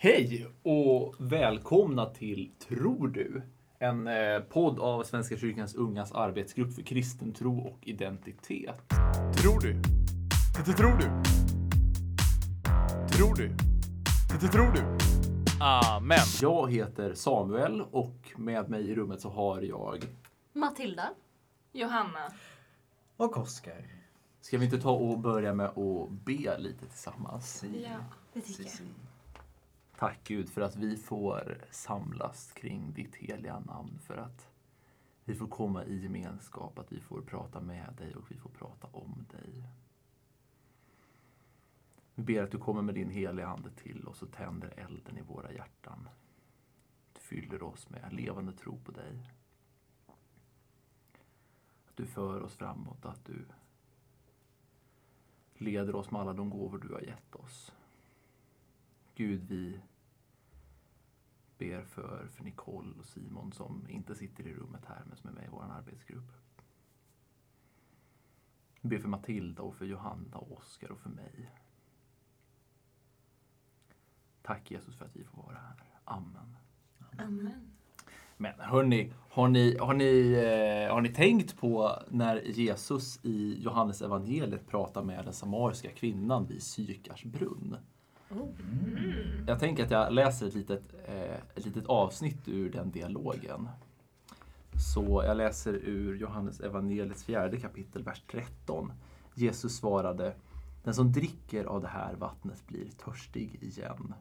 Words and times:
Hej 0.00 0.46
och 0.62 1.14
välkomna 1.18 2.06
till 2.06 2.50
Tror 2.68 3.08
du? 3.08 3.42
En 3.78 4.06
eh, 4.06 4.40
podd 4.40 4.78
av 4.78 5.02
Svenska 5.02 5.36
kyrkans 5.36 5.74
ungas 5.74 6.12
arbetsgrupp 6.12 6.74
för 6.74 6.82
kristen 6.82 7.32
tro 7.32 7.60
och 7.60 7.78
identitet. 7.82 8.88
Tror 9.42 9.60
du? 9.60 9.72
Det 10.66 10.72
tror 10.72 10.98
du? 10.98 11.04
Tror 13.16 13.34
du? 13.34 13.48
Det 14.40 14.48
tror 14.48 14.72
du? 14.72 14.98
Amen. 15.64 16.18
Jag 16.40 16.72
heter 16.72 17.14
Samuel 17.14 17.82
och 17.90 18.32
med 18.36 18.70
mig 18.70 18.90
i 18.90 18.94
rummet 18.94 19.20
så 19.20 19.28
har 19.28 19.62
jag... 19.62 20.04
Matilda. 20.52 21.10
Johanna. 21.72 22.32
Och 23.16 23.36
Oskar. 23.36 23.86
Ska 24.40 24.58
vi 24.58 24.64
inte 24.64 24.78
ta 24.78 24.90
och 24.90 25.18
börja 25.18 25.54
med 25.54 25.66
att 25.66 26.10
be 26.10 26.58
lite 26.58 26.86
tillsammans? 26.86 27.64
Ja. 27.82 27.98
Det 28.32 28.40
tycker 28.40 28.62
jag. 28.62 29.07
Tack 29.98 30.24
Gud 30.24 30.50
för 30.50 30.60
att 30.60 30.76
vi 30.76 30.96
får 30.96 31.64
samlas 31.70 32.52
kring 32.52 32.92
ditt 32.92 33.14
heliga 33.14 33.60
namn. 33.60 33.98
För 33.98 34.16
att 34.16 34.50
vi 35.24 35.34
får 35.34 35.46
komma 35.46 35.84
i 35.84 36.02
gemenskap, 36.02 36.78
att 36.78 36.92
vi 36.92 37.00
får 37.00 37.20
prata 37.20 37.60
med 37.60 37.94
dig 37.98 38.14
och 38.14 38.30
vi 38.30 38.36
får 38.36 38.50
prata 38.50 38.86
om 38.86 39.26
dig. 39.30 39.68
Vi 42.14 42.22
ber 42.22 42.42
att 42.42 42.50
du 42.50 42.58
kommer 42.58 42.82
med 42.82 42.94
din 42.94 43.10
heliga 43.10 43.46
Ande 43.46 43.70
till 43.70 44.08
oss 44.08 44.22
och 44.22 44.32
tänder 44.32 44.74
elden 44.76 45.18
i 45.18 45.22
våra 45.22 45.52
hjärtan. 45.52 46.08
Du 47.12 47.20
fyller 47.20 47.62
oss 47.62 47.90
med 47.90 48.12
levande 48.12 48.52
tro 48.52 48.78
på 48.78 48.92
dig. 48.92 49.30
Att 51.88 51.96
du 51.96 52.06
för 52.06 52.42
oss 52.42 52.54
framåt, 52.54 53.04
att 53.04 53.24
du 53.24 53.44
leder 55.54 55.94
oss 55.94 56.10
med 56.10 56.20
alla 56.20 56.32
de 56.32 56.50
gåvor 56.50 56.78
du 56.78 56.94
har 56.94 57.00
gett 57.00 57.34
oss. 57.34 57.72
Gud, 59.18 59.44
vi 59.48 59.80
ber 61.58 61.82
för, 61.82 62.28
för 62.28 62.44
Nicole 62.44 62.94
och 62.98 63.06
Simon 63.06 63.52
som 63.52 63.86
inte 63.88 64.14
sitter 64.14 64.46
i 64.46 64.54
rummet 64.54 64.84
här 64.86 65.02
men 65.06 65.16
som 65.16 65.30
är 65.30 65.34
med 65.34 65.44
i 65.44 65.48
vår 65.50 65.62
arbetsgrupp. 65.62 66.32
Vi 68.80 68.88
ber 68.88 68.98
för 68.98 69.08
Matilda 69.08 69.62
och 69.62 69.74
för 69.74 69.84
Johanna 69.84 70.36
och 70.36 70.58
Oskar 70.58 70.90
och 70.90 70.98
för 70.98 71.10
mig. 71.10 71.50
Tack 74.42 74.70
Jesus 74.70 74.96
för 74.96 75.04
att 75.04 75.16
vi 75.16 75.24
får 75.24 75.42
vara 75.42 75.58
här. 75.58 76.00
Amen. 76.04 76.56
Amen. 77.18 77.76
Men 78.36 78.60
hörni, 78.60 79.12
har 79.30 79.48
ni, 79.48 79.78
har, 79.78 79.94
ni, 79.94 80.32
eh, 80.32 80.94
har 80.94 81.00
ni 81.00 81.08
tänkt 81.08 81.56
på 81.56 82.02
när 82.08 82.42
Jesus 82.42 83.24
i 83.24 83.62
Johannes 83.62 84.02
evangeliet 84.02 84.66
pratar 84.66 85.02
med 85.02 85.24
den 85.24 85.34
samariska 85.34 85.90
kvinnan 85.90 86.46
vid 86.46 86.62
Sykars 86.62 87.24
brunn? 87.24 87.76
Mm. 88.30 89.46
Jag 89.46 89.60
tänker 89.60 89.84
att 89.84 89.90
jag 89.90 90.12
läser 90.12 90.46
ett 90.46 90.54
litet, 90.54 90.94
eh, 91.06 91.34
ett 91.54 91.64
litet 91.64 91.86
avsnitt 91.86 92.48
ur 92.48 92.70
den 92.70 92.90
dialogen. 92.90 93.68
Så 94.94 95.22
jag 95.26 95.36
läser 95.36 95.72
ur 95.74 96.16
Johannes 96.16 96.60
evangeliets 96.60 97.24
fjärde 97.24 97.60
kapitel, 97.60 98.02
vers 98.02 98.22
13. 98.30 98.92
Jesus 99.34 99.76
svarade, 99.76 100.34
den 100.84 100.94
som 100.94 101.12
dricker 101.12 101.64
av 101.64 101.80
det 101.82 101.88
här 101.88 102.14
vattnet 102.14 102.66
blir 102.66 102.90
törstig 102.90 103.58
igen. 103.62 104.14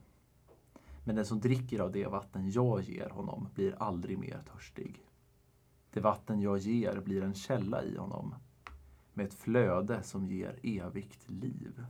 Men 1.03 1.15
den 1.15 1.25
som 1.25 1.39
dricker 1.39 1.79
av 1.79 1.91
det 1.91 2.07
vatten 2.07 2.51
jag 2.51 2.81
ger 2.81 3.09
honom 3.09 3.49
blir 3.53 3.75
aldrig 3.79 4.17
mer 4.17 4.41
törstig. 4.53 5.01
Det 5.93 5.99
vatten 5.99 6.41
jag 6.41 6.57
ger 6.57 6.99
blir 6.99 7.23
en 7.23 7.33
källa 7.33 7.83
i 7.83 7.97
honom, 7.97 8.35
med 9.13 9.25
ett 9.25 9.33
flöde 9.33 10.03
som 10.03 10.27
ger 10.27 10.59
evigt 10.63 11.29
liv. 11.29 11.85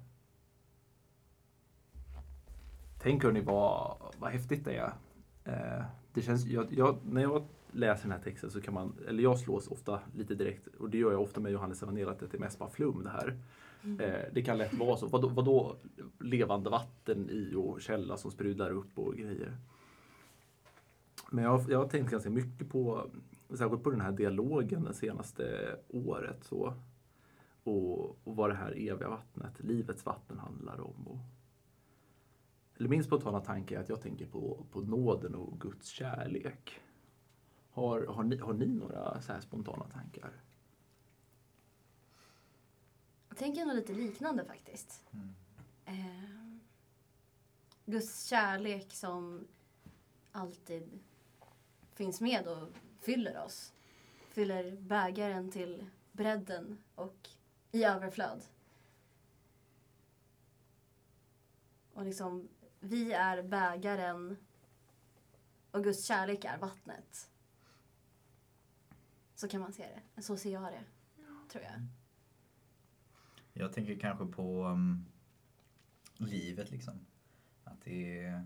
Tänk 3.00 3.24
hörni 3.24 3.42
vad, 3.42 3.98
vad 4.20 4.32
häftigt 4.32 4.66
det 4.66 4.76
är. 4.78 4.94
Eh, 5.44 5.86
det 6.14 6.22
känns, 6.22 6.46
jag, 6.46 6.74
jag, 6.74 6.98
när 7.06 7.22
jag 7.22 7.44
läser 7.72 8.04
den 8.04 8.12
här 8.12 8.24
texten 8.24 8.52
så 8.52 8.62
kan 8.62 8.74
man, 8.74 8.94
eller 9.08 9.24
jag 9.24 9.40
slås 9.40 9.68
ofta 9.68 10.00
lite 10.16 10.36
direkt, 10.36 10.68
och 10.80 10.90
det 10.90 10.98
gör 10.98 11.12
jag 11.12 11.22
ofta 11.22 11.40
med 11.40 11.52
Johannes 11.52 11.84
evangeliet, 11.84 12.24
att 12.24 12.32
det 12.32 12.38
är 12.38 12.40
mest 12.42 12.60
bara 12.60 12.70
flum 12.70 13.04
det 13.04 13.10
här. 13.10 13.38
Eh, 14.02 14.26
det 14.34 14.42
kan 14.42 14.58
lätt 14.58 14.74
vara 14.74 14.98
så. 14.98 15.08
Vadå, 15.08 15.28
vadå 15.28 15.76
levande 16.20 16.70
vatten 16.70 17.30
i 17.30 17.54
och 17.56 17.82
källa 17.82 18.18
som 18.18 18.32
sprudlar 18.32 18.72
upp 18.72 19.00
och 19.00 19.16
grejer. 19.16 19.58
Men 21.32 21.44
jag, 21.44 21.58
har- 21.58 21.72
jag 21.72 21.80
har 21.80 21.88
tänkt 21.88 22.12
ganska 22.12 22.30
mycket 22.30 22.70
på, 22.70 23.06
särskilt 23.50 23.84
på 23.84 23.90
den 23.92 24.02
här 24.02 24.12
dialogen 24.12 24.84
det 24.84 24.94
senaste 24.94 25.76
året. 25.90 26.44
Så, 26.44 26.74
och, 27.64 28.00
och 28.24 28.36
vad 28.36 28.50
det 28.50 28.56
här 28.56 28.72
eviga 28.72 29.10
vattnet, 29.10 29.60
livets 29.60 30.06
vatten 30.06 30.40
handlar 30.40 30.82
om. 30.82 31.08
Och, 31.08 31.18
eller 32.78 32.90
min 32.90 33.04
spontana 33.04 33.40
tanke 33.40 33.76
är 33.76 33.80
att 33.80 33.90
jag 33.90 34.02
tänker 34.02 34.26
på, 34.26 34.66
på 34.72 34.82
nåden 34.82 35.36
och 35.36 35.60
Guds 35.60 35.88
kärlek. 35.88 36.80
Har, 37.70 38.06
har, 38.06 38.24
ni, 38.24 38.38
har 38.38 38.54
ni 38.54 38.66
några 38.66 39.22
så 39.22 39.34
här 39.34 39.42
spontana 39.42 39.88
tankar? 39.88 40.32
Jag 43.30 43.38
tänker 43.38 43.66
nog 43.66 43.76
lite 43.76 43.94
liknande 43.94 44.46
faktiskt. 44.46 45.06
Mm. 45.12 45.36
Eh, 45.86 46.58
Guds 47.86 48.26
kärlek 48.26 48.94
som 48.94 49.48
alltid 50.32 51.00
finns 51.94 52.22
med 52.22 52.48
och 52.48 52.70
fyller 53.00 53.44
oss. 53.46 53.74
Fyller 54.30 54.78
bägaren 54.78 55.52
till 55.52 55.86
bredden 56.12 56.78
och 56.96 57.30
i 57.72 57.84
överflöd. 57.84 58.44
Och 61.94 62.06
liksom, 62.06 62.48
vi 62.80 63.14
är 63.14 63.44
bägaren 63.44 64.38
och 65.72 65.84
Guds 65.84 66.06
kärlek 66.06 66.46
är 66.46 66.58
vattnet. 66.58 67.32
Så 69.36 69.48
kan 69.48 69.62
man 69.62 69.74
se 69.74 69.86
det. 70.16 70.22
Så 70.22 70.38
ser 70.38 70.54
jag 70.54 70.64
det, 70.64 70.84
tror 71.50 71.64
jag. 71.64 71.88
Jag 73.54 73.74
tänker 73.74 74.00
kanske 74.00 74.26
på 74.26 74.66
um, 74.66 75.06
livet 76.18 76.72
liksom. 76.72 77.06
Att 77.64 77.82
det 77.84 78.24
är... 78.24 78.46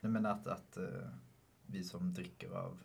Nej 0.00 0.12
men 0.12 0.26
att, 0.26 0.46
att 0.46 0.76
uh, 0.78 1.08
vi 1.66 1.84
som 1.84 2.14
dricker 2.14 2.50
av 2.50 2.78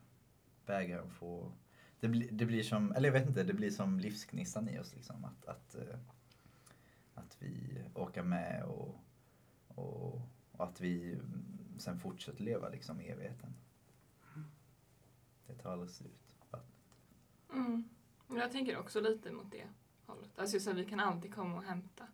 bägaren 0.66 1.10
får... 1.10 1.52
Det, 2.00 2.08
blir 2.08 2.32
det 2.32 2.46
blir 2.46 2.64
som, 2.64 2.92
eller 2.92 3.10
jag 3.10 3.14
vet 3.14 3.28
inte, 3.28 3.44
det 3.44 3.54
blir 3.54 3.72
som 3.72 4.00
livsgnistan 4.00 4.70
i 4.70 4.80
oss 4.80 4.96
liksom. 4.96 5.26
Att, 5.26 5.46
att, 5.46 5.76
uh, 5.76 5.96
att 7.16 7.38
vi 7.40 7.84
orkar 7.96 8.24
med 8.24 8.64
och, 8.64 8.96
och, 9.68 10.22
och 10.52 10.64
att 10.64 10.82
vi 10.82 11.14
mm, 11.14 11.80
sen 11.80 12.00
fortsätter 12.00 12.44
leva 12.44 12.70
liksom 12.70 13.02
i 13.02 13.08
evigheten. 13.08 13.54
Det 15.48 15.54
tar 15.54 15.72
aldrig 15.72 15.90
slut. 15.90 16.36
Mm. 17.54 17.90
Men 18.28 18.38
Jag 18.38 18.52
tänker 18.52 18.78
också 18.78 19.02
lite 19.02 19.32
mot 19.32 19.52
det 19.52 19.68
hållet. 20.06 20.40
Alltså 20.40 20.60
så 20.60 20.72
att 20.72 20.78
vi 20.78 20.86
kan 20.86 21.00
alltid 21.00 21.34
komma 21.34 21.58
och 21.58 21.64
hämta 21.64 22.08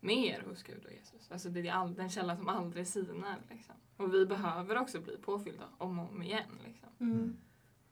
mer 0.00 0.42
hos 0.42 0.62
Gud 0.62 0.84
och 0.84 0.92
Jesus. 0.92 1.30
Alltså 1.30 1.48
det 1.48 1.68
är 1.68 1.72
all, 1.72 1.94
den 1.94 2.10
källa 2.10 2.36
som 2.36 2.48
aldrig 2.48 2.86
sinar. 2.86 3.38
Liksom. 3.50 3.74
Och 3.96 4.14
vi 4.14 4.26
behöver 4.26 4.78
också 4.78 5.00
bli 5.00 5.16
påfyllda 5.16 5.68
om 5.78 5.98
och 5.98 6.10
om 6.10 6.22
igen. 6.22 6.58
Liksom. 6.64 6.88
Mm. 7.00 7.36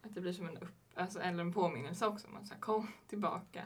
Att 0.02 0.14
det 0.14 0.20
blir 0.20 0.32
som 0.32 0.48
en, 0.48 0.56
upp, 0.56 0.74
alltså, 0.94 1.20
eller 1.20 1.40
en 1.40 1.52
påminnelse 1.52 2.06
också 2.06 2.28
om 2.28 2.36
att 2.36 2.46
så 2.46 2.54
här, 2.54 2.60
kom 2.60 2.88
tillbaka. 3.06 3.64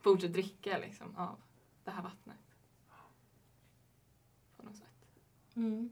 Fortsätt 0.00 0.32
dricka 0.32 0.78
liksom, 0.78 1.16
av 1.16 1.40
det 1.84 1.90
här 1.90 2.02
vattnet. 2.02 2.36
På 4.56 4.66
något 4.66 4.76
sätt. 4.76 4.86
Mm. 5.56 5.90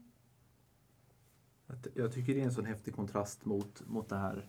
Jag 1.95 2.13
tycker 2.13 2.33
det 2.33 2.41
är 2.41 2.45
en 2.45 2.51
sån 2.53 2.65
häftig 2.65 2.95
kontrast 2.95 3.45
mot, 3.45 3.87
mot 3.87 4.09
det 4.09 4.17
här 4.17 4.45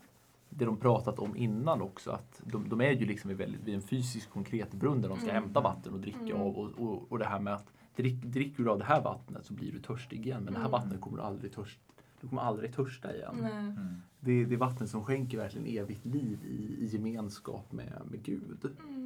det 0.51 0.65
de 0.65 0.77
pratat 0.77 1.19
om 1.19 1.37
innan 1.37 1.83
också. 1.83 2.11
Att 2.11 2.43
de, 2.45 2.69
de 2.69 2.81
är 2.81 2.91
ju 2.91 3.07
liksom 3.07 3.31
i 3.31 3.35
väldigt, 3.35 3.61
vid 3.61 3.75
en 3.75 3.83
fysisk 3.83 4.31
konkret 4.31 4.75
brunn 4.75 5.01
där 5.03 5.09
de 5.09 5.19
ska 5.19 5.31
Mm. 5.31 5.43
hämta 5.43 5.61
vatten 5.61 5.93
och 5.93 6.01
dricka 6.01 6.19
Mm. 6.19 6.37
av. 6.41 6.57
Och, 6.57 6.71
och, 6.71 7.13
och 7.13 7.19
det 7.19 7.25
här 7.25 7.41
med 7.41 7.55
att 7.55 7.73
drick, 7.97 8.23
dricker 8.25 8.63
du 8.65 8.71
av 8.71 8.79
det 8.79 8.85
här 8.85 9.03
vattnet 9.03 9.47
så 9.47 9.55
blir 9.55 9.73
du 9.73 9.81
törstig 9.81 10.27
igen. 10.27 10.45
Men 10.45 10.53
det 10.53 10.59
här 10.59 10.69
Mm. 10.69 10.81
vattnet 10.81 11.01
kommer 11.01 11.17
du 11.17 11.23
aldrig, 11.23 11.53
törst, 11.53 11.81
du 12.21 12.29
kommer 12.29 12.43
aldrig 12.43 12.75
törsta 12.75 13.15
igen. 13.17 13.45
Mm. 13.45 14.01
Det, 14.21 14.45
det 14.45 14.55
är 14.55 14.59
vatten 14.59 14.89
som 14.89 15.05
skänker 15.05 15.39
verkligen 15.39 15.67
evigt 15.83 16.05
liv 16.05 16.39
i, 16.45 16.85
i 16.85 16.87
gemenskap 16.87 17.73
med, 17.73 18.03
med 18.11 18.23
Gud. 18.23 18.65
Mm. 18.89 19.04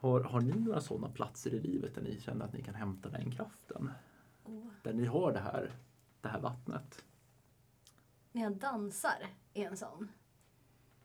Har, 0.00 0.20
har 0.20 0.40
ni 0.40 0.52
några 0.52 0.80
sådana 0.80 1.08
platser 1.08 1.54
i 1.54 1.60
livet 1.60 1.94
där 1.94 2.02
ni 2.02 2.20
känner 2.20 2.44
att 2.44 2.52
ni 2.52 2.62
kan 2.62 2.74
hämta 2.74 3.08
den 3.08 3.30
kraften? 3.30 3.90
Åh. 4.44 4.66
Där 4.82 4.92
ni 4.92 5.06
har 5.06 5.32
det 5.32 5.38
här, 5.38 5.72
det 6.20 6.28
här 6.28 6.40
vattnet? 6.40 7.04
När 8.32 8.42
jag 8.42 8.56
dansar 8.56 9.26
är 9.54 9.66
en 9.66 9.76
sån. 9.76 10.08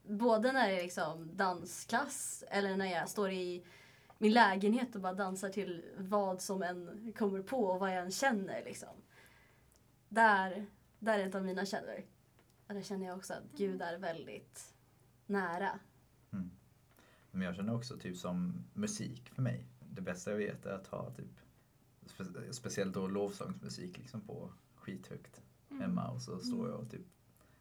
Både 0.04 0.52
när 0.52 0.68
det 0.68 0.80
är 0.80 0.84
liksom 0.84 1.38
dansklass 1.38 2.44
eller 2.48 2.78
när 2.78 2.86
jag 2.86 3.10
står 3.10 3.32
i 3.32 3.66
min 4.18 4.34
lägenhet 4.34 4.96
och 4.96 5.02
bara 5.02 5.14
dansar 5.14 5.50
till 5.50 5.84
vad 5.98 6.42
som 6.42 6.64
än 6.64 7.14
kommer 7.18 7.42
på 7.42 7.66
och 7.66 7.80
vad 7.80 7.90
jag 7.90 8.04
än 8.04 8.12
känner. 8.12 8.64
Liksom. 8.66 8.96
Där, 10.10 10.66
där 11.00 11.20
är 11.20 11.28
ett 11.28 11.36
av 11.36 11.46
mina 11.46 11.66
källor. 11.66 12.04
Och 12.68 12.74
där 12.74 12.82
känner 12.82 13.08
jag 13.08 13.18
också 13.18 13.34
att 13.34 13.52
Gud 13.58 13.82
är 13.82 13.98
väldigt 13.98 14.74
nära. 15.26 15.80
Men 17.36 17.42
jag 17.42 17.56
känner 17.56 17.76
också 17.76 17.98
typ 17.98 18.18
som 18.18 18.64
musik 18.74 19.30
för 19.30 19.42
mig. 19.42 19.66
Det 19.80 20.02
bästa 20.02 20.32
jag 20.32 20.38
vet 20.38 20.66
är 20.66 20.74
att 20.74 20.88
ha 20.88 21.12
typ 21.12 21.40
spe, 22.06 22.24
speciellt 22.54 22.94
då 22.94 23.08
lovsångsmusik 23.08 23.98
liksom 23.98 24.22
på 24.22 24.52
skithögt 24.76 25.42
Mm. 25.70 25.82
hemma 25.82 26.08
och 26.08 26.22
så 26.22 26.40
står 26.40 26.70
jag 26.70 26.80
och 26.80 26.90
typ 26.92 27.06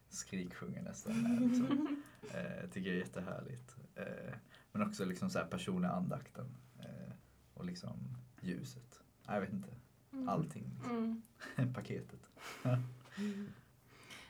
skriksjunger 0.08 0.82
nästan. 0.82 1.14
Liksom. 1.48 2.02
eh, 2.22 2.70
tycker 2.70 2.90
det 2.90 2.96
är 2.96 2.98
jättehärligt. 3.00 3.76
Eh, 3.94 4.34
men 4.72 4.82
också 4.88 5.04
liksom 5.04 5.30
så 5.30 5.38
här 5.38 5.46
personliga 5.46 5.90
andakten 5.92 6.46
eh, 6.78 7.12
och 7.54 7.64
liksom 7.64 8.16
ljuset. 8.40 9.00
Jag 9.26 9.40
vet 9.40 9.52
inte, 9.52 9.69
Mm. 10.12 10.28
allting. 10.28 10.80
Mm. 10.90 11.22
Paketet. 11.74 12.20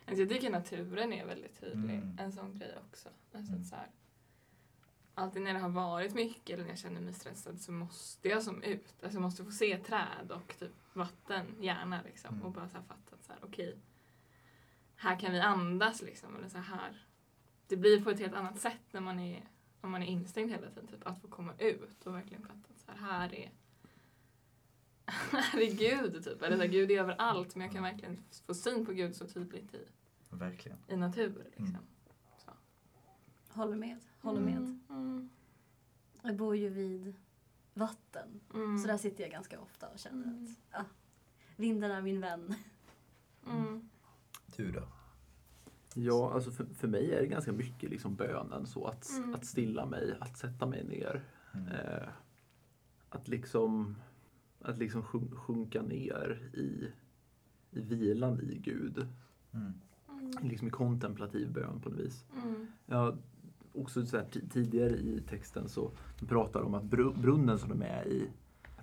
Alltså 0.06 0.22
jag 0.22 0.28
tycker 0.28 0.50
naturen 0.50 1.12
är 1.12 1.26
väldigt 1.26 1.60
tydlig. 1.60 1.94
Mm. 1.96 2.16
En 2.18 2.32
sån 2.32 2.58
grej 2.58 2.74
också. 2.90 3.08
Alltså 3.32 3.52
Mm. 3.52 3.64
så 3.64 3.76
här, 3.76 3.86
alltid 5.14 5.42
när 5.42 5.54
det 5.54 5.60
har 5.60 5.68
varit 5.68 6.14
mycket 6.14 6.54
eller 6.54 6.62
när 6.62 6.70
jag 6.70 6.78
känner 6.78 7.00
mig 7.00 7.12
stressad 7.14 7.60
så 7.60 7.72
måste 7.72 8.28
jag 8.28 8.42
som 8.42 8.62
ut. 8.62 8.94
Alltså 9.02 9.16
jag 9.16 9.22
måste 9.22 9.44
få 9.44 9.50
se 9.50 9.78
träd 9.78 10.30
och 10.30 10.56
typ 10.58 10.72
vatten, 10.92 11.56
gärna 11.60 12.02
liksom. 12.02 12.34
Mm. 12.34 12.46
Och 12.46 12.52
bara 12.52 12.68
så 12.68 12.76
här 12.76 12.84
fatta 12.84 13.14
att 13.14 13.24
så 13.24 13.32
här, 13.32 13.40
okej, 13.44 13.78
här 14.96 15.18
kan 15.18 15.32
vi 15.32 15.40
andas 15.40 16.02
liksom. 16.02 16.36
Eller 16.36 16.48
så 16.48 16.58
här. 16.58 17.06
Det 17.66 17.76
blir 17.76 18.04
på 18.04 18.10
ett 18.10 18.20
helt 18.20 18.34
annat 18.34 18.58
sätt 18.58 18.82
när 18.90 19.00
man 19.00 19.20
är, 19.20 19.48
om 19.80 19.90
man 19.90 20.02
är 20.02 20.06
instängd 20.06 20.50
hela 20.50 20.68
tiden. 20.68 20.86
Typ, 20.86 21.06
att 21.06 21.20
få 21.20 21.28
komma 21.28 21.52
ut 21.58 22.06
och 22.06 22.14
verkligen 22.14 22.42
fatta 22.42 22.74
att 22.74 22.80
så 22.80 22.92
här, 22.92 22.98
här 22.98 23.34
är 23.34 23.52
här 25.32 25.60
är 25.60 25.72
Gud 25.72 26.24
typ. 26.24 26.42
Eller 26.42 26.56
så 26.56 26.62
här, 26.62 26.68
Gud 26.68 26.90
är 26.90 27.00
överallt 27.00 27.54
men 27.54 27.64
jag 27.64 27.74
kan 27.74 27.82
verkligen 27.82 28.24
få 28.46 28.54
syn 28.54 28.86
på 28.86 28.92
Gud 28.92 29.16
så 29.16 29.26
tydligt 29.26 29.74
i 29.74 29.88
Verkligen. 30.30 30.78
i 30.88 30.96
natur. 30.96 31.44
Liksom. 31.44 31.66
Mm. 31.66 31.86
Håller 33.48 33.76
med. 33.76 33.98
Håller 34.22 34.40
med. 34.40 34.56
Mm. 34.56 34.80
Mm. 34.90 35.28
Jag 36.22 36.36
bor 36.36 36.56
ju 36.56 36.68
vid 36.68 37.14
vatten. 37.74 38.40
Mm. 38.54 38.78
Så 38.78 38.86
där 38.86 38.96
sitter 38.96 39.22
jag 39.24 39.30
ganska 39.32 39.60
ofta 39.60 39.88
och 39.88 39.98
känner 39.98 40.24
Mm. 40.26 40.44
att 40.44 40.58
ja, 40.70 40.84
vinden 41.56 41.90
är 41.90 42.02
min 42.02 42.20
vän. 42.20 42.54
Mm. 43.50 43.88
Du 44.56 44.70
då? 44.72 44.82
Ja, 45.94 46.32
alltså 46.34 46.50
för, 46.50 46.64
för 46.64 46.88
mig 46.88 47.12
är 47.12 47.20
det 47.20 47.26
ganska 47.26 47.52
mycket 47.52 47.90
liksom 47.90 48.14
bönen. 48.16 48.66
Så 48.66 48.86
att, 48.86 49.10
Mm. 49.10 49.34
att 49.34 49.46
stilla 49.46 49.86
mig, 49.86 50.16
att 50.20 50.36
sätta 50.38 50.66
mig 50.66 50.84
ner. 50.84 51.24
Mm. 51.54 51.68
Eh, 51.68 52.08
att 53.08 53.28
liksom, 53.28 53.96
att 54.60 54.78
liksom 54.78 55.02
sjun- 55.02 55.36
sjunka 55.36 55.82
ner 55.82 56.50
i, 56.54 56.92
i 57.70 57.80
vilan 57.80 58.40
i 58.40 58.58
Gud. 58.58 59.06
Mm. 59.52 59.72
Mm. 60.08 60.30
Liksom 60.48 60.68
i 60.68 60.70
kontemplativ 60.70 61.52
bön 61.52 61.80
på 61.80 61.88
något 61.88 61.98
vis. 61.98 62.24
Mm. 62.44 62.66
Också 63.74 64.06
så 64.06 64.16
här, 64.16 64.24
ti- 64.24 64.48
tidigare 64.50 64.90
i 64.90 65.22
texten 65.28 65.68
så 65.68 65.90
pratar 66.28 66.60
de 66.60 66.66
om 66.66 66.74
att 66.74 66.84
bru- 66.84 67.20
brunnen 67.20 67.58
som 67.58 67.68
de 67.68 67.82
är 67.82 68.06
i, 68.08 68.28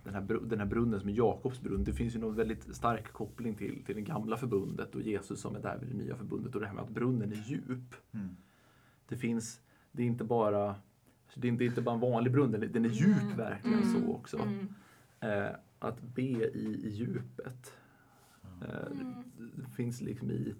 den 0.03 0.13
här, 0.13 0.39
den 0.45 0.59
här 0.59 0.65
brunnen 0.65 1.00
som 1.00 1.09
är 1.09 1.13
Jakobs 1.13 1.62
brunn, 1.62 1.83
det 1.83 1.94
finns 1.94 2.15
ju 2.15 2.19
någon 2.19 2.36
väldigt 2.36 2.75
stark 2.75 3.12
koppling 3.13 3.56
till, 3.56 3.83
till 3.86 3.95
det 3.95 4.01
gamla 4.01 4.38
förbundet 4.38 4.95
och 4.95 5.01
Jesus 5.01 5.41
som 5.41 5.56
är 5.56 5.59
där 5.59 5.77
vid 5.77 5.89
det 5.89 5.97
nya 6.03 6.15
förbundet 6.15 6.56
och 6.56 6.62
det 6.62 6.68
här 6.68 6.74
med 6.74 6.83
att 6.83 6.89
brunnen 6.89 7.31
är 7.31 7.44
djup. 7.50 7.95
Mm. 8.12 8.36
Det 9.07 9.18
finns, 9.18 9.62
det 9.91 10.03
är 10.03 10.07
inte 10.07 10.24
bara 10.24 10.75
det 11.35 11.47
är 11.47 11.51
inte, 11.51 11.59
det 11.59 11.65
är 11.65 11.69
inte 11.69 11.81
bara 11.81 11.95
en 11.95 12.01
vanlig 12.01 12.33
brunn, 12.33 12.51
den 12.51 12.63
är, 12.63 12.68
den 12.68 12.85
är 12.85 12.89
djup 12.89 13.21
Mm. 13.24 13.38
verkligen 13.38 13.83
Mm. 13.83 13.94
så 14.06 14.12
också. 14.13 14.38
Mm. 14.39 14.68
Eh, 15.19 15.51
att 15.80 16.01
be 16.01 16.21
i, 16.21 16.81
i 16.83 16.89
djupet. 16.89 17.74
Eh, 18.62 18.92
Mm. 18.92 19.13
finns 19.75 20.01
liksom 20.01 20.31
i, 20.31 20.53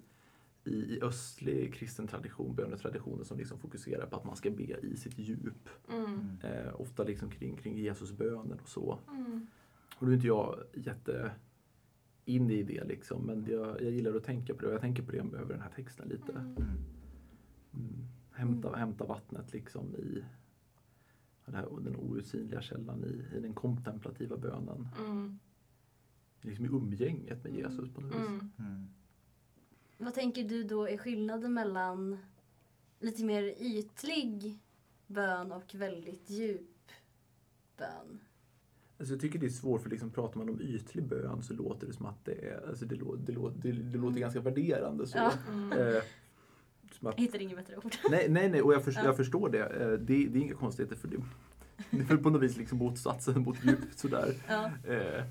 i, 0.70 0.74
i 0.74 1.02
östlig 1.02 1.74
kristen 1.74 2.06
tradition, 2.06 2.54
bönetraditioner 2.54 3.24
som 3.24 3.38
liksom 3.38 3.58
fokuserar 3.58 4.06
på 4.06 4.16
att 4.16 4.24
man 4.24 4.36
ska 4.36 4.50
be 4.50 4.78
i 4.82 4.96
sitt 4.96 5.18
djup. 5.18 5.68
Mm. 5.92 6.04
Mm. 6.04 6.36
Eh, 6.42 6.80
ofta 6.80 7.04
liksom 7.04 7.30
kring, 7.30 7.56
kring 7.56 7.78
Jesus 7.78 8.12
böner 8.12 8.58
och 8.62 8.68
så. 8.68 8.98
Mm. 9.08 9.46
Och 9.96 10.06
nu 10.06 10.12
är 10.12 10.14
inte 10.14 10.26
jag 10.26 10.58
jätte 10.74 11.30
inne 12.24 12.52
i 12.52 12.62
det 12.62 12.84
liksom, 12.84 13.26
men 13.26 13.46
jag, 13.48 13.82
jag 13.82 13.90
gillar 13.90 14.14
att 14.14 14.24
tänka 14.24 14.54
på 14.54 14.60
det 14.60 14.66
och 14.66 14.74
jag 14.74 14.80
tänker 14.80 15.02
på 15.02 15.12
det 15.12 15.18
över 15.18 15.48
den 15.48 15.60
här 15.60 15.70
texten 15.70 16.08
lite. 16.08 16.32
Mm. 16.32 16.56
Mm. 16.56 16.68
Mm. 17.74 18.08
Hämta, 18.32 18.76
hämta 18.76 19.04
vattnet 19.04 19.52
liksom 19.52 19.96
i 19.96 20.24
den, 21.44 21.54
här, 21.54 21.68
den 21.80 21.96
outsinliga 21.96 22.62
källan 22.62 23.04
i, 23.04 23.36
i 23.36 23.40
den 23.40 23.54
kontemplativa 23.54 24.36
bönen. 24.36 24.88
Mm. 24.98 25.38
Liksom 26.40 26.64
i 26.64 26.68
umgänget 26.68 27.44
med 27.44 27.54
Jesus 27.54 27.90
på 27.90 28.00
något 28.00 28.14
vis. 28.14 28.42
Mm. 30.00 30.02
Mm. 30.02 30.04
Vad 30.04 30.14
tänker 30.14 30.44
du 30.44 30.64
då 30.64 30.88
är 30.88 30.96
skillnaden 30.96 31.54
mellan 31.54 32.18
lite 33.00 33.24
mer 33.24 33.42
ytlig 33.58 34.58
bön 35.06 35.52
och 35.52 35.74
väldigt 35.74 36.30
djup 36.30 36.88
bön? 37.78 38.20
Alltså 38.98 39.14
jag 39.14 39.20
tycker 39.20 39.38
det 39.38 39.46
är 39.46 39.50
svårt 39.50 39.82
för 39.82 39.90
liksom 39.90 40.10
pratar 40.10 40.38
man 40.38 40.48
om 40.48 40.60
ytlig 40.60 41.04
bön 41.04 41.42
så 41.42 41.54
låter 41.54 41.86
det 41.86 41.92
som 41.92 42.06
att 42.06 42.24
det 42.24 42.32
är, 42.48 42.68
alltså 42.68 42.84
det, 42.84 42.94
lå, 42.94 43.16
det, 43.16 43.32
lå, 43.32 43.48
det, 43.50 43.72
det 43.72 43.98
låter 43.98 44.20
ganska 44.20 44.40
värderande 44.40 45.06
så. 45.06 45.18
Ja. 45.18 45.32
Mm. 45.48 45.72
Eh, 45.72 45.96
att, 45.96 46.04
Jag 47.00 47.20
hittar 47.20 47.38
inget 47.42 47.56
bättre 47.56 47.76
ord. 47.76 47.94
nej, 48.10 48.26
nej, 48.28 48.48
nej, 48.50 48.62
och 48.62 48.74
jag, 48.74 48.84
förstår, 48.84 49.02
Ja. 49.04 49.08
jag 49.08 49.16
förstår 49.16 49.48
det. 49.48 49.58
Eh, 49.66 49.88
det. 49.90 50.26
Det 50.26 50.38
är 50.38 50.42
inga 50.42 50.54
konstigheter 50.54 50.96
för 50.96 51.08
det. 51.08 51.16
Det 51.90 52.10
är 52.10 52.16
på 52.16 52.30
något 52.30 52.42
vis 52.42 52.56
liksom 52.56 52.78
motsatsen 52.78 53.42
mot 53.42 53.64
djupt 53.64 53.98
sådär. 53.98 54.34
Ja. 54.48 54.70
Eh, 54.84 55.24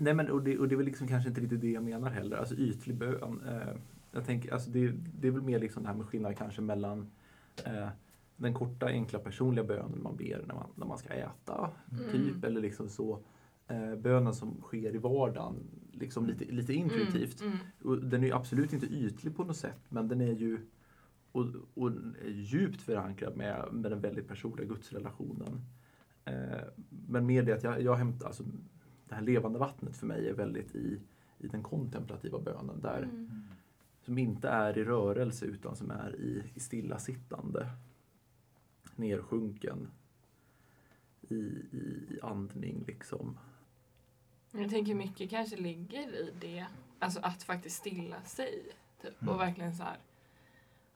nej 0.00 0.14
men 0.14 0.30
och 0.30 0.42
det, 0.42 0.58
och 0.58 0.68
det 0.68 0.74
är 0.74 0.76
väl 0.76 0.86
liksom 0.86 1.08
kanske 1.08 1.28
inte 1.28 1.40
riktigt 1.40 1.60
det 1.60 1.70
jag 1.70 1.82
menar 1.82 2.10
heller, 2.10 2.36
alltså 2.36 2.54
ytlig 2.54 2.96
bön. 2.96 3.42
Eh, 3.48 3.76
jag 4.12 4.24
tänker, 4.24 4.52
alltså 4.52 4.70
det, 4.70 4.92
det 5.20 5.28
är 5.28 5.32
väl 5.32 5.42
mer 5.42 5.58
liksom 5.58 5.82
det 5.82 5.88
här 5.88 5.96
med 5.96 6.06
skillnad 6.06 6.36
kanske 6.36 6.62
mellan 6.62 7.10
eh, 7.64 7.88
den 8.36 8.54
korta 8.54 8.86
enkla 8.86 9.18
personliga 9.18 9.64
bönen 9.64 10.02
man 10.02 10.16
ber 10.16 10.44
när 10.46 10.54
man, 10.54 10.66
när 10.74 10.86
man 10.86 10.98
ska 10.98 11.08
äta, 11.08 11.70
Mm. 11.92 12.12
typ, 12.12 12.44
eller 12.44 12.60
liksom 12.60 12.88
så. 12.88 13.18
Eh, 13.68 13.94
bönen 13.96 14.34
som 14.34 14.60
sker 14.62 14.94
i 14.94 14.98
vardagen, 14.98 15.54
liksom 15.92 16.26
lite, 16.26 16.44
lite 16.44 16.74
intuitivt. 16.74 17.40
Mm. 17.40 17.56
Och 17.84 17.98
den 17.98 18.22
är 18.22 18.26
ju 18.26 18.32
absolut 18.32 18.72
inte 18.72 18.86
ytlig 18.86 19.36
på 19.36 19.44
något 19.44 19.56
sätt, 19.56 19.80
men 19.88 20.08
den 20.08 20.20
är 20.20 20.32
ju 20.32 20.58
och, 21.32 21.46
och 21.74 21.90
är 22.24 22.30
djupt 22.30 22.82
förankrad 22.82 23.36
med, 23.36 23.64
med 23.72 23.90
den 23.90 24.00
väldigt 24.00 24.28
personliga 24.28 24.66
gudsrelationen. 24.68 25.60
Eh, 26.24 26.60
men 27.08 27.26
med 27.26 27.46
det 27.46 27.52
att 27.52 27.62
jag, 27.62 27.82
jag 27.82 27.94
hämtar, 27.96 28.26
alltså 28.26 28.44
det 29.08 29.14
här 29.14 29.22
levande 29.22 29.58
vattnet 29.58 29.96
för 29.96 30.06
mig 30.06 30.28
är 30.28 30.34
väldigt 30.34 30.74
i, 30.74 31.00
i 31.38 31.48
den 31.48 31.62
kontemplativa 31.62 32.38
bönen 32.38 32.80
där, 32.80 33.02
Mm. 33.02 33.44
Som 34.00 34.18
inte 34.18 34.48
är 34.48 34.78
i 34.78 34.84
rörelse 34.84 35.46
utan 35.46 35.76
som 35.76 35.90
är 35.90 36.16
i, 36.16 36.42
i 36.54 36.60
stillasittande. 36.60 37.70
Nersjunken. 38.96 39.88
I, 41.20 41.34
i, 41.34 42.06
i 42.10 42.18
andning 42.22 42.84
liksom. 42.86 43.38
Jag 44.50 44.70
tänker 44.70 44.94
mycket 44.94 45.30
kanske 45.30 45.56
ligger 45.56 46.14
i 46.14 46.32
det. 46.40 46.66
Alltså 46.98 47.20
att 47.22 47.42
faktiskt 47.42 47.76
stilla 47.76 48.22
sig. 48.22 48.62
Typ. 49.02 49.22
Mm. 49.22 49.34
Och 49.34 49.40
verkligen 49.40 49.74
så 49.74 49.82
här 49.82 49.98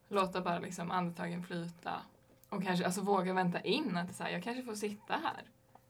låta 0.08 0.40
bara 0.40 0.58
liksom 0.58 0.90
andetagen 0.90 1.42
flyta. 1.42 2.02
Och 2.48 2.62
kanske 2.62 2.84
alltså 2.84 3.00
våga 3.00 3.34
vänta 3.34 3.60
in 3.60 3.96
att 3.96 4.14
så 4.14 4.22
här, 4.22 4.30
jag 4.30 4.42
kanske 4.42 4.62
får 4.62 4.74
sitta 4.74 5.14
här 5.14 5.42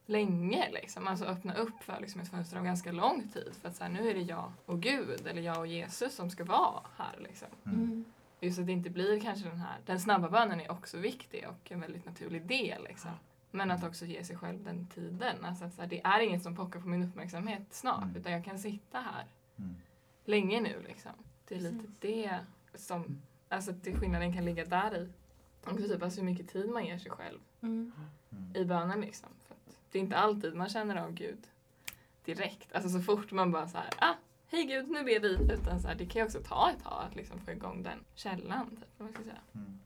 länge. 0.06 0.70
Liksom. 0.72 1.08
Alltså 1.08 1.24
öppna 1.24 1.54
upp 1.54 1.82
för 1.82 2.00
liksom, 2.00 2.20
ett 2.20 2.28
fönster 2.28 2.56
av 2.58 2.64
ganska 2.64 2.92
lång 2.92 3.28
tid. 3.28 3.52
För 3.60 3.68
att 3.68 3.76
så 3.76 3.84
här, 3.84 3.90
nu 3.90 4.10
är 4.10 4.14
det 4.14 4.20
jag 4.22 4.52
och 4.66 4.80
Gud 4.80 5.26
eller 5.26 5.42
jag 5.42 5.58
och 5.58 5.66
Jesus 5.66 6.14
som 6.14 6.30
ska 6.30 6.44
vara 6.44 6.80
här. 6.96 7.16
Liksom. 7.18 7.48
Mm. 7.66 8.04
Just 8.40 8.58
att 8.58 8.66
det 8.66 8.72
inte 8.72 8.90
blir 8.90 9.20
kanske 9.20 9.48
den 9.48 9.58
här, 9.58 9.76
den 9.86 10.00
snabba 10.00 10.28
bönen 10.30 10.60
är 10.60 10.70
också 10.70 10.98
viktig 10.98 11.46
och 11.48 11.72
en 11.72 11.80
väldigt 11.80 12.06
naturlig 12.06 12.46
del. 12.46 12.84
Liksom. 12.84 13.10
Men 13.50 13.70
att 13.70 13.84
också 13.84 14.04
ge 14.04 14.24
sig 14.24 14.36
själv 14.36 14.64
den 14.64 14.86
tiden. 14.86 15.44
Alltså 15.44 15.64
att 15.64 15.74
så 15.74 15.80
här, 15.82 15.88
det 15.88 16.00
är 16.04 16.20
inget 16.20 16.42
som 16.42 16.56
pockar 16.56 16.80
på 16.80 16.88
min 16.88 17.02
uppmärksamhet 17.02 17.62
snart 17.70 18.02
Mm. 18.02 18.16
utan 18.16 18.32
jag 18.32 18.44
kan 18.44 18.58
sitta 18.58 18.98
här 18.98 19.24
Mm. 19.58 19.76
länge 20.24 20.60
nu. 20.60 20.82
Liksom. 20.88 21.12
Det 21.48 21.54
är 21.54 21.60
lite 21.60 21.76
Precis. 21.78 21.96
det 22.00 22.38
som, 22.74 23.22
alltså 23.48 23.70
att 23.70 23.84
det 23.84 23.94
skillnaden 23.96 24.32
kan 24.34 24.44
ligga 24.44 24.64
där 24.64 24.96
i. 25.02 25.08
Och 25.64 25.76
typ 25.76 26.02
alltså 26.02 26.20
hur 26.20 26.26
mycket 26.26 26.48
tid 26.48 26.70
man 26.70 26.84
ger 26.86 26.98
sig 26.98 27.10
själv 27.10 27.38
Mm. 27.62 27.92
Mm. 28.32 28.56
i 28.56 28.64
bönen. 28.64 29.00
Liksom. 29.00 29.28
Det 29.92 29.98
är 29.98 30.02
inte 30.02 30.16
alltid 30.16 30.54
man 30.54 30.68
känner 30.68 30.96
av 30.96 31.12
Gud 31.12 31.46
direkt. 32.24 32.72
Alltså 32.72 32.88
så 32.90 33.00
fort 33.00 33.32
man 33.32 33.52
bara 33.52 33.68
så 33.68 33.78
här, 33.78 33.88
ah, 33.98 34.14
hej 34.46 34.64
Gud, 34.64 34.88
nu 34.90 35.04
ber 35.04 35.20
vi. 35.20 35.52
Utan 35.54 35.80
så 35.80 35.88
här, 35.88 35.94
det 35.94 36.06
kan 36.06 36.20
ju 36.20 36.26
också 36.26 36.40
ta 36.42 36.70
ett 36.70 36.82
tag 36.84 37.04
att 37.08 37.16
liksom 37.16 37.40
få 37.40 37.50
igång 37.50 37.82
den 37.82 37.98
källan. 38.14 38.70
Typ, 38.70 38.88
vad 38.98 39.06
man 39.06 39.12
ska 39.14 39.22
säga. 39.22 39.38
Mm. 39.54 39.80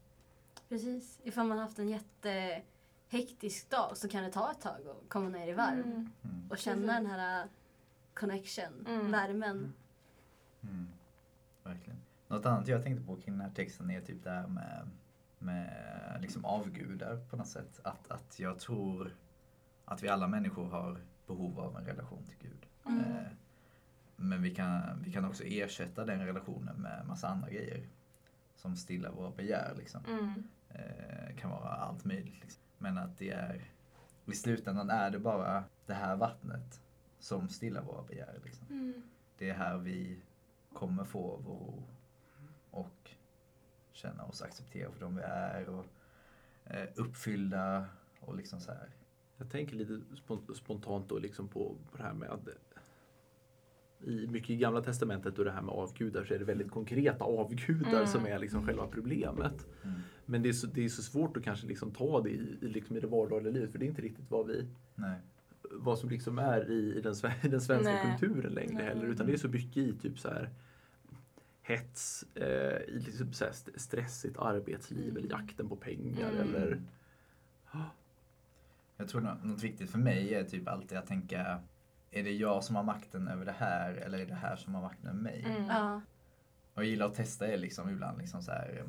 Precis. 0.68 1.18
Ifall 1.22 1.46
man 1.46 1.58
haft 1.58 1.78
en 1.78 1.88
jättehektisk 1.88 3.70
dag 3.70 3.96
så 3.96 4.08
kan 4.08 4.24
det 4.24 4.30
ta 4.32 4.50
ett 4.50 4.60
tag 4.60 4.80
att 4.88 5.08
komma 5.08 5.28
ner 5.28 5.48
i 5.48 5.52
varv 5.52 5.78
Mm. 5.80 6.10
Mm. 6.24 6.50
och 6.50 6.58
känna 6.58 6.76
Precis. 6.92 6.96
den 6.96 7.06
här 7.06 7.44
uh, 7.44 7.50
connection, 8.14 8.86
Mm. 8.88 9.10
värmen. 9.12 9.72
Mm. 10.62 10.86
Verkligen. 11.64 11.98
Något 12.28 12.46
annat 12.46 12.68
jag 12.68 12.82
tänkte 12.82 13.06
på 13.06 13.16
kring 13.16 13.34
den 13.38 13.40
här 13.48 13.54
texten 13.54 13.90
är 13.90 14.00
typ 14.00 14.24
det 14.24 14.30
här 14.30 14.46
med, 14.46 14.88
med 15.38 16.18
liksom 16.20 16.44
avgudar 16.44 17.16
på 17.30 17.36
något 17.36 17.48
sätt. 17.48 17.80
Att, 17.84 18.10
att 18.10 18.38
jag 18.40 18.58
tror 18.58 19.14
att 19.86 20.02
vi 20.02 20.08
alla 20.08 20.28
människor 20.28 20.68
har 20.68 21.00
behov 21.26 21.60
av 21.60 21.76
en 21.76 21.84
relation 21.84 22.24
till 22.24 22.48
Gud. 22.48 22.66
Mm. 22.86 23.00
Eh, 23.00 23.26
men 24.16 24.42
vi 24.42 24.54
kan, 24.54 25.02
vi 25.02 25.12
kan 25.12 25.24
också 25.24 25.44
ersätta 25.44 26.04
den 26.04 26.26
relationen 26.26 26.76
med 26.76 27.06
massa 27.06 27.28
andra 27.28 27.50
grejer. 27.50 27.88
Som 28.56 28.76
stillar 28.76 29.10
våra 29.10 29.30
begär 29.30 29.74
liksom. 29.76 30.04
Mm. 30.04 30.42
Eh, 30.68 31.36
kan 31.36 31.50
vara 31.50 31.68
allt 31.68 32.04
möjligt. 32.04 32.40
Liksom. 32.40 32.62
Men 32.78 32.98
att 32.98 33.18
det 33.18 33.30
är, 33.30 33.70
i 34.26 34.32
slutändan 34.32 34.90
är 34.90 35.10
det 35.10 35.18
bara 35.18 35.64
det 35.86 35.94
här 35.94 36.16
vattnet 36.16 36.80
som 37.18 37.48
stillar 37.48 37.82
våra 37.82 38.02
begär. 38.02 38.40
Liksom. 38.44 38.66
Mm. 38.70 39.02
Det 39.38 39.50
är 39.50 39.54
här 39.54 39.78
vi 39.78 40.20
kommer 40.72 41.04
få 41.04 41.40
vår 41.44 41.54
ro 41.54 41.82
och 42.70 43.10
känna 43.92 44.24
oss 44.24 44.42
accepterade 44.42 44.92
för 44.92 45.00
de 45.00 45.16
vi 45.16 45.22
är 45.22 45.68
och 45.68 45.86
eh, 46.64 46.88
uppfyllda 46.94 47.86
och 48.20 48.36
liksom 48.36 48.60
så 48.60 48.72
här. 48.72 48.88
Jag 49.38 49.50
tänker 49.50 49.76
lite 49.76 49.92
spon- 50.14 50.54
spontant 50.54 51.08
då 51.08 51.18
liksom 51.18 51.48
på, 51.48 51.76
på 51.90 51.96
det 51.96 52.02
här 52.02 52.14
med 52.14 52.30
att 52.30 52.48
i 54.00 54.26
mycket 54.26 54.50
i 54.50 54.56
Gamla 54.56 54.80
Testamentet 54.80 55.38
och 55.38 55.44
det 55.44 55.50
här 55.50 55.62
med 55.62 55.74
avgudar 55.74 56.24
så 56.24 56.34
är 56.34 56.38
det 56.38 56.44
väldigt 56.44 56.70
konkreta 56.70 57.24
avgudar 57.24 57.92
Mm. 57.92 58.06
som 58.06 58.26
är 58.26 58.38
liksom 58.38 58.66
själva 58.66 58.86
problemet. 58.86 59.66
Mm. 59.82 59.96
Men 60.26 60.42
det 60.42 60.48
är, 60.48 60.52
så, 60.52 60.66
det 60.66 60.84
är 60.84 60.88
så 60.88 61.02
svårt 61.02 61.36
att 61.36 61.42
kanske 61.44 61.66
liksom 61.66 61.90
ta 61.90 62.20
det 62.20 62.30
i, 62.30 62.56
i, 62.60 62.68
liksom 62.68 62.96
i 62.96 63.00
det 63.00 63.06
vardagliga 63.06 63.52
livet 63.52 63.70
för 63.72 63.78
det 63.78 63.84
är 63.84 63.88
inte 63.88 64.02
riktigt 64.02 64.30
vad 64.30 64.46
vi 64.46 64.66
Nej. 64.94 65.20
vad 65.70 65.98
som 65.98 66.08
liksom 66.08 66.38
är 66.38 66.70
i, 66.70 66.94
i, 66.96 67.00
den, 67.00 67.14
den 67.42 67.60
svenska 67.60 67.92
Nej. 67.92 68.16
kulturen 68.18 68.52
längre 68.52 68.74
Nej. 68.74 68.84
heller. 68.84 69.06
Utan 69.06 69.26
det 69.26 69.32
är 69.32 69.36
så 69.36 69.48
mycket 69.48 69.76
i 69.76 69.92
typ 69.92 70.18
så 70.18 70.28
här 70.28 70.50
hets, 71.62 72.24
eh, 72.34 72.80
i 72.94 72.98
liksom 73.06 73.32
så 73.32 73.44
stressigt 73.76 74.38
arbetsliv 74.38 75.04
Mm. 75.10 75.16
eller 75.16 75.30
jakten 75.30 75.68
på 75.68 75.76
pengar 75.76 76.30
Mm. 76.32 76.40
eller 76.54 76.82
Jag 78.96 79.08
tror 79.08 79.20
nå- 79.20 79.36
något 79.42 79.62
viktigt 79.62 79.90
för 79.90 79.98
mig 79.98 80.34
är 80.34 80.44
typ 80.44 80.68
alltid 80.68 80.98
att 80.98 81.06
tänka 81.06 81.60
är 82.10 82.22
det 82.22 82.32
jag 82.32 82.64
som 82.64 82.76
har 82.76 82.82
makten 82.82 83.28
över 83.28 83.44
det 83.44 83.52
här 83.58 83.94
eller 83.94 84.18
är 84.18 84.26
det 84.26 84.34
här 84.34 84.56
som 84.56 84.74
har 84.74 84.82
makten 84.82 85.06
över 85.08 85.18
mig? 85.20 85.44
Mm. 85.46 85.66
Ja. 85.66 86.00
Och 86.74 86.82
jag 86.82 86.86
gillar 86.90 87.06
att 87.06 87.14
testa 87.14 87.46
det 87.46 87.56
liksom 87.56 87.90
ibland 87.90 88.18
liksom 88.18 88.42
så 88.42 88.50
här. 88.50 88.84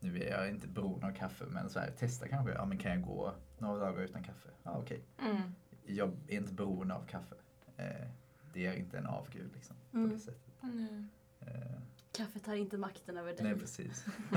Nu 0.00 0.22
är 0.22 0.30
jag 0.30 0.48
inte 0.50 0.68
beroende 0.68 1.06
av 1.06 1.12
kaffe 1.12 1.44
men 1.48 1.70
så 1.70 1.78
här, 1.78 1.90
testa 1.90 2.28
kanske. 2.28 2.52
Ja 2.52 2.64
men 2.64 2.78
kan 2.78 2.90
jag 2.92 3.02
gå 3.02 3.32
några 3.58 3.78
dagar 3.78 4.02
utan 4.02 4.22
kaffe? 4.24 4.48
Ja 4.62 4.70
okej. 4.78 5.00
Mm. 5.22 5.42
Jag 5.86 6.12
är 6.28 6.36
inte 6.36 6.52
beroende 6.52 6.94
av 6.94 7.06
kaffe. 7.06 7.34
Eh, 7.76 8.06
det 8.52 8.66
är 8.66 8.72
inte 8.74 8.98
en 8.98 9.06
avgud 9.06 9.50
liksom. 9.54 9.76
På 9.90 9.96
Mm. 9.98 10.10
det 10.10 10.18
sättet. 10.18 10.62
Mm. 10.62 11.08
Eh, 11.40 11.78
Kaffet 12.12 12.46
har 12.46 12.54
inte 12.54 12.78
makten 12.78 13.16
över 13.16 13.32
dig. 13.32 13.42
nej 13.42 13.54
precis. 13.58 14.06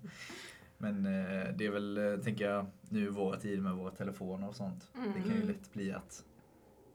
men 0.78 1.06
eh, 1.06 1.48
det 1.56 1.66
är 1.66 1.70
väl, 1.70 1.98
eh, 1.98 2.16
tänker 2.20 2.50
jag, 2.50 2.66
nu 2.88 3.04
i 3.04 3.08
våra 3.08 3.40
tider 3.40 3.62
med 3.62 3.72
våra 3.74 3.90
telefoner 3.90 4.48
och 4.48 4.56
sånt. 4.56 4.90
Det 4.92 5.20
kan 5.20 5.30
ju 5.30 5.34
Mm. 5.36 5.48
lätt 5.48 5.72
bli 5.72 5.92
att 5.92 6.24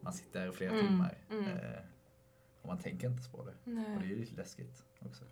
man 0.00 0.12
sitter 0.12 0.40
där 0.40 0.48
i 0.48 0.52
flera 0.52 0.72
Mm, 0.72 0.86
timmar. 0.86 1.18
mm. 1.30 1.44
Eh, 1.44 1.78
och 2.62 2.68
man 2.68 2.78
tänker 2.78 3.10
inte 3.10 3.30
på 3.30 3.44
det. 3.44 3.50
Och 3.50 3.56
det 3.64 3.70
är 3.70 3.96
Nej. 3.98 4.08
ju 4.08 4.16
lite 4.18 4.34
läskigt 4.36 4.84
också. 5.00 5.24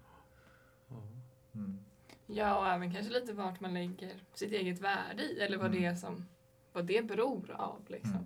Mm. 1.55 1.79
Ja, 2.27 2.59
och 2.59 2.67
även 2.69 2.93
kanske 2.95 3.13
lite 3.13 3.33
vart 3.33 3.61
man 3.61 3.75
lägger 3.75 4.13
sitt 4.35 4.53
eget 4.53 4.81
värde 4.81 5.23
i 5.23 5.41
eller 5.41 5.57
vad 5.57 5.67
Mm. 5.67 5.81
det 5.81 5.87
är 5.87 5.95
som 5.95 6.27
vad 6.73 6.85
det 6.87 7.07
beror 7.07 7.51
av. 7.51 7.83
Liksom. 7.89 8.11
Mm. 8.13 8.25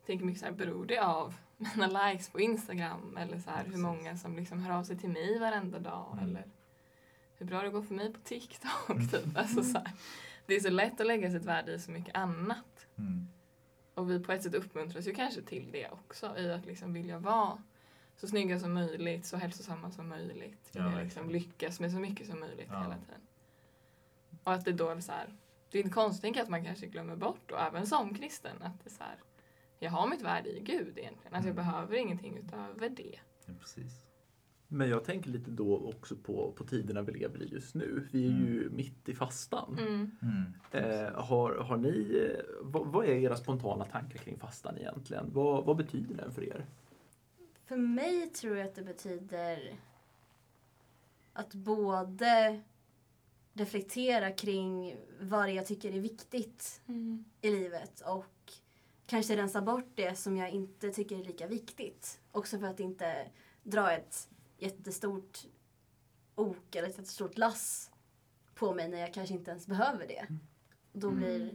Jag 0.00 0.06
tänker 0.06 0.24
mycket 0.24 0.40
så 0.40 0.46
här, 0.46 0.52
beror 0.52 0.86
det 0.86 0.98
av 0.98 1.34
mina 1.76 1.86
likes 2.10 2.28
på 2.30 2.40
Instagram 2.40 3.16
eller 3.16 3.38
så 3.38 3.50
här, 3.50 3.64
hur 3.64 3.76
många 3.78 4.16
som 4.16 4.36
liksom 4.36 4.60
hör 4.60 4.78
av 4.78 4.84
sig 4.84 4.98
till 4.98 5.10
mig 5.10 5.38
varenda 5.38 5.78
dag 5.78 6.12
Mm. 6.12 6.28
eller 6.28 6.44
hur 7.40 7.46
bra 7.46 7.62
det 7.62 7.68
går 7.70 7.82
för 7.82 7.94
mig 7.94 8.12
på 8.12 8.20
TikTok. 8.20 9.10
Typ. 9.10 9.36
Alltså, 9.36 9.62
så 9.62 9.78
här, 9.78 9.92
det 10.46 10.54
är 10.54 10.60
så 10.60 10.70
lätt 10.70 11.00
att 11.00 11.06
lägga 11.06 11.30
sitt 11.30 11.44
värde 11.44 11.72
i 11.72 11.78
så 11.78 11.90
mycket 11.90 12.16
annat. 12.16 12.86
Mm. 12.98 13.28
Och 13.94 14.10
vi 14.10 14.20
på 14.20 14.32
ett 14.32 14.42
sätt 14.42 14.54
uppmuntras 14.54 15.06
ju 15.06 15.14
kanske 15.14 15.42
till 15.42 15.68
det 15.72 15.88
också 15.88 16.38
i 16.38 16.52
att 16.52 16.66
liksom 16.66 16.92
vilja 16.92 17.18
vara 17.18 17.62
så 18.16 18.26
snygga 18.28 18.60
som 18.60 18.72
möjligt, 18.74 19.26
så 19.26 19.36
hälsosamma 19.36 19.90
som 19.90 20.08
möjligt. 20.08 20.70
Ja, 20.72 20.84
Vilja 20.88 21.02
liksom 21.04 21.30
lyckas 21.30 21.80
med 21.80 21.92
så 21.92 21.98
mycket 21.98 22.26
som 22.26 22.40
möjligt 22.40 22.68
Ja. 22.70 22.82
hela 22.82 22.94
tiden. 22.98 23.20
Och 24.44 24.52
att 24.52 24.64
det 24.64 24.72
då 24.72 24.88
är 24.88 25.00
så 25.00 25.12
här, 25.12 25.34
det 25.70 25.78
är 25.78 25.82
inte 25.82 25.94
konstigt 25.94 26.40
att 26.40 26.48
man 26.48 26.64
kanske 26.64 26.86
glömmer 26.86 27.16
bort, 27.16 27.50
och 27.50 27.60
även 27.60 27.86
som 27.86 28.14
kristen, 28.14 28.62
att 28.62 28.84
det 28.84 28.90
så 28.90 29.02
här, 29.04 29.16
jag 29.78 29.90
har 29.90 30.06
mitt 30.06 30.22
värde 30.22 30.48
i 30.56 30.60
Gud 30.60 30.98
egentligen. 30.98 31.34
Alltså 31.34 31.48
jag 31.48 31.58
Mm. 31.58 31.64
behöver 31.66 31.96
ingenting 31.96 32.36
utöver 32.36 32.88
det. 32.88 33.18
Ja, 33.46 33.52
precis. 33.60 34.06
Men 34.72 34.88
jag 34.88 35.04
tänker 35.04 35.30
lite 35.30 35.50
då 35.50 35.78
också 35.78 36.16
på, 36.16 36.52
på 36.52 36.64
tiderna 36.64 37.02
vi 37.02 37.12
lever 37.12 37.42
i 37.42 37.46
just 37.46 37.74
nu. 37.74 38.08
Vi 38.12 38.26
är 38.26 38.30
ju 38.30 38.70
mitt 38.70 39.08
i 39.08 39.14
fastan. 39.14 39.76
Mm. 39.78 40.10
Mm. 40.22 40.52
Eh, 40.70 41.12
har, 41.14 41.54
har 41.54 41.76
ni, 41.76 42.28
eh, 42.28 42.44
vad, 42.62 42.86
vad 42.86 43.04
är 43.04 43.14
era 43.14 43.36
spontana 43.36 43.84
tankar 43.84 44.18
kring 44.18 44.38
fastan 44.38 44.78
egentligen? 44.78 45.30
Vad, 45.32 45.64
vad 45.64 45.76
betyder 45.76 46.14
den 46.14 46.32
för 46.32 46.42
er? 46.44 46.66
För 47.66 47.76
mig 47.76 48.26
tror 48.26 48.56
jag 48.56 48.68
att 48.68 48.74
det 48.74 48.82
betyder 48.82 49.74
att 51.32 51.54
både 51.54 52.60
reflektera 53.52 54.30
kring 54.30 54.96
vad 55.20 55.46
det 55.46 55.52
jag 55.52 55.66
tycker 55.66 55.92
är 55.92 56.00
viktigt 56.00 56.82
Mm. 56.86 57.24
i 57.40 57.50
livet 57.50 58.00
och 58.00 58.52
kanske 59.06 59.36
rensa 59.36 59.62
bort 59.62 59.92
det 59.94 60.18
som 60.18 60.36
jag 60.36 60.50
inte 60.50 60.90
tycker 60.90 61.18
är 61.18 61.24
lika 61.24 61.46
viktigt. 61.46 62.20
Också 62.32 62.58
för 62.58 62.66
att 62.66 62.80
inte 62.80 63.26
dra 63.62 63.92
ett 63.92 64.28
jättestort 64.62 65.38
ok 66.34 66.76
eller 66.76 66.88
ett 66.88 66.98
jättestort 66.98 67.38
lass 67.38 67.90
på 68.54 68.74
mig 68.74 68.88
när 68.88 68.98
jag 69.00 69.14
kanske 69.14 69.34
inte 69.34 69.50
ens 69.50 69.66
behöver 69.66 70.06
det. 70.06 70.26
Då 70.92 71.08
Mm. 71.08 71.18
blir 71.20 71.54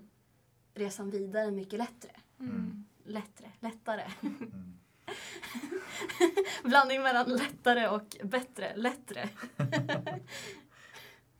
resan 0.74 1.10
vidare 1.10 1.52
mycket 1.52 1.80
lättare. 1.80 2.12
Mm. 2.40 2.86
Lättare, 3.04 3.52
lättare. 3.60 4.04
Mm. 4.22 4.78
Blandning 6.64 7.02
mellan 7.02 7.30
lättare 7.30 7.88
och 7.88 8.18
bättre, 8.24 8.76
lättare. 8.76 9.30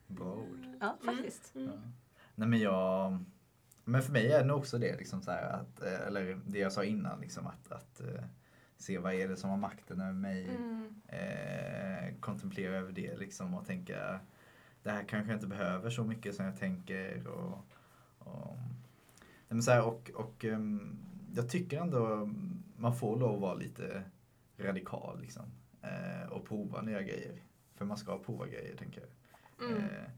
Bra 0.06 0.34
ord. 0.34 0.66
Ja, 0.80 0.98
faktiskt. 1.04 1.54
Mm. 1.54 1.66
Ja. 1.68 1.80
Nej 2.34 2.48
men 2.48 2.58
jag... 2.60 3.24
Men 3.84 4.02
för 4.02 4.12
mig 4.12 4.32
är 4.32 4.38
det 4.38 4.44
nog 4.44 4.58
också 4.58 4.78
det, 4.78 4.96
liksom 4.96 5.22
så 5.22 5.30
här 5.30 5.50
att, 5.50 5.82
eh, 5.82 6.06
eller 6.06 6.40
det 6.46 6.58
jag 6.58 6.72
sa 6.72 6.84
innan, 6.84 7.20
liksom 7.20 7.46
att, 7.46 7.72
att 7.72 8.00
eh, 8.00 8.24
se 8.76 8.98
vad 8.98 9.14
är 9.14 9.28
det 9.28 9.36
som 9.36 9.50
har 9.50 9.56
makten 9.56 10.00
över 10.00 10.12
mig. 10.12 10.48
Mm. 10.48 10.94
Eh, 11.08 12.14
kontemplera 12.20 12.76
över 12.76 12.92
det 12.92 13.16
liksom 13.16 13.54
och 13.54 13.66
tänka 13.66 14.20
det 14.82 14.90
här 14.90 15.04
kanske 15.08 15.32
jag 15.32 15.36
inte 15.36 15.46
behöver 15.46 15.90
så 15.90 16.04
mycket 16.04 16.34
som 16.34 16.44
jag 16.44 16.58
tänker. 16.58 17.26
Och, 17.26 17.66
och, 18.18 18.58
men 19.48 19.62
så 19.62 19.70
här, 19.70 19.86
och, 19.86 20.10
och 20.14 20.44
ehm, 20.44 20.98
jag 21.34 21.48
tycker 21.48 21.80
ändå 21.80 22.30
man 22.76 22.96
får 22.96 23.18
lov 23.18 23.34
att 23.34 23.40
vara 23.40 23.54
lite 23.54 24.02
radikal 24.58 25.20
liksom. 25.20 25.44
Eh, 25.82 26.32
och 26.32 26.44
prova 26.44 26.82
nya 26.82 27.02
grejer. 27.02 27.42
För 27.74 27.84
man 27.84 27.96
ska 27.96 28.18
prova 28.18 28.46
grejer 28.46 28.76
tänker 28.76 29.00
jag. 29.00 29.70
Mm. 29.70 29.82
Eh, 29.84 30.10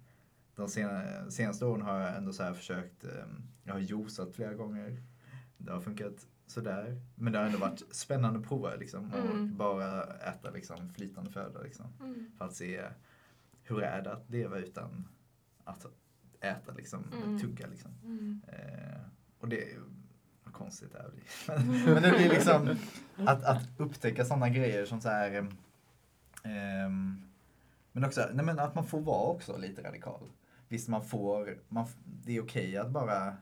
De 0.55 0.69
sena, 0.69 1.31
senaste 1.31 1.67
åren 1.67 1.83
har 1.83 2.01
jag 2.01 2.17
ändå 2.17 2.33
så 2.33 2.43
här 2.43 2.55
försökt, 2.55 3.05
eh, 3.05 3.27
jag 3.65 3.73
har 3.73 3.81
juicat 3.81 4.35
flera 4.35 4.55
gånger. 4.55 5.03
Det 5.57 5.73
har 5.73 5.81
funkat 5.81 6.27
sådär. 6.51 7.01
Men 7.15 7.33
det 7.33 7.39
har 7.39 7.47
ändå 7.47 7.59
varit 7.59 7.83
spännande 7.95 8.41
att 8.41 8.47
prova 8.49 8.75
liksom. 8.75 9.13
Och 9.13 9.19
Mm. 9.31 9.57
bara 9.57 10.03
äta 10.05 10.51
liksom 10.51 10.93
flytande 10.95 11.31
föda 11.31 11.61
liksom. 11.63 11.87
Mm. 12.01 12.31
För 12.39 12.45
att 12.45 12.55
se 12.55 12.85
hur 13.63 13.83
är 13.83 14.03
det 14.03 14.13
att 14.13 14.31
leva 14.31 14.59
utan 14.59 15.09
att 15.65 15.87
äta 16.41 16.73
liksom, 16.73 17.05
Mm. 17.23 17.41
tugga 17.41 17.67
liksom. 17.67 17.91
Mm. 18.05 18.41
Eh, 18.49 19.01
och 19.39 19.49
det 19.49 19.63
är 19.63 19.67
ju 19.69 19.81
vad 20.45 20.55
konstigt 20.55 20.93
det 20.93 20.99
här 20.99 21.11
blir. 21.11 21.25
Men, 21.85 21.95
men 21.95 22.03
det 22.03 22.11
blir 22.11 22.29
liksom 22.31 22.77
att, 23.17 23.45
att 23.45 23.69
upptäcka 23.77 24.25
sådana 24.25 24.49
grejer 24.49 24.85
som 24.85 25.01
så 25.01 25.09
här 25.09 25.49
ehm, 26.45 27.23
men 27.93 28.05
också 28.05 28.29
nej 28.33 28.45
men 28.45 28.59
att 28.59 28.75
man 28.75 28.87
får 28.87 29.01
vara 29.01 29.31
också 29.31 29.57
lite 29.59 29.83
radikal. 29.83 30.31
Visst 30.69 30.89
man 30.89 31.05
får, 31.05 31.59
man, 31.69 31.87
det 32.05 32.37
är 32.37 32.43
okej 32.43 32.77
att 32.77 32.91
bara 32.91 33.37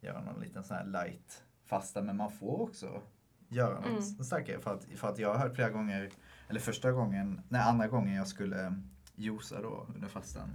göra 0.00 0.20
någon 0.24 0.40
liten 0.40 0.64
sån 0.64 0.76
här 0.76 0.84
light 0.84 1.44
fasta 1.66 2.02
men 2.02 2.16
man 2.16 2.30
får 2.32 2.60
också 2.62 3.02
göra 3.48 3.74
något 3.80 3.86
Mm. 3.86 4.02
starkare. 4.02 4.60
För 4.60 4.74
att, 4.74 4.84
för 4.96 5.08
att 5.08 5.18
jag 5.18 5.34
har 5.34 5.38
hört 5.38 5.54
flera 5.54 5.70
gånger, 5.70 6.10
eller 6.48 6.60
första 6.60 6.92
gången, 6.92 7.40
nej 7.48 7.60
andra 7.60 7.88
gången 7.88 8.14
jag 8.14 8.28
skulle 8.28 8.80
juica 9.14 9.62
då 9.62 9.86
under 9.94 10.08
fastan 10.08 10.48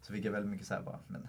så 0.00 0.12
fick 0.12 0.24
jag 0.24 0.32
väldigt 0.32 0.50
mycket 0.50 0.66
så 0.66 0.74
här 0.74 0.82
bara, 0.82 0.98
men 1.06 1.22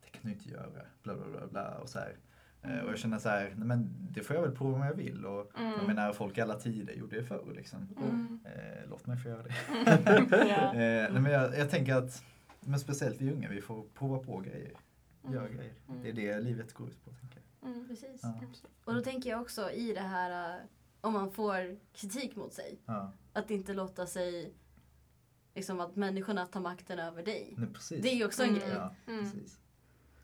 det 0.00 0.10
kan 0.10 0.20
du 0.22 0.30
inte 0.32 0.48
göra, 0.48 0.66
bla 1.02 1.14
bla 1.14 1.26
bla 1.38 1.46
bla 1.46 1.78
och 1.78 1.88
så 1.88 1.98
här. 1.98 2.16
Eh, 2.62 2.78
Och 2.78 2.90
jag 2.90 2.98
känner 2.98 3.18
så 3.18 3.28
här, 3.28 3.52
nej 3.56 3.66
men 3.66 3.96
det 4.10 4.22
får 4.22 4.36
jag 4.36 4.42
väl 4.42 4.56
prova 4.56 4.74
om 4.76 4.82
jag 4.86 4.94
vill. 4.94 5.26
Och 5.26 5.50
jag 5.56 5.72
Mm. 5.74 5.86
menar 5.86 6.12
folk 6.12 6.38
i 6.38 6.40
alla 6.40 6.54
tider 6.54 6.94
gjorde 6.94 7.16
det 7.16 7.24
förr 7.24 7.52
liksom. 7.56 7.88
Mm. 8.02 8.40
Eh, 8.44 8.88
låt 8.90 9.06
mig 9.06 9.16
få 9.16 9.28
göra 9.28 9.42
det. 9.42 9.54
Ja. 10.48 10.74
Eh, 10.74 11.12
nej 11.12 11.22
men 11.22 11.32
jag, 11.32 11.58
jag 11.58 11.70
tänker 11.70 11.94
att, 11.94 12.22
men 12.60 12.80
speciellt 12.80 13.20
vi 13.20 13.32
unga, 13.32 13.48
vi 13.48 13.60
får 13.60 13.84
prova 13.94 14.18
på 14.18 14.40
grejer. 14.40 14.72
Göra 15.28 15.46
Mm. 15.46 15.56
grejer. 15.56 15.74
Mm. 15.88 16.02
Det 16.02 16.08
är 16.08 16.12
det 16.12 16.40
livet 16.40 16.72
går 16.74 16.88
ut 16.88 17.04
på 17.04 17.10
tänker 17.10 17.36
jag. 17.36 17.39
Mm. 17.62 17.88
Precis. 17.88 18.20
Ja. 18.22 18.40
Och 18.84 18.94
då 18.94 19.00
tänker 19.02 19.30
jag 19.30 19.40
också 19.42 19.70
i 19.70 19.92
det 19.92 20.00
här, 20.00 20.58
äh, 20.60 20.64
om 21.00 21.12
man 21.12 21.30
får 21.32 21.78
kritik 21.92 22.36
mot 22.36 22.52
sig, 22.52 22.78
Ja, 22.86 23.12
att 23.32 23.50
inte 23.50 23.74
låta 23.74 24.06
sig, 24.06 24.54
liksom 25.54 25.80
att 25.80 25.96
människorna 25.96 26.46
tar 26.46 26.60
makten 26.60 26.98
över 26.98 27.22
dig. 27.24 27.54
nej, 27.58 27.68
precis. 27.72 28.02
Det 28.02 28.08
är 28.08 28.16
ju 28.16 28.24
också 28.26 28.42
en 28.42 28.48
Mm. 28.48 28.60
grej, 28.60 28.70
Ja, 28.74 28.94
Mm. 29.06 29.24
precis. 29.24 29.60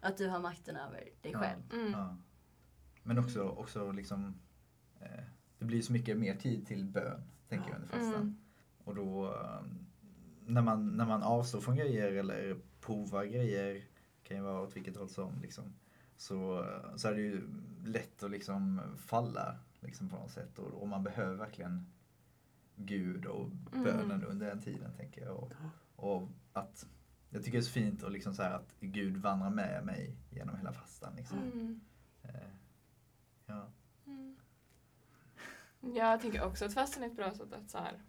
att 0.00 0.16
du 0.16 0.28
har 0.28 0.38
makten 0.40 0.76
över 0.76 0.96
dig 1.20 1.32
Ja. 1.32 1.38
själv. 1.38 1.60
Mm. 1.72 1.92
Ja. 1.92 2.16
Men 3.02 3.18
också, 3.18 3.42
också 3.42 3.90
liksom, 3.92 4.34
eh, 5.00 5.24
det 5.58 5.64
blir 5.64 5.82
så 5.82 5.92
mycket 5.92 6.16
mer 6.18 6.34
tid 6.36 6.66
till 6.66 6.84
bön, 6.84 7.22
tänker 7.48 7.68
jag 7.68 7.76
under 7.76 7.88
fastan. 7.88 8.14
Mm. 8.14 8.36
Och 8.84 8.94
då, 8.94 9.26
eh, 9.34 9.62
när 10.46 10.62
man, 10.62 10.88
när 10.96 11.06
man 11.06 11.22
avstår 11.22 11.60
från 11.60 11.76
grejer 11.76 12.12
eller 12.12 12.56
provar 12.80 13.24
grejer, 13.24 13.84
kan 14.22 14.36
ju 14.36 14.42
vara 14.42 14.60
åt 14.60 14.76
vilket 14.76 14.96
håll 14.96 15.08
som, 15.08 15.40
liksom, 15.42 15.64
så, 16.16 16.66
så 16.96 17.08
är 17.08 17.14
det 17.14 17.20
ju 17.20 17.48
lätt 17.84 18.22
att 18.22 18.30
liksom 18.30 18.80
falla 18.98 19.56
Liksom 19.80 20.08
på 20.08 20.16
något 20.16 20.30
sätt. 20.30 20.58
Och, 20.58 20.82
och 20.82 20.88
man 20.88 21.02
behöver 21.02 21.34
verkligen 21.34 21.86
Gud 22.76 23.26
och 23.26 23.50
Mm. 23.72 23.84
bönen 23.84 24.24
under 24.24 24.46
den 24.46 24.60
tiden 24.60 24.92
tänker 24.96 25.24
jag. 25.24 25.36
Och, 25.36 25.52
och 25.96 26.28
att 26.52 26.86
jag 27.30 27.44
tycker 27.44 27.58
det 27.58 27.62
är 27.62 27.66
så 27.66 27.70
fint 27.70 28.02
och 28.02 28.10
liksom 28.10 28.34
så 28.34 28.42
att 28.42 28.74
Gud 28.80 29.16
vandrar 29.16 29.50
med 29.50 29.84
mig 29.84 30.16
genom 30.30 30.56
hela 30.56 30.72
fastan. 30.72 31.12
Liksom. 31.16 31.38
Mm. 31.38 31.80
Eh, 32.22 32.30
ja. 33.46 33.68
Mm. 34.06 34.36
Ja, 35.80 36.10
jag 36.10 36.20
tänker 36.20 36.44
också 36.44 36.64
att 36.64 36.74
fastan 36.74 37.02
är 37.02 37.06
ett 37.06 37.16
bra 37.16 37.34
sätt 37.34 37.52
att 37.52 37.70
så 37.70 37.78
här, 37.78 38.02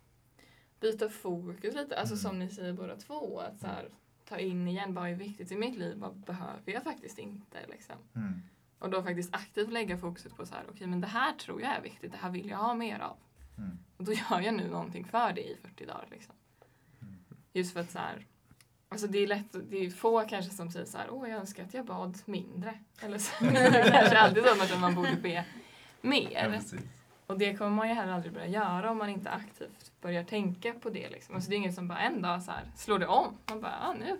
byta 0.79 1.09
fokus 1.09 1.75
lite. 1.75 1.99
Alltså 1.99 2.13
Mm. 2.13 2.21
som 2.21 2.39
ni 2.39 2.49
säger 2.49 2.73
båda 2.73 2.95
två. 2.95 3.39
Att 3.39 3.59
så 3.59 3.67
här, 3.67 3.89
ta 4.29 4.37
in 4.37 4.67
igen 4.67 4.93
vad 4.93 5.09
är 5.09 5.15
viktigt 5.15 5.51
i 5.51 5.55
mitt 5.55 5.77
liv, 5.77 5.97
vad 5.97 6.15
behöver 6.17 6.71
jag 6.71 6.83
faktiskt 6.83 7.17
inte. 7.19 7.57
Liksom. 7.67 7.95
Mm. 8.15 8.41
Och 8.79 8.89
då 8.89 9.03
faktiskt 9.03 9.35
aktivt 9.35 9.71
lägga 9.71 9.97
fokuset 9.97 10.35
på 10.35 10.45
så 10.45 10.55
här, 10.55 10.63
okej 10.69 10.87
men 10.87 11.01
det 11.01 11.07
här 11.07 11.33
tror 11.33 11.61
jag 11.61 11.71
är 11.71 11.81
viktigt, 11.81 12.11
det 12.11 12.17
här 12.17 12.29
vill 12.29 12.49
jag 12.49 12.57
ha 12.57 12.73
mer 12.73 12.99
av. 12.99 13.17
Mm. 13.57 13.77
Och 13.97 14.03
då 14.03 14.13
gör 14.13 14.41
jag 14.41 14.53
nu 14.53 14.67
någonting 14.67 15.05
för 15.05 15.33
det 15.33 15.41
i 15.41 15.57
40 15.61 15.85
dagar. 15.85 16.07
Liksom. 16.11 16.35
Mm. 17.01 17.15
Just 17.53 17.73
för 17.73 17.79
att 17.79 17.91
så 17.91 17.99
här, 17.99 18.25
alltså 18.89 19.07
det 19.07 19.17
är 19.19 19.27
lätt, 19.27 19.55
det 19.69 19.85
är 19.85 19.89
få 19.89 20.21
kanske 20.21 20.51
som 20.51 20.71
säger 20.71 20.85
så 20.85 20.97
här, 20.97 21.09
åh 21.11 21.29
jag 21.29 21.39
önskar 21.39 21.63
att 21.63 21.73
jag 21.73 21.85
bad 21.85 22.17
mindre. 22.25 22.79
Eller 23.01 23.17
så, 23.17 23.45
det 23.45 23.49
är 23.57 23.91
kanske 23.91 24.17
alltid 24.17 24.43
så 24.43 24.73
att 24.73 24.81
man 24.81 24.95
borde 24.95 25.15
be 25.15 25.45
Ja, 26.01 26.09
mer. 26.09 26.51
precis. 26.51 26.81
Och 27.27 27.37
det 27.37 27.57
kommer 27.57 27.75
man 27.75 27.89
ju 27.89 27.93
heller 27.93 28.13
aldrig 28.13 28.33
börja 28.33 28.47
göra 28.47 28.91
om 28.91 28.97
man 28.97 29.09
inte 29.09 29.29
aktivt 29.29 29.91
börjar 30.01 30.23
tänka 30.23 30.73
på 30.73 30.89
det. 30.89 31.09
Liksom. 31.09 31.35
Alltså 31.35 31.49
det 31.49 31.55
är 31.55 31.57
ingen 31.57 31.73
som 31.73 31.87
bara 31.87 31.99
en 31.99 32.21
dag 32.21 32.43
så 32.43 32.51
här, 32.51 32.71
slår 32.75 32.99
det 32.99 33.07
om. 33.07 33.37
Man 33.49 33.61
bara, 33.61 33.79
ah, 33.81 33.93
nu 33.93 34.05
har 34.05 34.17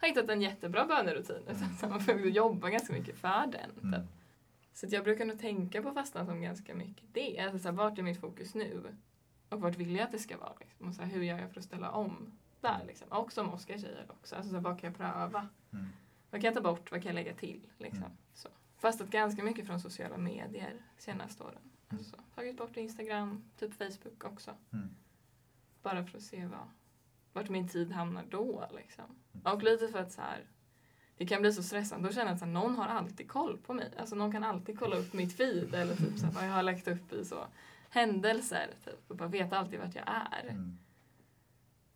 jag 0.00 0.08
hittat 0.08 0.30
en 0.30 0.42
jättebra 0.42 0.84
bönerutin. 0.84 1.42
Utan 1.48 1.76
så 1.80 1.86
man 1.88 2.00
får 2.00 2.14
jobba 2.14 2.68
ganska 2.68 2.92
mycket 2.92 3.18
för 3.18 3.46
den. 3.46 3.70
Mm. 3.82 4.00
Typ. 4.00 4.10
Så 4.72 4.86
att 4.86 4.92
jag 4.92 5.04
brukar 5.04 5.24
nog 5.24 5.38
tänka 5.40 5.82
på 5.82 5.92
fastan 5.92 6.26
som 6.26 6.42
ganska 6.42 6.74
mycket 6.74 7.04
det. 7.12 7.38
Alltså 7.38 7.58
så 7.58 7.68
här, 7.68 7.72
vart 7.72 7.98
är 7.98 8.02
mitt 8.02 8.20
fokus 8.20 8.54
nu? 8.54 8.96
Och 9.48 9.60
vart 9.60 9.76
vill 9.76 9.96
jag 9.96 10.04
att 10.04 10.12
det 10.12 10.18
ska 10.18 10.36
vara? 10.36 10.52
Liksom? 10.60 10.88
Och 10.88 10.94
så 10.94 11.02
här, 11.02 11.08
hur 11.10 11.22
gör 11.22 11.38
jag 11.38 11.50
för 11.50 11.60
att 11.60 11.66
ställa 11.66 11.90
om 11.90 12.38
där? 12.60 12.84
Liksom? 12.86 13.08
Och 13.08 13.32
som 13.32 13.54
Oskar 13.54 13.78
säger 13.78 14.06
också. 14.08 14.36
Alltså 14.36 14.50
så 14.50 14.56
här, 14.56 14.62
vad 14.62 14.80
kan 14.80 14.90
jag 14.90 14.96
pröva? 14.96 15.48
Mm. 15.72 15.86
Vad 16.30 16.40
kan 16.40 16.48
jag 16.48 16.54
ta 16.54 16.60
bort? 16.60 16.90
Vad 16.90 17.02
kan 17.02 17.08
jag 17.08 17.14
lägga 17.14 17.34
till? 17.34 17.66
Liksom. 17.78 18.04
Mm. 18.04 18.16
Så. 18.34 18.48
Fastat 18.76 19.10
ganska 19.10 19.42
mycket 19.42 19.66
från 19.66 19.80
sociala 19.80 20.16
medier 20.16 20.74
senaste 20.98 21.44
åren. 21.44 21.70
Alltså, 21.88 22.16
tagit 22.34 22.56
bort 22.56 22.76
Instagram, 22.76 23.44
typ 23.56 23.74
Facebook 23.74 24.24
också. 24.24 24.54
Mm. 24.72 24.88
Bara 25.82 26.04
för 26.04 26.18
att 26.18 26.24
se 26.24 26.46
vad, 26.46 26.68
vart 27.32 27.48
min 27.48 27.68
tid 27.68 27.92
hamnar 27.92 28.24
då. 28.30 28.68
Liksom. 28.76 29.04
Och 29.44 29.62
lite 29.62 29.88
för 29.88 29.98
att 29.98 30.12
så 30.12 30.20
här, 30.20 30.46
det 31.16 31.26
kan 31.26 31.40
bli 31.40 31.52
så 31.52 31.62
stressande. 31.62 32.08
Då 32.08 32.14
känner 32.14 32.26
jag 32.26 32.32
att 32.34 32.38
så 32.38 32.44
här, 32.44 32.52
någon 32.52 32.76
har 32.76 32.86
alltid 32.86 33.28
koll 33.28 33.58
på 33.58 33.74
mig. 33.74 33.92
Alltså 33.98 34.16
någon 34.16 34.32
kan 34.32 34.44
alltid 34.44 34.78
kolla 34.78 34.96
upp 34.96 35.12
mitt 35.12 35.36
feed 35.36 35.74
eller 35.74 35.96
typ 35.96 36.18
så 36.18 36.26
här, 36.26 36.32
vad 36.32 36.44
jag 36.44 36.50
har 36.50 36.62
lagt 36.62 36.88
upp 36.88 37.12
i 37.12 37.24
så 37.24 37.46
händelser. 37.88 38.70
Typ, 38.84 39.10
och 39.10 39.16
bara 39.16 39.28
veta 39.28 39.58
alltid 39.58 39.80
vart 39.80 39.94
jag 39.94 40.08
är. 40.08 40.48
Mm. 40.48 40.78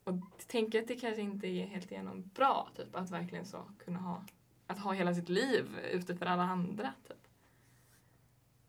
Och 0.05 0.15
tänker 0.47 0.83
att 0.83 0.89
det 0.89 0.97
kanske 0.97 1.23
inte 1.23 1.47
är 1.47 1.67
helt 1.67 1.91
igenom 1.91 2.31
bra. 2.35 2.69
Typ, 2.77 2.97
att 2.97 3.11
verkligen 3.11 3.47
så 3.47 3.65
kunna 3.85 3.99
ha, 3.99 4.25
att 4.67 4.79
ha 4.79 4.93
hela 4.93 5.15
sitt 5.15 5.29
liv 5.29 5.79
ute 5.93 6.17
för 6.17 6.27
alla 6.27 6.43
andra. 6.43 6.95
Typ. 7.09 7.29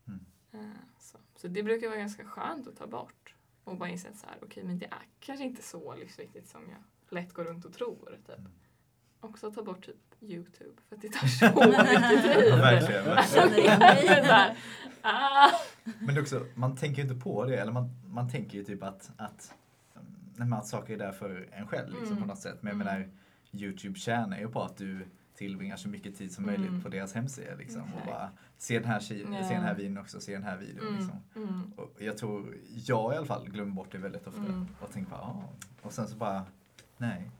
Mm. 0.06 0.26
Eh, 0.52 0.76
Så. 1.48 1.48
det 1.54 1.62
brukar 1.62 1.88
vara 1.88 1.98
ganska 1.98 2.24
skönt 2.24 2.68
att 2.68 2.76
ta 2.76 2.86
bort. 2.86 3.34
Och 3.64 3.76
bara 3.76 3.88
inse 3.88 4.08
att 4.08 4.16
så 4.16 4.26
här, 4.26 4.36
okej, 4.42 4.64
men 4.64 4.78
det 4.78 4.86
är 4.86 5.02
kanske 5.20 5.44
inte 5.44 5.62
så 5.62 5.94
livsviktigt 5.94 6.48
som 6.48 6.60
jag 6.70 7.14
lätt 7.18 7.32
går 7.32 7.44
runt 7.44 7.64
och 7.64 7.72
tror. 7.72 8.18
Typ. 8.26 8.38
Mm. 8.38 8.50
Också 9.20 9.50
ta 9.52 9.62
bort 9.62 9.86
typ 9.86 9.96
Youtube, 10.20 10.82
för 10.88 10.96
att 10.96 11.02
det 11.02 11.08
tar 11.08 11.26
så 11.26 11.46
mycket 11.46 12.22
tid. 12.34 12.44
Ja, 12.50 12.56
verkligen, 12.56 13.04
verkligen. 13.04 13.48
känner 13.48 13.58
igen 13.58 13.78
mig. 13.78 14.02
Så 14.06 14.32
här, 14.32 14.56
ah. 15.02 15.50
Men 15.98 16.18
också, 16.18 16.46
man 16.54 16.76
tänker 16.76 17.02
ju 17.02 17.08
inte 17.08 17.24
på 17.24 17.44
det, 17.44 17.56
eller 17.56 17.72
man, 17.72 17.90
man 18.06 18.30
tänker 18.30 18.58
ju 18.58 18.64
typ 18.64 18.82
att, 18.82 19.10
att, 19.16 19.54
mm, 20.36 20.52
att 20.52 20.66
saker 20.66 20.94
är 20.94 20.98
där 20.98 21.12
för 21.12 21.48
en 21.52 21.66
själv 21.66 21.88
liksom, 21.90 22.06
Mm. 22.06 22.20
på 22.22 22.26
något 22.28 22.38
sätt. 22.38 22.58
Men 22.62 22.78
jag 22.78 22.86
Mm. 22.86 22.86
menar, 23.00 23.10
Youtube 23.52 23.98
tjänar 23.98 24.38
ju 24.38 24.48
på 24.48 24.62
att 24.62 24.76
du 24.76 25.06
tillbringar 25.34 25.76
så 25.76 25.88
mycket 25.88 26.16
tid 26.18 26.32
som 26.32 26.44
Mm. 26.48 26.60
möjligt 26.60 26.82
på 26.82 26.88
deras 26.88 27.14
hemsida. 27.14 27.54
Liksom, 27.54 27.82
och 27.82 28.06
bara, 28.06 28.30
se 28.58 28.78
den 28.78 28.88
här, 28.88 29.00
ki- 29.00 29.34
Ja. 29.40 29.48
se 29.48 29.54
den 29.54 29.62
här 29.62 29.74
videon 29.74 29.98
också, 29.98 30.20
se 30.20 30.32
den 30.32 30.42
här 30.42 30.56
videon. 30.56 30.86
Mm, 30.88 30.96
Liksom. 31.00 31.20
mm, 31.36 31.72
Och 31.76 31.92
jag 31.98 32.18
tror, 32.18 32.54
jag 32.74 33.14
i 33.14 33.16
alla 33.16 33.26
fall, 33.26 33.48
glömmer 33.50 33.72
bort 33.72 33.92
det 33.92 33.98
väldigt 33.98 34.26
ofta. 34.26 34.40
Mm. 34.40 34.66
Och 34.80 34.92
tänker 34.92 35.10
bara, 35.10 35.20
ah. 35.20 35.42
Och 35.82 35.92
sen 35.92 36.08
så 36.08 36.16
bara, 36.16 36.44
nej. 36.96 37.30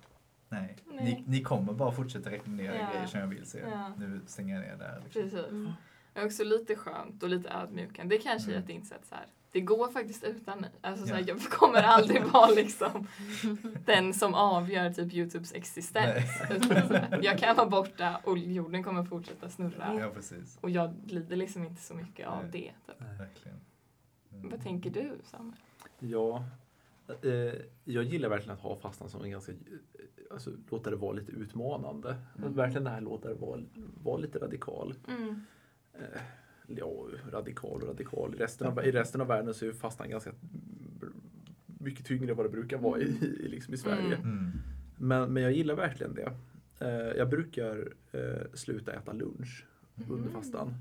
Nej. 0.48 0.76
Nej. 0.92 1.04
Ni, 1.04 1.24
ni 1.26 1.42
kommer 1.42 1.72
bara 1.72 1.92
fortsätta 1.92 2.30
rekommendera 2.30 2.74
Ja. 2.76 2.90
grejer 2.92 3.06
som 3.06 3.20
jag 3.20 3.26
vill 3.26 3.46
se. 3.46 3.58
Ja. 3.70 3.92
Nu 3.98 4.20
stänger 4.26 4.54
jag 4.54 4.62
ner 4.62 4.76
där. 4.76 5.02
Liksom. 5.04 5.72
Är 6.14 6.24
också 6.26 6.44
lite 6.44 6.76
skönt 6.76 7.22
och 7.22 7.28
lite 7.28 7.48
ödmjukande. 7.50 8.16
Det 8.16 8.22
kanske 8.22 8.50
är 8.50 8.54
Mm. 8.54 8.64
att 8.64 8.70
inse 8.70 8.94
att 8.94 9.06
så 9.06 9.14
här, 9.14 9.26
det 9.52 9.60
går 9.60 9.88
faktiskt 9.88 10.24
utan 10.24 10.60
mig. 10.60 10.70
Alltså, 10.80 11.06
så 11.06 11.14
här, 11.14 11.20
Ja. 11.20 11.26
jag 11.28 11.40
kommer 11.42 11.82
aldrig 11.82 12.24
vara 12.32 12.50
liksom 12.50 13.06
den 13.84 14.14
som 14.14 14.34
avgör 14.34 14.90
typ 14.92 15.12
Youtubes 15.14 15.52
existens. 15.52 16.24
Utan, 16.50 16.88
så 16.88 16.94
här, 16.94 17.20
jag 17.22 17.38
kan 17.38 17.56
vara 17.56 17.68
borta 17.68 18.20
och 18.24 18.38
jorden 18.38 18.82
kommer 18.84 19.04
fortsätta 19.04 19.48
snurra. 19.50 19.96
Ja, 20.00 20.10
precis. 20.14 20.58
Och 20.60 20.70
jag 20.70 20.94
lider 21.06 21.36
liksom 21.36 21.64
inte 21.64 21.82
så 21.82 21.94
mycket 21.94 22.26
av 22.28 22.42
Nej. 22.42 22.50
det. 22.86 22.92
Typ. 22.92 23.02
Verkligen. 23.20 23.58
Mm. 24.32 24.50
Vad 24.50 24.62
tänker 24.62 24.90
du 24.90 25.12
Samuel? 25.24 25.56
Ja, 25.98 26.44
eh, 27.22 27.30
jag 27.84 28.04
gillar 28.04 28.28
verkligen 28.28 28.54
att 28.56 28.62
ha 28.62 28.76
fastan 28.76 29.08
som 29.08 29.24
en 29.24 29.30
ganska, 29.30 29.52
eh, 29.52 29.58
alltså 30.30 30.50
låta 30.70 30.90
det 30.90 30.96
vara 30.96 31.12
lite 31.12 31.32
utmanande. 31.32 32.16
Mm. 32.38 32.54
Verkligen 32.54 32.84
det 32.84 32.90
här 32.90 33.00
låta 33.00 33.28
det 33.28 33.34
vara, 33.34 33.60
vara 34.04 34.16
lite 34.16 34.38
radikal. 34.38 34.94
Mm. 35.08 35.40
Eh, 35.98 36.20
ja, 36.66 37.06
radikal 37.30 37.82
och 37.82 37.88
radikal. 37.88 38.34
I 38.34 38.38
resten, 38.38 38.66
av, 38.66 38.84
I 38.84 38.92
resten 38.92 39.20
av 39.20 39.26
världen 39.26 39.54
så 39.54 39.66
är 39.66 39.72
fastan 39.72 40.10
ganska 40.10 40.32
mycket 41.66 42.06
tyngre 42.06 42.30
än 42.30 42.36
vad 42.36 42.46
det 42.46 42.50
brukar 42.50 42.78
vara 42.78 43.00
i, 43.00 43.04
i, 43.40 43.48
liksom 43.48 43.74
i 43.74 43.76
Sverige. 43.76 44.14
Mm. 44.16 44.28
Mm. 44.38 44.50
Men, 44.98 45.32
men 45.32 45.42
jag 45.42 45.52
gillar 45.52 45.74
verkligen 45.74 46.14
det. 46.14 46.32
Eh, 46.78 46.88
jag 47.18 47.28
brukar 47.30 47.92
eh, 48.12 48.42
sluta 48.54 48.92
äta 48.92 49.12
lunch 49.12 49.66
under 49.96 50.14
Mm. 50.16 50.32
fastan. 50.32 50.74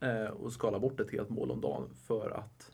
Eh, 0.00 0.24
och 0.24 0.52
skala 0.52 0.78
bort 0.78 1.00
ett 1.00 1.10
helt 1.10 1.30
mål 1.30 1.50
om 1.50 1.60
dagen 1.60 1.88
för 1.94 2.30
att 2.30 2.72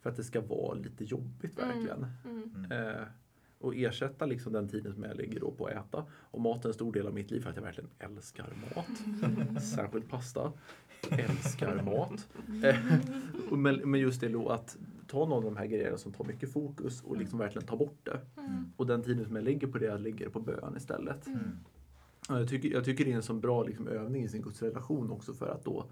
för 0.00 0.10
att 0.10 0.16
det 0.16 0.24
ska 0.24 0.40
vara 0.40 0.74
lite 0.74 1.04
jobbigt 1.04 1.58
Mm. 1.58 1.68
verkligen. 1.68 2.06
Mm. 2.24 2.66
Eh, 3.60 3.66
och 3.66 3.76
ersätta 3.76 4.26
liksom 4.26 4.52
den 4.52 4.68
tiden 4.68 4.94
som 4.94 5.02
jag 5.02 5.16
lägger 5.16 5.40
då 5.40 5.50
på 5.50 5.66
att 5.66 5.72
äta. 5.72 6.04
Och 6.12 6.40
mat 6.40 6.64
är 6.64 6.68
en 6.68 6.74
stor 6.74 6.92
del 6.92 7.06
av 7.06 7.14
mitt 7.14 7.30
liv 7.30 7.40
för 7.40 7.50
att 7.50 7.56
jag 7.56 7.62
verkligen 7.62 7.90
älskar 7.98 8.52
mat. 8.76 9.62
Särskilt 9.62 10.08
pasta. 10.08 10.52
Älskar 11.10 11.82
mat. 11.82 12.28
Eh, 12.64 12.76
och 13.50 13.58
men, 13.58 13.90
men 13.90 14.00
just 14.00 14.20
det 14.20 14.28
då 14.28 14.48
att 14.48 14.76
ta 15.06 15.18
någon 15.18 15.32
av 15.32 15.42
de 15.44 15.56
här 15.56 15.66
grejerna 15.66 15.96
som 15.96 16.12
tar 16.12 16.24
mycket 16.24 16.52
fokus 16.52 17.02
och 17.02 17.16
liksom 17.16 17.38
verkligen 17.38 17.66
ta 17.66 17.76
bort 17.76 17.98
det. 18.02 18.20
Mm. 18.40 18.72
Och 18.76 18.86
den 18.86 19.02
tiden 19.02 19.24
som 19.24 19.36
jag 19.36 19.44
lägger 19.44 19.66
på 19.66 19.78
det, 19.78 19.86
jag 19.86 20.00
lägger 20.00 20.28
på 20.28 20.40
bön 20.40 20.74
istället. 20.76 21.26
Mm. 21.26 21.38
Mm. 21.38 21.58
Ja, 22.28 22.38
Jag 22.38 22.48
tycker, 22.48 22.68
jag 22.68 22.84
tycker 22.84 23.04
det 23.04 23.12
är 23.12 23.16
en 23.16 23.22
sån 23.22 23.40
bra 23.40 23.62
liksom, 23.62 23.88
övning 23.88 24.24
i 24.24 24.28
sin 24.28 24.42
gudsrelation 24.42 25.10
också 25.10 25.34
för 25.34 25.48
att 25.48 25.64
då 25.64 25.84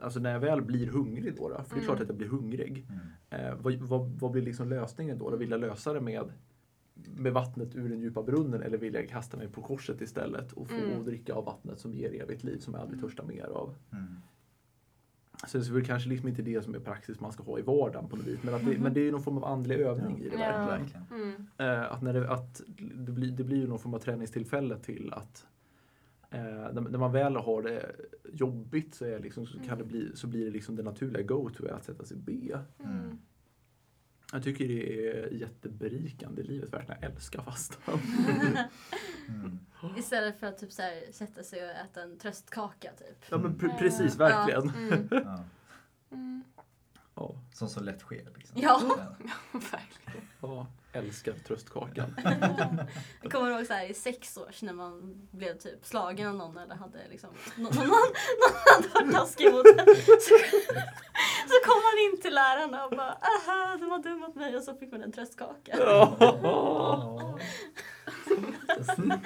Alltså 0.00 0.20
när 0.20 0.32
jag 0.32 0.40
väl 0.40 0.62
blir 0.62 0.86
hungrig 0.86 1.36
då, 1.36 1.48
då 1.48 1.54
för 1.54 1.62
det 1.62 1.70
är 1.70 1.74
Mm. 1.74 1.84
klart 1.84 2.00
att 2.00 2.08
jag 2.08 2.16
blir 2.16 2.28
hungrig. 2.28 2.86
Mm. 3.30 3.46
Eh, 3.46 3.54
vad, 3.60 3.74
vad, 3.74 4.10
vad 4.20 4.30
blir 4.30 4.42
liksom 4.42 4.68
lösningen 4.68 5.18
då? 5.18 5.30
då? 5.30 5.36
Vill 5.36 5.50
jag 5.50 5.60
lösa 5.60 5.92
det 5.92 6.00
med, 6.00 6.32
med 7.16 7.32
vattnet 7.32 7.76
ur 7.76 7.88
den 7.88 8.00
djupa 8.00 8.22
brunnen 8.22 8.62
eller 8.62 8.78
vill 8.78 8.94
jag 8.94 9.08
kasta 9.08 9.36
mig 9.36 9.48
på 9.48 9.62
korset 9.62 10.00
istället 10.00 10.52
och 10.52 10.68
få 10.68 10.74
Mm. 10.74 11.04
dricka 11.04 11.34
av 11.34 11.44
vattnet 11.44 11.78
som 11.78 11.92
ger 11.94 12.22
evigt 12.22 12.44
liv 12.44 12.58
som 12.58 12.74
jag 12.74 12.82
aldrig 12.82 13.00
törstar 13.00 13.24
mer 13.24 13.44
av? 13.44 13.74
Mm. 13.92 14.06
Så 15.46 15.58
det 15.58 15.68
är 15.68 15.72
väl 15.72 15.84
kanske 15.84 16.08
liksom 16.08 16.28
inte 16.28 16.42
det 16.42 16.62
som 16.62 16.74
är 16.74 16.78
praxis 16.78 17.20
man 17.20 17.32
ska 17.32 17.42
ha 17.42 17.58
i 17.58 17.62
vardagen 17.62 18.08
på 18.08 18.16
något 18.16 18.26
vis. 18.26 18.42
Men, 18.42 18.54
att 18.54 18.64
det, 18.64 18.78
men 18.78 18.94
det 18.94 19.00
är 19.00 19.04
ju 19.04 19.10
någon 19.10 19.22
form 19.22 19.36
av 19.36 19.44
andlig 19.44 19.76
övning 19.76 20.18
i 20.18 20.28
det 20.28 20.36
Ja. 20.38 20.66
verkligen. 20.66 21.02
Mm. 21.12 21.46
Eh, 21.58 21.92
att 21.92 22.02
när 22.02 22.12
det, 22.12 22.30
att 22.30 22.62
det, 22.94 23.12
blir, 23.12 23.32
det 23.32 23.44
blir 23.44 23.56
ju 23.56 23.66
någon 23.66 23.78
form 23.78 23.94
av 23.94 23.98
träningstillfälle 23.98 24.78
till 24.78 25.12
att 25.12 25.46
eh, 26.30 26.40
när, 26.72 26.98
man 26.98 27.12
väl 27.12 27.36
har 27.36 27.62
det 27.62 27.92
jobbigt 28.32 28.94
så, 28.94 29.04
är 29.04 29.18
liksom, 29.20 29.46
så, 29.46 29.58
kan 29.60 29.78
det 29.78 29.84
bli, 29.84 30.10
så 30.14 30.26
blir 30.26 30.44
det 30.44 30.50
liksom 30.50 30.76
det 30.76 30.82
naturliga 30.82 31.22
go-to 31.22 31.66
att 31.66 31.84
sätta 31.84 32.04
sig 32.04 32.16
och 32.16 32.22
be. 32.22 32.60
Mm. 34.32 34.38
Jag 34.38 34.42
tycker 34.42 34.68
det 34.68 35.08
är 35.10 35.32
jätteberikande 35.32 36.42
i 36.42 36.44
livet, 36.44 36.72
verkligen. 36.72 36.98
Jag 37.02 37.10
älskar 37.12 37.42
fastan. 37.42 38.00
Mm. 39.28 39.58
Istället 39.98 40.40
för 40.40 40.46
att 40.46 40.58
typ 40.58 40.72
så 40.72 40.82
här, 40.82 41.02
sätta 41.12 41.42
sig 41.42 41.64
och 41.64 41.70
äta 41.70 42.02
en 42.02 42.18
tröstkaka 42.18 42.90
typ. 42.98 43.24
Ja 43.30 43.38
men 43.38 43.54
pre- 43.58 43.68
Ja. 43.70 43.76
precis, 43.78 44.16
verkligen. 44.16 44.68
Mm. 44.70 45.08
Ja. 45.10 45.44
Mm. 46.12 46.42
Ja, 47.18 47.34
Som 47.52 47.68
så 47.68 47.80
lätt 47.80 48.00
sker. 48.00 48.28
Liksom. 48.36 48.60
Ja. 48.62 48.80
Verkligen. 49.52 50.28
ja, 50.40 50.66
älskar 50.92 51.32
tröstkakan. 51.32 52.16
Jag 53.22 53.32
kommer 53.32 53.50
ihåg 53.50 53.66
så 53.66 53.72
här, 53.72 53.90
i 53.90 53.94
sex 53.94 54.36
års 54.36 54.62
när 54.62 54.72
man 54.72 55.14
blev 55.30 55.58
typ 55.58 55.84
slagen 55.86 56.28
av 56.28 56.34
någon 56.34 56.58
eller 56.58 56.74
hade 56.74 57.08
liksom 57.10 57.30
någon, 57.56 57.74
någon, 57.74 57.86
någon 57.86 58.54
hade 58.66 58.88
varit 58.88 59.12
taskig 59.12 59.52
mot 59.52 59.66
en. 59.66 59.86
Så, 59.96 60.38
så 61.48 61.56
kom 61.66 61.82
man 61.82 61.98
in 62.14 62.20
till 62.22 62.34
lärarna 62.34 62.84
och 62.84 62.90
bara 62.90 63.12
aha, 63.12 63.76
de 63.80 63.90
var 63.90 64.02
dum 64.02 64.20
mot 64.20 64.34
mig 64.34 64.56
och 64.56 64.62
så 64.62 64.74
fick 64.74 64.92
man 64.92 65.02
en 65.02 65.12
tröstkaka. 65.12 65.76
Ja. 65.78 66.16
Ja. 66.20 67.38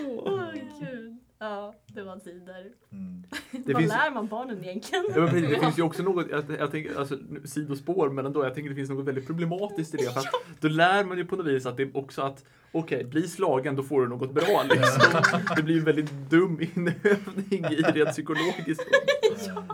Åh 0.00 0.52
gud. 0.80 1.18
Ja, 1.38 1.74
det 1.86 1.94
Det 1.94 2.02
var 2.02 2.18
tider. 2.18 2.72
Mm. 2.92 3.24
Det 3.68 3.74
Vad 3.74 3.82
finns- 3.82 3.92
lär 3.92 4.10
man 4.10 4.26
barnen 4.26 4.64
egentligen? 4.64 5.04
Ja, 5.14 5.20
men 5.20 5.28
precis, 5.30 5.50
det 5.50 5.60
finns 5.60 5.78
ju 5.78 5.82
också 5.82 6.02
något, 6.02 6.26
jag, 6.30 6.44
jag 6.58 6.70
tänker, 6.70 6.98
alltså, 6.98 7.18
sidospår, 7.44 8.10
men 8.10 8.26
ändå, 8.26 8.44
jag 8.44 8.54
tänker 8.54 8.70
det 8.70 8.76
finns 8.76 8.90
något 8.90 9.04
väldigt 9.06 9.26
problematiskt 9.26 9.94
i 9.94 9.96
det. 9.96 10.12
För 10.12 10.20
att 10.20 10.26
då 10.60 10.68
lär 10.68 11.04
man 11.04 11.18
ju 11.18 11.26
på 11.26 11.36
något 11.36 11.46
vis 11.46 11.66
att 11.66 11.76
det 11.76 11.82
är 11.82 11.96
också 11.96 12.22
att, 12.22 12.44
okej, 12.72 13.04
bli 13.04 13.28
slagen, 13.28 13.76
då 13.76 13.82
får 13.82 14.00
du 14.02 14.08
något 14.08 14.32
bra 14.32 14.62
liksom. 14.70 15.22
Det 15.56 15.62
blir 15.62 15.74
ju 15.74 15.78
en 15.78 15.84
väldigt 15.84 16.10
dum 16.30 16.60
inövning 16.60 17.64
i 17.72 17.82
rent 17.82 18.10
psykologiskt. 18.10 18.84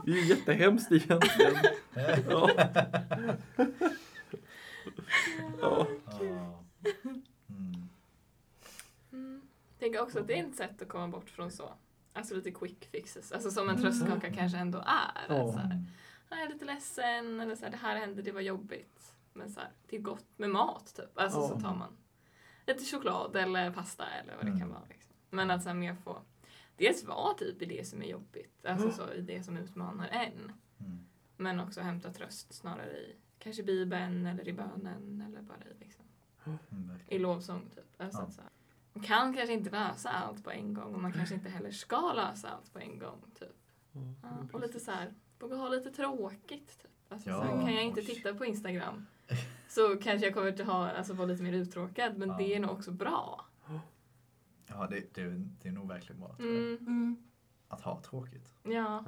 Det 0.04 0.10
är 0.10 0.14
ju 0.16 0.24
jättehemskt 0.24 0.92
egentligen. 0.92 1.54
Ja. 2.30 2.50
Ja. 5.60 5.86
Ja. 6.20 6.64
Mm. 7.04 7.22
Mm. 9.12 9.40
Tänker 9.78 10.02
också 10.02 10.18
att 10.18 10.26
det 10.28 10.38
är 10.38 10.44
ett 10.48 10.56
sätt 10.56 10.82
att 10.82 10.88
komma 10.88 11.08
bort 11.08 11.30
från 11.30 11.50
så. 11.50 11.70
Alltså 12.16 12.34
lite 12.34 12.50
quick 12.50 12.84
fixes. 12.90 13.32
Alltså 13.32 13.50
som 13.50 13.68
en 13.68 13.76
tröstkaka 13.82 14.32
kanske 14.32 14.58
ändå 14.58 14.78
är. 14.78 15.26
Ja. 15.36 15.52
Så 15.52 15.58
här, 15.58 15.64
Mm. 15.70 15.84
"Ah, 16.28 16.36
jag 16.36 16.44
är 16.44 16.52
lite 16.52 16.64
ledsen 16.64 17.40
eller 17.40 17.56
så 17.56 17.64
här, 17.64 17.70
det 17.70 17.76
här 17.76 17.96
hände, 17.96 18.22
det 18.22 18.32
var 18.32 18.40
jobbigt. 18.40 19.14
Men 19.32 19.50
så 19.50 19.60
här, 19.60 19.70
det 19.88 19.96
är 19.96 20.00
gott 20.00 20.26
med 20.36 20.50
mat 20.50 20.94
typ. 20.96 21.18
Alltså 21.18 21.38
Ja. 21.38 21.48
så 21.48 21.60
tar 21.60 21.74
man 21.74 21.96
lite 22.66 22.84
choklad 22.84 23.36
eller 23.36 23.70
pasta 23.70 24.06
eller 24.06 24.36
vad 24.36 24.44
det 24.44 24.48
Mm. 24.50 24.60
kan 24.60 24.68
vara. 24.70 24.82
Liksom. 24.88 25.14
Men 25.30 25.50
att 25.50 25.62
så 25.62 25.68
här, 25.68 25.76
mer 25.76 25.94
få 25.94 26.18
dels 26.76 27.04
vara 27.04 27.34
typ 27.34 27.62
i 27.62 27.64
det 27.64 27.86
som 27.88 28.02
är 28.02 28.06
jobbigt. 28.06 28.64
Alltså 28.66 28.90
så 28.90 29.12
i 29.12 29.20
det 29.20 29.42
som 29.42 29.56
utmanar 29.56 30.08
en. 30.08 30.52
Mm. 30.80 31.06
Men 31.36 31.60
också 31.60 31.80
hämta 31.80 32.12
tröst 32.12 32.54
snarare 32.54 32.90
i 32.98 33.16
kanske 33.38 33.62
bibeln 33.62 34.26
eller 34.26 34.48
i 34.48 34.52
bönen 34.52 35.24
eller 35.28 35.42
bara 35.42 35.58
i, 35.70 35.84
liksom, 35.84 36.04
Mm, 36.46 36.90
i 37.08 37.18
lovsång. 37.18 37.70
Typ. 37.74 38.00
Alltså, 38.00 38.20
Ja. 38.22 38.30
så 38.30 38.40
här, 38.40 38.50
kan 39.02 39.34
kanske 39.34 39.52
inte 39.52 39.70
lösa 39.70 40.08
allt 40.08 40.44
på 40.44 40.50
en 40.50 40.74
gång 40.74 40.94
och 40.94 41.00
man 41.02 41.12
kanske 41.12 41.34
inte 41.34 41.48
heller 41.48 41.70
ska 41.70 42.12
lösa 42.12 42.48
allt 42.48 42.72
på 42.72 42.78
en 42.78 42.98
gång. 42.98 43.20
Typ. 43.38 43.48
Ja, 44.22 44.28
och 44.52 44.60
lite 44.60 44.80
så 44.80 44.90
här, 44.90 45.14
våga 45.38 45.56
ha 45.56 45.68
lite 45.68 45.90
tråkigt. 45.90 46.78
Typ. 46.82 46.90
Alltså, 47.08 47.30
Ja. 47.30 47.36
så 47.36 47.42
här, 47.42 47.62
kan 47.62 47.74
jag 47.74 47.84
inte 47.84 48.02
titta 48.02 48.34
på 48.34 48.44
Instagram 48.44 49.06
så 49.68 49.96
kanske 49.96 50.26
jag 50.26 50.34
kommer 50.34 50.48
att 50.52 50.60
ha, 50.60 50.90
alltså, 50.90 51.12
vara 51.14 51.26
lite 51.26 51.42
mer 51.42 51.52
uttråkad 51.52 52.18
men 52.18 52.28
Ja. 52.28 52.36
det 52.38 52.54
är 52.54 52.60
nog 52.60 52.70
också 52.70 52.90
bra. 52.92 53.46
Ja, 54.66 54.86
det, 54.90 55.14
det, 55.14 55.22
det 55.62 55.68
är 55.68 55.72
nog 55.72 55.88
verkligen 55.88 56.20
bra. 56.20 56.36
Mm, 56.38 56.76
Mm. 56.80 57.16
Att 57.68 57.80
ha 57.80 58.00
tråkigt. 58.02 58.54
ja. 58.62 59.04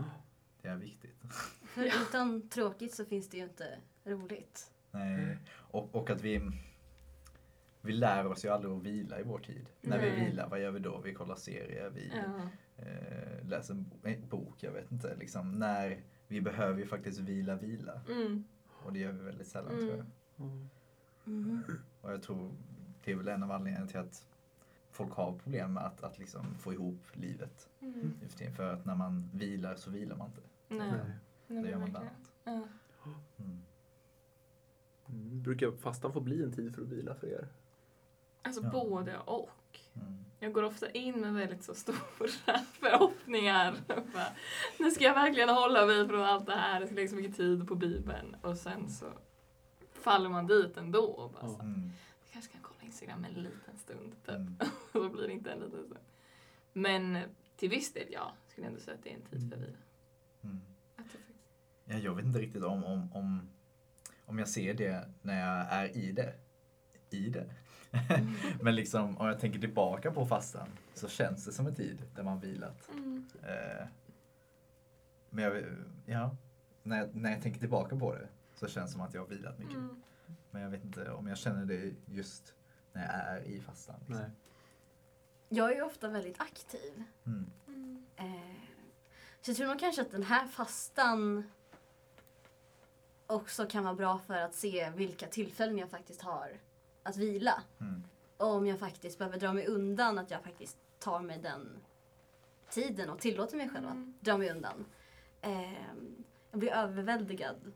Det 0.63 0.69
är 0.69 0.77
viktigt. 0.77 1.23
För 1.65 1.85
utan 1.85 2.49
tråkigt 2.49 2.95
så 2.95 3.05
finns 3.05 3.29
det 3.31 3.37
ju 3.37 3.43
inte 3.45 3.79
roligt. 4.05 4.73
Nej. 4.91 5.39
Och, 5.55 5.95
och 5.95 6.11
att 6.11 6.21
vi, 6.23 6.51
vi 7.87 7.93
lär 7.93 8.27
oss 8.27 8.45
ju 8.45 8.49
aldrig 8.49 8.73
att 8.75 8.83
vila 8.83 9.21
i 9.21 9.23
vår 9.23 9.39
tid. 9.39 9.67
När 9.81 9.99
vi 9.99 10.11
Nej. 10.11 10.25
vilar, 10.25 10.49
vad 10.49 10.61
gör 10.63 10.71
vi 10.71 10.79
då? 10.79 11.01
Vi 11.01 11.15
kollar 11.15 11.37
serier, 11.37 11.91
vi 11.91 12.13
ja. 12.15 12.49
eh, 12.85 13.49
läser 13.49 13.75
en 13.75 13.83
bo- 13.85 14.09
en 14.09 14.29
bok, 14.29 14.63
jag 14.63 14.73
vet 14.73 14.93
inte. 14.93 15.17
Liksom, 15.17 15.53
när 15.59 16.01
vi 16.29 16.41
behöver 16.41 16.79
ju 16.81 16.87
faktiskt 16.87 17.19
vila, 17.19 17.57
vila. 17.57 18.01
Mm. 18.09 18.45
Och 18.69 18.93
det 18.93 18.99
gör 18.99 19.13
vi 19.13 19.23
väldigt 19.25 19.47
sällan 19.49 19.73
Mm. 19.73 19.87
tror 19.87 19.97
jag. 19.97 20.07
Mm. 21.27 21.63
Och 22.01 22.13
jag 22.13 22.23
tror 22.23 22.51
det 23.05 23.13
är 23.13 23.17
väl 23.17 23.29
en 23.29 23.43
av 23.43 23.51
anledningarna 23.53 23.87
till 23.87 23.99
att 24.01 24.27
folk 24.91 25.13
har 25.13 25.39
problem 25.39 25.73
med 25.75 25.85
att, 25.85 26.03
att 26.03 26.19
liksom 26.19 26.55
få 26.59 26.73
ihop 26.73 27.01
livet 27.13 27.69
Mm. 27.81 28.13
för 28.57 28.73
att 28.73 28.85
när 28.85 28.95
man 28.95 29.31
vilar 29.35 29.75
så 29.77 29.91
vilar 29.91 30.17
man 30.17 30.27
inte. 30.29 30.41
Nej. 30.69 30.79
Nej. 30.91 31.11
Nej, 31.49 31.63
Då 31.63 31.69
gör 31.69 31.79
man 31.79 31.93
verkligen. 31.93 32.15
annat. 32.17 32.33
Ja. 32.45 32.69
Mm. 33.45 33.63
Mm. 35.09 35.43
Brukar 35.43 35.71
fastan 35.73 36.13
få 36.13 36.21
bli 36.21 36.43
en 36.43 36.53
tid 36.53 36.75
för 36.75 36.83
att 36.83 36.89
vila 36.89 37.15
för 37.15 37.27
er? 37.27 37.49
Alltså 38.47 38.63
Ja. 38.63 38.71
både 38.71 39.19
och. 39.19 39.51
Mm. 39.95 40.25
Jag 40.41 40.53
går 40.53 40.63
ofta 40.63 40.91
in 40.91 41.21
med 41.21 41.35
väldigt 41.35 41.65
så 41.65 41.75
stora 41.75 41.97
förhoppningar. 42.73 43.77
Bara, 43.89 44.27
nu 44.79 44.91
ska 44.91 45.05
jag 45.05 45.15
verkligen 45.15 45.49
hålla 45.49 45.87
mig 45.87 46.09
från 46.09 46.21
allt 46.25 46.47
det 46.47 46.55
här. 46.55 46.81
Jag 46.81 46.89
ska 46.89 46.95
lägga 46.97 47.09
så 47.09 47.17
mycket 47.17 47.37
tid 47.37 47.69
på 47.69 47.75
Bibeln. 47.75 48.37
Och 48.43 48.57
sen 48.57 48.91
så 48.91 49.07
faller 49.93 50.29
man 50.29 50.47
dit 50.47 50.77
ändå. 50.77 51.05
Och 51.05 51.31
bara, 51.33 51.49
så, 51.49 51.61
Mm. 51.61 51.91
jag 52.25 52.33
kanske 52.33 52.53
kan 52.53 52.61
kolla 52.63 52.81
Instagram 52.83 53.25
en 53.25 53.43
liten 53.43 53.79
stund. 53.79 54.13
Typ. 54.27 54.29
Mm. 54.35 54.57
Och 54.93 55.01
då 55.03 55.09
blir 55.09 55.27
det 55.27 55.33
inte 55.33 55.51
en 55.51 55.59
liten 55.59 55.71
stund. 55.85 55.97
Men 56.73 57.19
till 57.57 57.71
viss 57.71 57.93
del 57.93 58.07
ja, 58.11 58.33
skulle 58.49 58.65
jag 58.67 58.71
ändå 58.73 58.81
säga 58.81 58.95
att 58.97 59.03
det 59.05 59.11
är 59.11 59.15
en 59.15 59.23
tid 59.23 59.51
för 59.51 59.59
vila. 59.59 59.77
Mm. 60.45 60.61
Det 60.97 61.03
faktiskt- 61.03 61.23
Ja, 61.85 61.97
jag 61.99 62.15
vet 62.15 62.25
inte 62.25 62.39
riktigt 62.39 62.63
om, 62.65 62.85
om, 62.85 63.13
om, 63.13 63.49
om 64.27 64.39
jag 64.39 64.49
ser 64.49 64.75
det 64.75 65.09
när 65.23 65.41
jag 65.41 65.67
är 65.73 65.97
i 65.97 66.13
det. 66.13 66.35
I 67.11 67.29
det. 67.29 67.51
Men 68.61 68.75
liksom 68.75 69.19
om 69.19 69.27
jag 69.27 69.41
tänker 69.41 69.59
tillbaka 69.59 70.11
på 70.11 70.27
fastan 70.27 70.69
så 70.95 71.09
känns 71.09 71.45
det 71.45 71.53
som 71.53 71.67
en 71.67 71.75
tid 71.75 72.03
där 72.15 72.23
man 72.23 72.41
vilat. 72.41 72.89
Mm. 72.89 73.27
Eh, 73.43 73.87
men 75.31 75.45
jag, 75.45 75.65
ja, 76.07 76.37
när, 76.83 76.99
jag, 76.99 77.15
när 77.15 77.31
jag 77.31 77.43
tänker 77.43 77.61
tillbaka 77.61 77.97
på 77.97 78.15
det 78.15 78.29
så 78.55 78.69
känns 78.69 78.91
det 78.91 78.93
som 78.93 79.01
att 79.01 79.15
jag 79.15 79.21
har 79.21 79.29
vilat 79.29 79.59
mycket. 79.59 79.77
Mm. 79.77 80.03
Men 80.51 80.63
jag 80.63 80.71
vet 80.71 80.85
inte 80.85 81.11
om 81.11 81.27
jag 81.27 81.39
känner 81.39 81.65
det 81.65 81.95
just 82.07 82.55
när 82.93 83.03
jag 83.03 83.37
är 83.37 83.41
i 83.41 83.61
fastan. 83.61 83.97
Liksom. 83.99 84.17
Nej. 84.17 84.31
Jag 85.49 85.71
är 85.71 85.75
ju 85.75 85.83
ofta 85.83 86.09
väldigt 86.09 86.41
aktiv. 86.41 87.05
Mm. 87.27 87.51
Mm. 87.67 88.07
Eh, 88.17 88.57
så 89.41 89.51
jag 89.51 89.57
tror 89.57 89.67
nog 89.67 89.81
kanske 89.81 90.03
att 90.03 90.11
den 90.11 90.23
här 90.23 90.47
fastan 90.47 91.51
också 93.27 93.67
kan 93.67 93.85
vara 93.85 93.95
bra 93.95 94.19
för 94.19 94.35
att 94.35 94.55
se 94.55 94.91
vilka 94.91 95.27
tillfällen 95.27 95.79
jag 95.79 95.91
faktiskt 95.91 96.23
har 96.23 96.49
att 97.07 97.17
vila. 97.17 97.63
Mm. 97.81 98.05
Och 98.37 98.47
om 98.47 98.67
jag 98.67 98.79
faktiskt 98.79 99.19
behöver 99.19 99.39
dra 99.39 99.53
mig 99.53 99.67
undan, 99.67 100.19
att 100.19 100.31
jag 100.31 100.43
faktiskt 100.43 100.77
tar 100.99 101.21
mig 101.21 101.39
den 101.39 101.69
tiden 102.71 103.11
och 103.11 103.19
tillåter 103.19 103.57
mig 103.57 103.69
själv 103.69 103.87
Mm. 103.87 104.15
att 104.19 104.25
dra 104.25 104.39
mig 104.39 104.51
undan. 104.51 104.85
Eh, 105.41 105.73
jag 106.51 106.61
blir 106.61 106.71
överväldigad. 106.73 107.73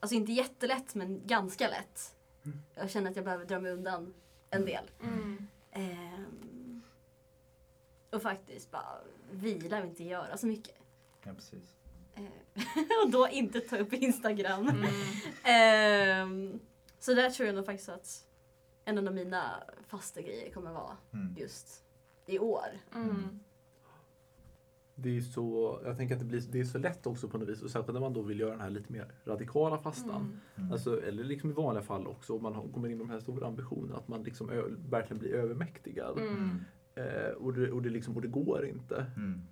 Alltså 0.00 0.14
inte 0.14 0.32
jättelätt, 0.32 0.94
men 0.94 1.26
ganska 1.26 1.68
lätt. 1.68 2.16
Jag 2.74 2.90
känner 2.90 3.10
att 3.10 3.16
jag 3.16 3.24
behöver 3.24 3.44
dra 3.44 3.60
mig 3.60 3.72
undan 3.72 4.14
en 4.50 4.64
del. 4.64 4.90
Mm. 5.02 5.46
Ehm, 5.72 6.82
och 8.10 8.22
faktiskt 8.22 8.70
bara 8.70 8.98
vila 9.30 9.78
och 9.80 9.86
inte 9.86 10.04
göra 10.04 10.36
så 10.36 10.46
mycket. 10.46 10.74
Ja, 11.24 11.34
precis. 11.34 11.74
Eh, 12.14 12.24
och 13.04 13.10
då 13.10 13.28
inte 13.28 13.60
ta 13.60 13.76
upp 13.76 13.92
Instagram. 13.92 14.86
Mm. 17.08 17.16
Så 17.16 17.22
där 17.22 17.30
tror 17.30 17.46
jag 17.46 17.54
nog 17.54 17.66
faktiskt 17.66 17.88
att 17.88 18.26
en 18.84 19.08
av 19.08 19.14
mina 19.14 19.62
fasta 19.86 20.20
grejer 20.20 20.52
kommer 20.52 20.72
vara 20.72 20.96
Mm. 21.12 21.34
just 21.38 21.84
i 22.26 22.38
år. 22.38 22.80
Mm. 22.94 23.40
Det 24.96 25.16
är 25.16 25.20
så, 25.20 25.80
jag 25.84 25.96
tänker 25.96 26.14
att 26.14 26.20
det, 26.20 26.26
blir, 26.26 26.40
det 26.50 26.60
är 26.60 26.64
så 26.64 26.78
lätt 26.78 27.06
också 27.06 27.28
på 27.28 27.38
något 27.38 27.48
vis, 27.48 27.62
och 27.62 27.70
särskilt 27.70 27.92
när 27.94 28.00
man 28.00 28.12
då 28.12 28.22
vill 28.22 28.40
göra 28.40 28.50
den 28.50 28.60
här 28.60 28.70
lite 28.70 28.92
mer 28.92 29.12
radikala 29.24 29.78
fastan. 29.78 30.22
Mm. 30.22 30.40
Mm. 30.56 30.72
Alltså, 30.72 31.02
eller 31.02 31.24
liksom 31.24 31.50
i 31.50 31.52
vanliga 31.52 31.82
fall 31.84 32.06
också, 32.06 32.36
om 32.36 32.42
man 32.42 32.72
kommer 32.72 32.88
in 32.88 32.94
i 32.94 32.98
de 32.98 33.10
här 33.10 33.20
stora 33.20 33.46
ambitionerna, 33.46 33.96
att 33.96 34.08
man 34.08 34.22
liksom 34.22 34.50
ö, 34.50 34.62
verkligen 34.88 35.18
blir 35.18 35.34
övermäktigad. 35.34 36.18
Mm. 36.18 36.64
Eh, 36.94 37.30
och, 37.30 37.52
det, 37.52 37.72
och, 37.72 37.82
det 37.82 37.90
liksom, 37.90 38.16
och 38.16 38.22
det 38.22 38.28
går 38.28 38.66
inte. 38.66 39.06
Mm. 39.16 39.46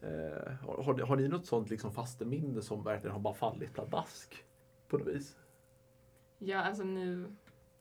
Eh, 0.00 0.52
har, 0.52 0.82
har, 0.82 0.98
har 1.06 1.16
ni 1.16 1.28
något 1.28 1.46
sånt 1.46 1.70
liksom 1.70 1.92
fasteminne 1.92 2.62
som 2.62 2.84
verkligen 2.84 3.12
har 3.12 3.20
bara 3.20 3.34
fallit 3.34 3.72
pladask? 3.72 4.44
På 4.88 4.98
något 4.98 5.06
vis? 5.08 5.36
Ja, 6.44 6.58
alltså 6.58 6.84
nu 6.84 7.32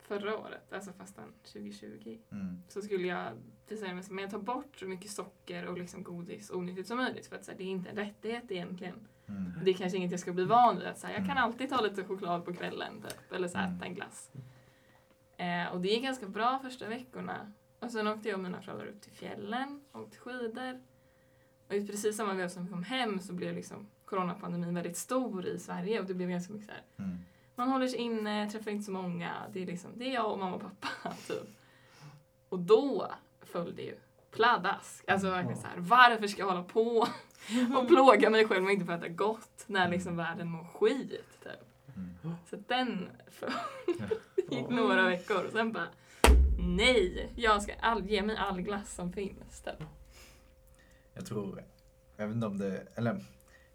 förra 0.01 0.37
året, 0.37 0.73
alltså 0.73 0.91
fastan 0.93 1.33
2020, 1.43 2.17
Mm. 2.31 2.63
så 2.69 2.81
skulle 2.81 3.07
jag 3.07 3.31
bestämma 3.67 3.93
mig 3.93 4.03
för 4.03 4.23
att 4.25 4.31
ta 4.31 4.39
bort 4.39 4.77
så 4.79 4.85
mycket 4.85 5.11
socker 5.11 5.65
och 5.65 5.77
liksom 5.77 6.03
godis 6.03 6.51
onyttigt 6.51 6.87
som 6.87 6.97
möjligt. 6.97 7.27
För 7.27 7.35
att 7.35 7.45
så 7.45 7.51
här, 7.51 7.57
det 7.57 7.63
är 7.63 7.67
inte 7.67 7.89
en 7.89 7.95
rättighet 7.95 8.51
egentligen. 8.51 9.07
Mm. 9.27 9.51
Det 9.63 9.71
är 9.71 9.73
kanske 9.73 9.97
inget 9.97 10.11
jag 10.11 10.19
ska 10.19 10.33
bli 10.33 10.45
van 10.45 10.77
vid. 10.77 10.87
Att, 10.87 10.99
så 10.99 11.07
här, 11.07 11.13
jag 11.13 11.21
kan 11.25 11.31
Mm. 11.31 11.43
alltid 11.43 11.69
ta 11.69 11.81
lite 11.81 12.03
choklad 12.03 12.45
på 12.45 12.53
kvällen 12.53 13.01
typ, 13.01 13.31
eller 13.31 13.47
så 13.47 13.57
här, 13.57 13.65
Mm. 13.67 13.77
äta 13.77 13.85
en 13.85 13.95
glass. 13.95 14.31
Eh, 15.37 15.73
och 15.73 15.81
det 15.81 15.87
gick 15.87 16.03
ganska 16.03 16.27
bra 16.27 16.59
första 16.59 16.87
veckorna. 16.89 17.51
Och 17.79 17.91
sen 17.91 18.07
åkte 18.07 18.29
jag 18.29 18.37
och 18.37 18.43
mina 18.43 18.61
föräldrar 18.61 18.87
upp 18.87 19.01
till 19.01 19.11
fjällen, 19.11 19.81
åkte 19.93 20.17
skidor. 20.17 20.81
Och 21.67 21.73
i 21.75 21.87
precis 21.87 22.17
samma 22.17 22.33
veva 22.33 22.49
som 22.49 22.63
vi 22.65 22.69
kom 22.71 22.83
hem 22.83 23.19
så 23.19 23.33
blev 23.33 23.55
liksom 23.55 23.87
coronapandemin 24.05 24.75
väldigt 24.75 24.97
stor 24.97 25.45
i 25.45 25.59
Sverige 25.59 25.99
och 25.99 26.05
det 26.05 26.13
blev 26.13 26.29
ganska 26.29 26.53
mycket 26.53 26.67
så 26.67 26.73
här 26.73 26.83
Mm. 26.97 27.17
Man 27.55 27.69
håller 27.69 27.87
sig 27.87 27.99
inne, 27.99 28.49
träffar 28.49 28.71
inte 28.71 28.83
så 28.83 28.91
många. 28.91 29.33
Det 29.53 29.61
är, 29.61 29.65
liksom, 29.65 29.91
det 29.95 30.05
är 30.05 30.13
jag 30.13 30.31
och 30.31 30.39
mamma 30.39 30.55
och 30.55 30.61
pappa. 30.61 31.15
Typ. 31.27 31.49
Och 32.49 32.59
då 32.59 33.11
föll 33.41 33.75
det 33.75 33.81
ju 33.81 33.95
pladask. 34.31 35.03
Alltså 35.07 35.29
verkligen 35.29 35.61
så 35.61 35.67
här, 35.67 35.77
varför 35.77 36.27
ska 36.27 36.41
jag 36.41 36.47
hålla 36.47 36.63
på 36.63 37.07
och 37.77 37.87
plåga 37.87 38.29
mig 38.29 38.47
själv 38.47 38.65
och 38.65 38.71
inte 38.71 38.85
få 38.85 38.91
äta 38.91 39.07
gott 39.07 39.63
när 39.67 39.89
liksom 39.89 40.17
världen 40.17 40.49
mår 40.49 40.63
skit? 40.63 41.39
Typ. 41.43 41.95
Mm. 41.95 42.35
Så 42.49 42.55
den 42.67 43.09
gick 44.49 44.69
några 44.69 45.05
veckor 45.09 45.45
och 45.45 45.51
sen 45.51 45.71
bara 45.71 45.87
nej, 46.59 47.31
jag 47.35 47.63
ska 47.63 47.73
all, 47.79 48.05
ge 48.05 48.21
mig 48.21 48.37
all 48.37 48.61
glass 48.61 48.95
som 48.95 49.13
finns. 49.13 49.61
Typ. 49.61 49.83
Jag 51.13 51.25
tror, 51.25 51.63
jag 52.17 52.27
vet 52.27 52.35
inte 52.35 52.47
om 52.47 52.57
det, 52.57 52.87
eller 52.95 53.25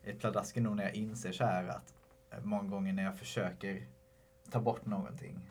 ett 0.05 0.21
pladask 0.21 0.57
är 0.57 0.61
nog 0.61 0.77
när 0.77 0.85
jag 0.85 0.95
inser 0.95 1.33
så 1.33 1.45
här 1.45 1.69
att 1.69 1.95
många 2.43 2.69
gånger 2.69 2.93
när 2.93 3.03
jag 3.03 3.19
försöker 3.19 3.87
ta 4.51 4.61
bort 4.61 4.87
någonting 4.87 5.51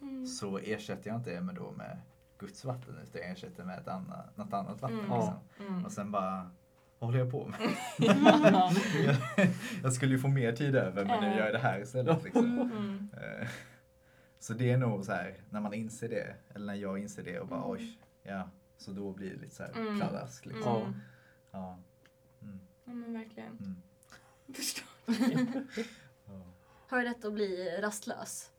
Mm. 0.00 0.26
så 0.26 0.58
ersätter 0.58 1.10
jag 1.10 1.16
inte 1.18 1.30
det 1.30 1.40
med 1.40 1.54
då 1.54 1.70
med 1.72 1.98
Guds 2.38 2.64
vatten 2.64 2.94
utan 3.02 3.20
jag 3.20 3.30
ersätter 3.30 3.64
med 3.64 3.78
ett 3.78 3.88
annat, 3.88 4.36
något 4.36 4.52
annat 4.52 4.82
vatten. 4.82 4.98
Mm. 5.00 5.12
Liksom. 5.16 5.34
Mm. 5.60 5.84
Och 5.84 5.92
sen 5.92 6.10
bara, 6.10 6.50
vad 6.98 7.08
håller 7.08 7.18
jag 7.18 7.30
på 7.30 7.46
med? 7.48 7.60
jag, 9.06 9.16
jag 9.82 9.92
skulle 9.92 10.12
ju 10.12 10.18
få 10.18 10.28
mer 10.28 10.52
tid 10.52 10.76
över 10.76 11.04
men 11.04 11.20
nu 11.20 11.26
gör 11.36 11.44
jag 11.44 11.52
det 11.54 11.58
här 11.58 11.80
istället. 11.80 12.24
Liksom. 12.24 12.58
Mm. 12.60 13.08
Eh, 13.12 13.48
Så 14.38 14.54
det 14.54 14.70
är 14.72 14.76
nog 14.78 15.04
så 15.04 15.12
här, 15.12 15.34
när 15.50 15.60
man 15.60 15.74
inser 15.74 16.08
det, 16.08 16.34
eller 16.54 16.66
när 16.66 16.74
jag 16.74 16.98
inser 16.98 17.22
det 17.22 17.40
och 17.40 17.48
bara 17.48 17.58
Mm. 17.60 17.70
oj, 17.70 17.98
ja. 18.22 18.50
Så 18.76 18.92
då 18.92 19.12
blir 19.12 19.30
det 19.34 19.40
lite 19.40 19.54
så 19.54 19.62
här 19.62 19.72
Mm. 19.76 19.96
pladask 19.98 20.46
liksom. 20.46 21.02
Ja. 21.50 21.78
Ja. 22.40 22.58
Men 22.84 23.12
verkligen. 23.12 23.82
Förstår. 24.54 24.86
Har 26.88 26.98
du 26.98 27.04
lätt 27.04 27.24
att 27.24 27.32
bli 27.32 27.78
rastlös? 27.80 28.50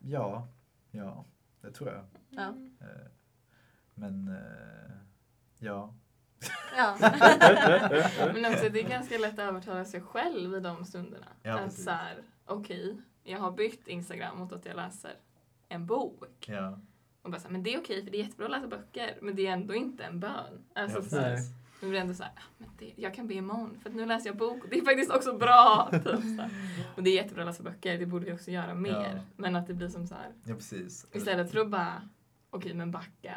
Ja, 0.00 0.48
ja, 0.90 1.24
det 1.60 1.70
tror 1.72 1.90
jag. 1.90 2.04
Ja. 2.30 2.48
Eh, 2.80 3.06
Men 3.94 4.28
eh, 4.28 4.96
ja. 5.58 5.94
Ja. 6.76 6.96
Men 8.34 8.52
också 8.52 8.68
det 8.68 8.80
är 8.80 8.88
ganska 8.88 9.18
lätt 9.18 9.32
att 9.32 9.38
övertala 9.38 9.84
sig 9.84 10.00
själv 10.00 10.54
i 10.54 10.60
de 10.60 10.84
stunderna. 10.84 11.26
Ja, 11.42 11.54
att 11.58 11.64
precis. 11.64 11.84
så 11.84 11.90
här, 11.90 12.22
okej, 12.44 12.96
jag 13.22 13.38
har 13.38 13.50
bytt 13.50 13.88
Instagram 13.88 14.38
mot 14.38 14.52
att 14.52 14.66
jag 14.66 14.76
läser 14.76 15.14
en 15.68 15.86
bok. 15.86 16.44
Ja, 16.48 16.80
Och 17.22 17.30
bara 17.30 17.40
så 17.40 17.46
här, 17.46 17.52
men 17.52 17.62
det 17.62 17.74
är 17.74 17.80
okej 17.80 18.04
för 18.04 18.10
det 18.10 18.18
är 18.18 18.22
jättebra 18.24 18.46
att 18.46 18.50
läsa 18.52 18.66
böcker, 18.66 19.18
men 19.22 19.36
det 19.36 19.46
är 19.46 19.52
ändå 19.52 19.74
inte 19.74 20.04
en 20.04 20.20
bön. 20.20 20.64
Alltså 20.74 20.98
Ja, 20.98 21.04
så 21.04 21.16
här, 21.18 21.30
precis. 21.36 21.50
Nu 21.80 21.88
blir 21.88 21.92
det 21.92 21.98
ändå 22.02 22.14
så 22.14 22.22
här, 22.22 22.32
"Ah, 22.36 22.40
men 22.58 22.68
det, 22.78 22.92
jag 22.96 23.14
kan 23.14 23.26
be 23.26 23.34
imorgon 23.34 23.78
för 23.82 23.90
att 23.90 23.96
nu 23.96 24.06
läser 24.06 24.26
jag 24.28 24.36
bok 24.36 24.62
det 24.70 24.78
är 24.78 24.84
faktiskt 24.84 25.10
också 25.10 25.36
bra. 25.38 25.88
Typ. 25.92 26.06
Och 26.96 27.02
det 27.02 27.10
är 27.10 27.14
jättebra 27.14 27.42
att 27.42 27.46
läsa 27.48 27.62
böcker, 27.62 27.98
det 27.98 28.06
borde 28.06 28.24
vi 28.26 28.32
också 28.32 28.50
göra 28.50 28.74
mer. 28.74 29.12
Ja. 29.16 29.20
Men 29.36 29.56
att 29.56 29.66
det 29.66 29.74
blir 29.74 29.88
som 29.88 30.06
så 30.06 30.14
här, 30.14 30.32
ja 30.44 30.54
precis. 30.54 31.06
istället 31.12 31.50
för 31.52 31.58
att 31.58 31.70
bara, 31.70 32.02
okej 32.50 32.74
men 32.74 32.90
backa, 32.90 33.34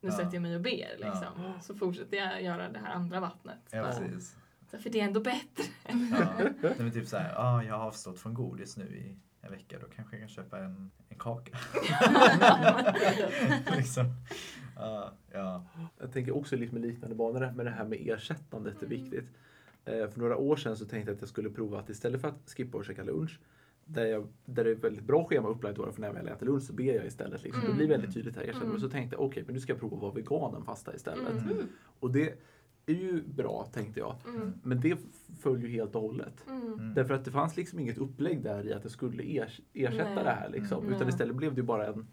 nu 0.00 0.08
Ja. 0.08 0.16
sätter 0.16 0.34
jag 0.34 0.42
mig 0.42 0.54
och 0.56 0.60
ber 0.62 0.96
liksom. 0.98 1.54
Så 1.62 1.74
fortsätter 1.74 2.16
jag 2.16 2.42
göra 2.42 2.68
det 2.68 2.78
här 2.78 2.94
andra 2.94 3.20
vattnet. 3.20 3.58
Ja, 3.70 3.82
precis. 3.84 4.36
så, 4.70 4.78
för 4.78 4.90
det 4.90 5.00
är 5.00 5.04
ändå 5.04 5.20
bättre. 5.20 5.64
Ja. 5.88 5.94
Men 6.78 6.92
typ 6.92 7.08
så 7.08 7.16
här, 7.16 7.34
ah, 7.36 7.62
jag 7.62 7.74
har 7.78 7.84
avstått 7.86 8.18
från 8.20 8.34
godis 8.34 8.76
nu 8.76 8.84
i 8.84 9.16
en 9.40 9.50
vecka, 9.50 9.78
då 9.80 9.86
kanske 9.86 10.16
jag 10.16 10.20
kan 10.22 10.28
köpa 10.28 10.58
en, 10.58 10.90
en 11.08 11.18
kaka. 11.18 11.58
liksom. 13.76 14.06
Ja, 14.76 15.12
ja. 15.32 15.64
Jag 15.98 16.12
tänker 16.12 16.36
också 16.36 16.56
lite 16.56 16.72
med 16.74 16.82
liknande 16.82 17.16
banor 17.16 17.52
med 17.56 17.66
det 17.66 17.70
här 17.70 17.84
med 17.84 17.98
ersättandet 18.08 18.82
är 18.82 18.86
Mm. 18.86 19.00
viktigt. 19.00 19.24
Eh, 19.84 20.08
för 20.08 20.20
några 20.20 20.36
år 20.36 20.56
sedan 20.56 20.76
så 20.76 20.84
tänkte 20.84 21.10
jag 21.10 21.14
att 21.14 21.20
jag 21.22 21.28
skulle 21.28 21.50
prova 21.50 21.78
att 21.78 21.88
istället 21.90 22.20
för 22.20 22.28
att 22.28 22.50
skippa 22.56 22.78
och 22.78 22.84
käka 22.84 23.04
lunch 23.04 23.40
där, 23.84 24.06
jag, 24.06 24.26
där 24.44 24.64
det 24.64 24.70
är 24.70 24.74
väldigt 24.74 25.04
bra 25.04 25.24
schema 25.24 25.48
upplagt 25.48 25.76
för 25.76 26.00
när 26.00 26.08
jag 26.08 26.14
väl 26.14 26.28
äter 26.28 26.46
lunch 26.46 26.62
så 26.62 26.72
ber 26.72 26.94
jag 26.94 27.06
istället. 27.06 27.42
Liksom. 27.42 27.60
Det 27.60 27.66
Mm. 27.66 27.76
blir 27.78 27.88
väldigt 27.88 28.14
tydligt 28.14 28.36
här. 28.36 28.42
Jag 28.44 28.52
känner, 28.54 28.64
Mm. 28.66 28.74
och 28.74 28.80
så 28.80 28.88
tänkte 28.88 29.16
jag 29.16 29.24
okej, 29.24 29.42
men 29.46 29.54
nu 29.54 29.60
ska 29.60 29.72
jag 29.72 29.80
prova 29.80 29.96
att 29.96 30.02
vara 30.02 30.12
vegan 30.12 30.54
en 30.54 30.64
fasta 30.64 30.94
istället. 30.94 31.42
Mm. 31.44 31.66
Och 32.00 32.10
det 32.12 32.34
är 32.86 32.94
ju 32.94 33.22
bra 33.22 33.68
tänkte 33.72 34.00
jag. 34.00 34.16
Mm. 34.28 34.52
Men 34.62 34.80
det 34.80 34.98
följer 35.40 35.68
ju 35.68 35.72
helt 35.74 35.94
och 35.94 36.02
hållet. 36.02 36.44
Mm. 36.48 36.72
Mm. 36.72 36.94
Därför 36.94 37.14
att 37.14 37.24
det 37.24 37.30
fanns 37.30 37.56
liksom 37.56 37.78
inget 37.80 37.98
upplägg 37.98 38.42
där 38.42 38.66
i 38.66 38.72
att 38.72 38.82
jag 38.82 38.92
skulle 38.92 39.22
ers- 39.22 39.60
ersätta 39.72 40.14
Nej. 40.14 40.24
det 40.24 40.30
här. 40.30 40.48
Liksom. 40.50 40.82
Mm. 40.82 40.94
Utan 40.94 41.08
istället 41.08 41.36
blev 41.36 41.54
det 41.54 41.60
ju 41.60 41.66
bara 41.66 41.86
en, 41.86 42.06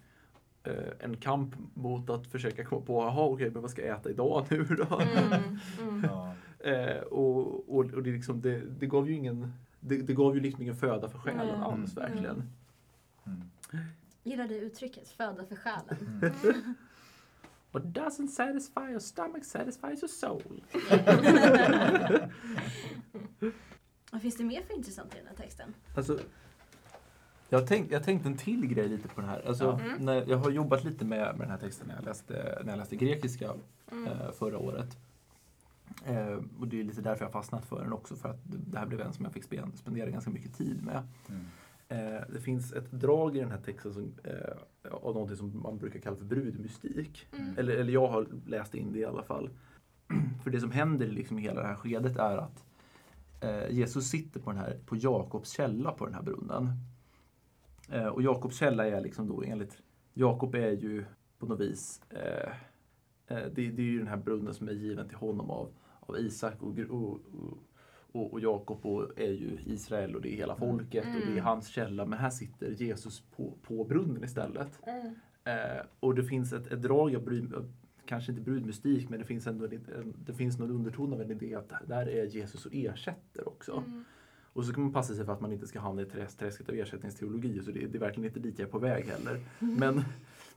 en 0.99 1.17
kamp 1.17 1.55
mot 1.73 2.09
att 2.09 2.27
försöka 2.27 2.65
komma 2.65 2.85
på, 2.85 3.01
jaha 3.01 3.25
okej, 3.25 3.51
men 3.51 3.61
vad 3.61 3.71
ska 3.71 3.85
jag 3.85 3.97
äta 3.97 4.09
idag 4.09 4.45
nu 4.49 4.63
då? 4.63 4.99
Mm. 5.01 5.59
Mm. 5.81 6.09
Eh, 6.63 7.01
och 7.01 7.69
och, 7.75 7.85
och 7.93 8.03
det, 8.03 8.11
liksom, 8.11 8.41
det, 8.41 8.61
det 8.79 8.85
gav 8.85 9.09
ju 9.09 9.15
ingen 9.15 9.53
det, 9.79 9.97
det 9.97 10.13
gav 10.13 10.35
ju 10.35 10.41
liksom 10.41 10.61
ingen 10.61 10.75
föda 10.75 11.09
för 11.09 11.17
själen 11.17 11.47
Nej. 11.47 11.55
alls 11.61 11.97
Mm. 11.97 12.09
verkligen. 12.09 12.49
Mm. 13.25 13.41
Gillar 14.23 14.47
du 14.47 14.55
uttrycket 14.55 15.07
föda 15.07 15.45
för 15.45 15.55
själen? 15.55 16.21
Mm. 16.21 16.33
What 17.71 17.83
doesn't 17.83 18.27
satisfy 18.27 18.81
your 18.89 18.99
stomach 18.99 19.43
satisfies 19.43 20.03
your 20.03 20.07
soul. 20.07 20.63
Vad 24.11 24.21
finns 24.21 24.37
det 24.37 24.43
mer 24.43 24.61
för 24.61 24.73
intressant 24.73 25.15
i 25.15 25.17
den 25.17 25.27
här 25.27 25.35
texten? 25.35 25.73
Alltså, 25.97 26.19
jag, 27.51 27.67
tänk, 27.67 27.91
jag 27.91 28.03
tänkte 28.03 28.29
en 28.29 28.37
till 28.37 28.67
grej 28.67 28.87
lite 28.89 29.07
på 29.07 29.21
den 29.21 29.29
här. 29.29 29.47
Alltså. 29.47 29.79
Mm. 29.83 30.05
när, 30.05 30.29
jag 30.29 30.37
har 30.37 30.51
jobbat 30.51 30.83
lite 30.83 31.05
med, 31.05 31.19
med 31.37 31.39
den 31.39 31.49
här 31.51 31.57
texten 31.57 31.87
när 31.87 31.95
jag 31.95 32.05
läste, 32.05 32.61
när 32.63 32.71
jag 32.71 32.77
läste 32.77 32.95
grekiska 32.95 33.53
Mm. 33.91 34.07
eh, 34.07 34.31
förra 34.31 34.57
året. 34.57 34.97
Eh, 36.05 36.39
och 36.59 36.67
det 36.67 36.79
är 36.79 36.83
lite 36.83 37.01
därför 37.01 37.25
jag 37.25 37.27
har 37.31 37.41
fastnat 37.41 37.65
för 37.65 37.83
den 37.83 37.93
också, 37.93 38.15
för 38.15 38.29
att 38.29 38.39
det 38.43 38.79
här 38.79 38.85
blev 38.85 39.01
en 39.01 39.13
som 39.13 39.25
jag 39.25 39.33
fick 39.33 39.43
spen- 39.43 39.71
spendera 39.75 40.09
ganska 40.09 40.31
mycket 40.31 40.53
tid 40.57 40.83
med. 40.83 41.07
Mm. 41.29 41.45
Eh, 41.87 42.21
det 42.33 42.39
finns 42.39 42.73
ett 42.73 42.91
drag 42.91 43.35
i 43.37 43.39
den 43.39 43.51
här 43.51 43.57
texten 43.65 43.93
som, 43.93 44.13
eh, 44.23 44.91
av 44.91 45.13
någonting 45.13 45.37
som 45.37 45.61
man 45.63 45.77
brukar 45.77 45.99
kalla 45.99 46.15
för 46.15 46.25
brudmystik. 46.25 47.27
Mm. 47.37 47.57
Eller, 47.57 47.73
eller 47.73 47.93
jag 47.93 48.07
har 48.07 48.27
läst 48.47 48.75
in 48.75 48.93
det 48.93 48.99
i 48.99 49.05
alla 49.05 49.23
fall. 49.23 49.49
för 50.43 50.49
det 50.51 50.59
som 50.59 50.71
händer 50.71 51.07
liksom 51.07 51.39
i 51.39 51.41
hela 51.41 51.61
det 51.61 51.67
här 51.67 51.75
skedet 51.75 52.17
är 52.17 52.37
att 52.37 52.63
eh, 53.41 53.71
Jesus 53.71 54.07
sitter 54.09 54.39
på, 54.39 54.51
den 54.51 54.59
här, 54.59 54.77
på 54.85 54.95
Jakobs 54.95 55.49
källa 55.51 55.91
på 55.91 56.05
den 56.05 56.13
här 56.13 56.21
brunnen. 56.21 56.69
Eh, 57.91 58.07
och 58.07 58.21
Jakobs 58.21 58.57
källa 58.57 58.87
är 58.87 59.01
liksom 59.01 59.27
då 59.27 59.43
enligt 59.43 59.81
Jakob 60.13 60.55
är 60.55 60.71
ju 60.71 61.05
på 61.39 61.45
något 61.45 61.59
vis 61.59 62.01
eh, 62.09 62.51
eh, 63.27 63.47
det, 63.55 63.69
det 63.71 63.81
är 63.81 63.85
ju 63.85 63.97
den 63.97 64.07
här 64.07 64.17
brunnen 64.17 64.53
som 64.53 64.67
är 64.67 64.73
given 64.73 65.07
till 65.07 65.17
honom 65.17 65.49
av, 65.49 65.69
av 65.99 66.17
Isak 66.17 66.61
och, 66.61 66.79
och, 66.79 67.19
och, 68.11 68.33
och 68.33 68.39
Jakob 68.39 68.85
och 68.85 69.19
är 69.19 69.31
ju 69.31 69.57
Israel 69.65 70.15
och 70.15 70.21
det 70.21 70.33
är 70.33 70.37
hela 70.37 70.55
folket 70.55 71.05
och 71.05 71.11
det 71.21 71.27
är 71.27 71.31
Mm. 71.31 71.43
hans 71.43 71.67
källa. 71.67 72.05
Men 72.05 72.19
här 72.19 72.29
sitter 72.29 72.69
Jesus 72.69 73.21
på, 73.35 73.57
på 73.61 73.83
brunnen 73.83 74.23
istället. 74.23 74.79
Mm. 74.83 75.15
Eh, 75.43 75.85
och 75.99 76.15
det 76.15 76.23
finns 76.23 76.53
ett, 76.53 76.67
ett 76.67 76.81
drag 76.81 77.15
av 77.15 77.23
brud, 77.23 77.53
kanske 78.05 78.31
inte 78.31 78.43
brudmystik, 78.43 79.09
men 79.09 79.19
det 79.19 79.25
finns 79.25 79.47
ändå 79.47 79.65
en, 79.65 80.13
det 80.25 80.33
finns 80.33 80.59
någon 80.59 80.71
underton 80.71 81.13
av 81.13 81.21
en 81.21 81.31
idé 81.31 81.55
att 81.55 81.73
där 81.87 82.09
är 82.09 82.25
Jesus 82.25 82.65
och 82.65 82.75
ersätter 82.75 83.47
också. 83.47 83.83
Mm. 83.87 84.03
Och 84.53 84.65
så 84.65 84.73
kan 84.73 84.83
man 84.83 84.93
passa 84.93 85.13
sig 85.13 85.25
för 85.25 85.33
att 85.33 85.41
man 85.41 85.51
inte 85.51 85.67
ska 85.67 85.79
hamna 85.79 86.01
i 86.01 86.05
träs- 86.05 86.37
träsket 86.39 86.69
av 86.69 86.75
ersättningsteologi, 86.75 87.59
så 87.63 87.71
det, 87.71 87.87
det 87.87 87.97
är 87.97 87.99
verkligen 87.99 88.27
inte 88.27 88.39
dit 88.39 88.59
jag 88.59 88.67
är 88.67 88.71
på 88.71 88.79
väg 88.79 89.05
heller. 89.05 89.39
Men, 89.59 90.01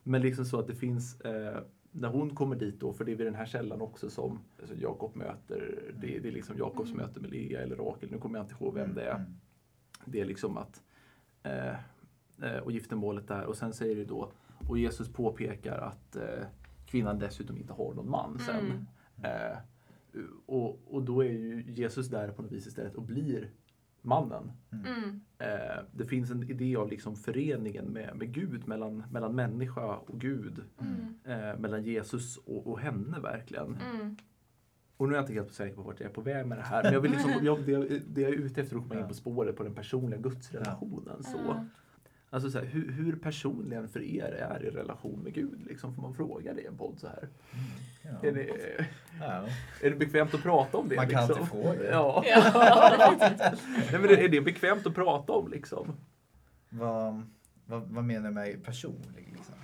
men 0.03 0.21
liksom 0.21 0.45
så 0.45 0.59
att 0.59 0.67
det 0.67 0.75
finns, 0.75 1.21
eh, 1.21 1.59
när 1.91 2.09
hon 2.09 2.35
kommer 2.35 2.55
dit 2.55 2.79
då, 2.79 2.93
för 2.93 3.05
det 3.05 3.11
är 3.11 3.15
vid 3.15 3.27
den 3.27 3.35
här 3.35 3.45
källan 3.45 3.81
också 3.81 4.09
som 4.09 4.39
alltså 4.59 4.75
Jakob 4.75 5.15
möter, 5.15 5.93
det, 6.01 6.19
det 6.19 6.27
är 6.27 6.31
liksom 6.31 6.57
Jakobs 6.57 6.91
Mm. 6.91 7.05
möte 7.05 7.19
med 7.19 7.31
Lea 7.31 7.61
eller 7.61 7.75
Rakel, 7.75 8.11
nu 8.11 8.17
kommer 8.17 8.39
jag 8.39 8.45
inte 8.45 8.55
ihåg 8.63 8.73
vem 8.73 8.93
det 8.93 9.03
är. 9.03 9.15
Mm. 9.15 9.35
Det 10.05 10.21
är 10.21 10.25
liksom 10.25 10.57
att 10.57 10.83
eh, 11.43 11.69
eh, 12.49 12.57
och 12.63 12.71
giftermålet 12.71 13.27
där 13.27 13.45
och 13.45 13.57
sen 13.57 13.73
säger 13.73 13.95
det 13.95 14.05
då 14.05 14.31
och 14.69 14.77
Jesus 14.77 15.13
påpekar 15.13 15.77
att 15.77 16.15
eh, 16.15 16.45
kvinnan 16.85 17.19
dessutom 17.19 17.57
inte 17.57 17.73
har 17.73 17.93
någon 17.93 18.09
man 18.09 18.39
sen. 18.39 18.65
Mm. 18.65 19.51
Eh, 19.51 19.57
och, 20.45 20.93
och 20.93 21.03
då 21.03 21.23
är 21.23 21.29
ju 21.31 21.63
Jesus 21.67 22.07
där 22.07 22.31
på 22.31 22.41
något 22.41 22.51
vis 22.51 22.67
istället 22.67 22.95
och 22.95 23.03
blir 23.03 23.49
mannen. 24.05 24.51
Mm. 24.71 25.21
Eh, 25.37 25.83
det 25.91 26.05
finns 26.05 26.31
en 26.31 26.43
idé 26.43 26.75
av 26.75 26.89
liksom 26.89 27.15
föreningen 27.15 27.85
med, 27.85 28.15
med 28.15 28.33
Gud, 28.33 28.67
mellan, 28.67 29.03
mellan 29.11 29.35
människa 29.35 29.95
och 29.95 30.19
Gud. 30.19 30.63
Mm. 30.79 31.15
Eh, 31.23 31.59
mellan 31.59 31.83
Jesus 31.83 32.37
och, 32.37 32.67
och 32.67 32.79
henne 32.79 33.19
verkligen. 33.19 33.77
Mm. 33.77 34.15
Och 34.97 35.07
nu 35.07 35.13
är 35.13 35.17
jag 35.17 35.23
inte 35.23 35.33
helt 35.33 35.53
säker 35.53 35.75
på 35.75 35.81
vart 35.81 35.99
jag 35.99 36.09
är 36.09 36.13
på 36.13 36.21
väg 36.21 36.47
med 36.47 36.57
det 36.57 36.61
här. 36.61 36.83
Men 36.83 36.93
jag 36.93 37.01
vill 37.01 37.11
liksom, 37.11 37.31
jag, 37.41 37.65
det, 37.65 37.99
det 38.07 38.21
jag 38.21 38.31
är 38.31 38.35
ute 38.35 38.61
efter 38.61 38.75
är 38.75 38.79
att 38.79 38.87
komma 38.87 39.01
in 39.01 39.07
på 39.07 39.13
spåret 39.13 39.55
på 39.55 39.63
den 39.63 39.75
personliga 39.75 40.19
gudsrelationen. 40.19 41.23
Så. 41.23 41.65
Alltså 42.35 42.51
så 42.51 42.59
här, 42.59 42.65
hur, 42.65 42.91
hur 42.91 43.15
personligen 43.15 43.87
för 43.87 44.01
er 44.03 44.23
är 44.23 44.65
er 44.65 44.71
relation 44.71 45.19
med 45.23 45.33
Gud? 45.33 45.65
Liksom, 45.67 45.95
får 45.95 46.01
man 46.01 46.13
fråga 46.13 46.53
det 46.53 46.61
i 46.61 46.65
en 46.65 46.77
podd 46.77 46.99
så 46.99 47.07
här? 47.07 47.27
Ja. 48.01 48.27
Är, 48.27 48.31
det, 48.31 48.47
Ja. 49.19 49.47
är 49.81 49.89
det 49.89 49.95
bekvämt 49.95 50.33
att 50.33 50.43
prata 50.43 50.77
om 50.77 50.89
det? 50.89 50.95
Man 50.95 51.09
kan 51.09 51.27
liksom? 51.27 51.43
alltid 51.43 51.51
fråga. 51.51 51.91
Ja. 51.91 52.23
Ja. 52.25 53.13
Nej, 53.91 54.01
men 54.01 54.09
är 54.09 54.29
det 54.29 54.41
bekvämt 54.41 54.85
att 54.87 54.95
prata 54.95 55.33
om 55.33 55.51
liksom? 55.51 55.95
Vad, 56.69 57.23
vad, 57.65 57.81
vad 57.81 58.03
menar 58.03 58.29
du 58.29 58.35
med 58.35 58.63
personlig? 58.63 59.33
Liksom? 59.33 59.55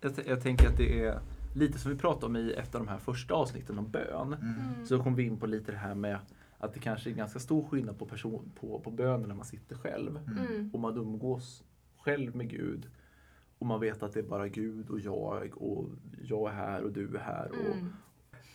Jag, 0.00 0.12
jag 0.26 0.42
tänker 0.42 0.68
att 0.68 0.76
det 0.76 1.04
är 1.04 1.20
lite 1.54 1.78
som 1.78 1.92
vi 1.92 1.98
pratade 1.98 2.26
om 2.26 2.36
i 2.36 2.52
ett 2.52 2.74
av 2.74 2.80
de 2.80 2.88
här 2.88 2.98
första 2.98 3.34
avsnitten 3.34 3.78
om 3.78 3.90
bön. 3.90 4.32
Mm. 4.32 4.54
Mm. 4.74 4.86
Så 4.86 5.02
kom 5.02 5.14
vi 5.14 5.22
in 5.22 5.36
på 5.36 5.46
lite 5.46 5.72
det 5.72 5.78
här 5.78 5.94
med 5.94 6.18
att 6.58 6.74
det 6.74 6.80
kanske 6.80 7.10
är 7.10 7.14
ganska 7.14 7.38
stor 7.38 7.68
skillnad 7.68 7.98
på, 7.98 8.06
person, 8.06 8.52
på, 8.60 8.80
på 8.80 8.90
bönen 8.90 9.28
när 9.28 9.34
man 9.34 9.46
sitter 9.46 9.76
själv. 9.76 10.16
Mm. 10.16 10.70
Och 10.72 10.80
man 10.80 10.96
umgås 10.96 11.62
själv 12.02 12.36
med 12.36 12.50
Gud. 12.50 12.86
Och 13.58 13.66
man 13.66 13.80
vet 13.80 14.02
att 14.02 14.12
det 14.12 14.20
är 14.20 14.24
bara 14.24 14.48
Gud 14.48 14.90
och 14.90 15.00
jag 15.00 15.62
och 15.62 15.88
jag 16.22 16.50
är 16.50 16.54
här 16.54 16.82
och 16.82 16.92
du 16.92 17.16
är 17.16 17.20
här. 17.20 17.48
Och, 17.50 17.76
Mm. 17.76 17.92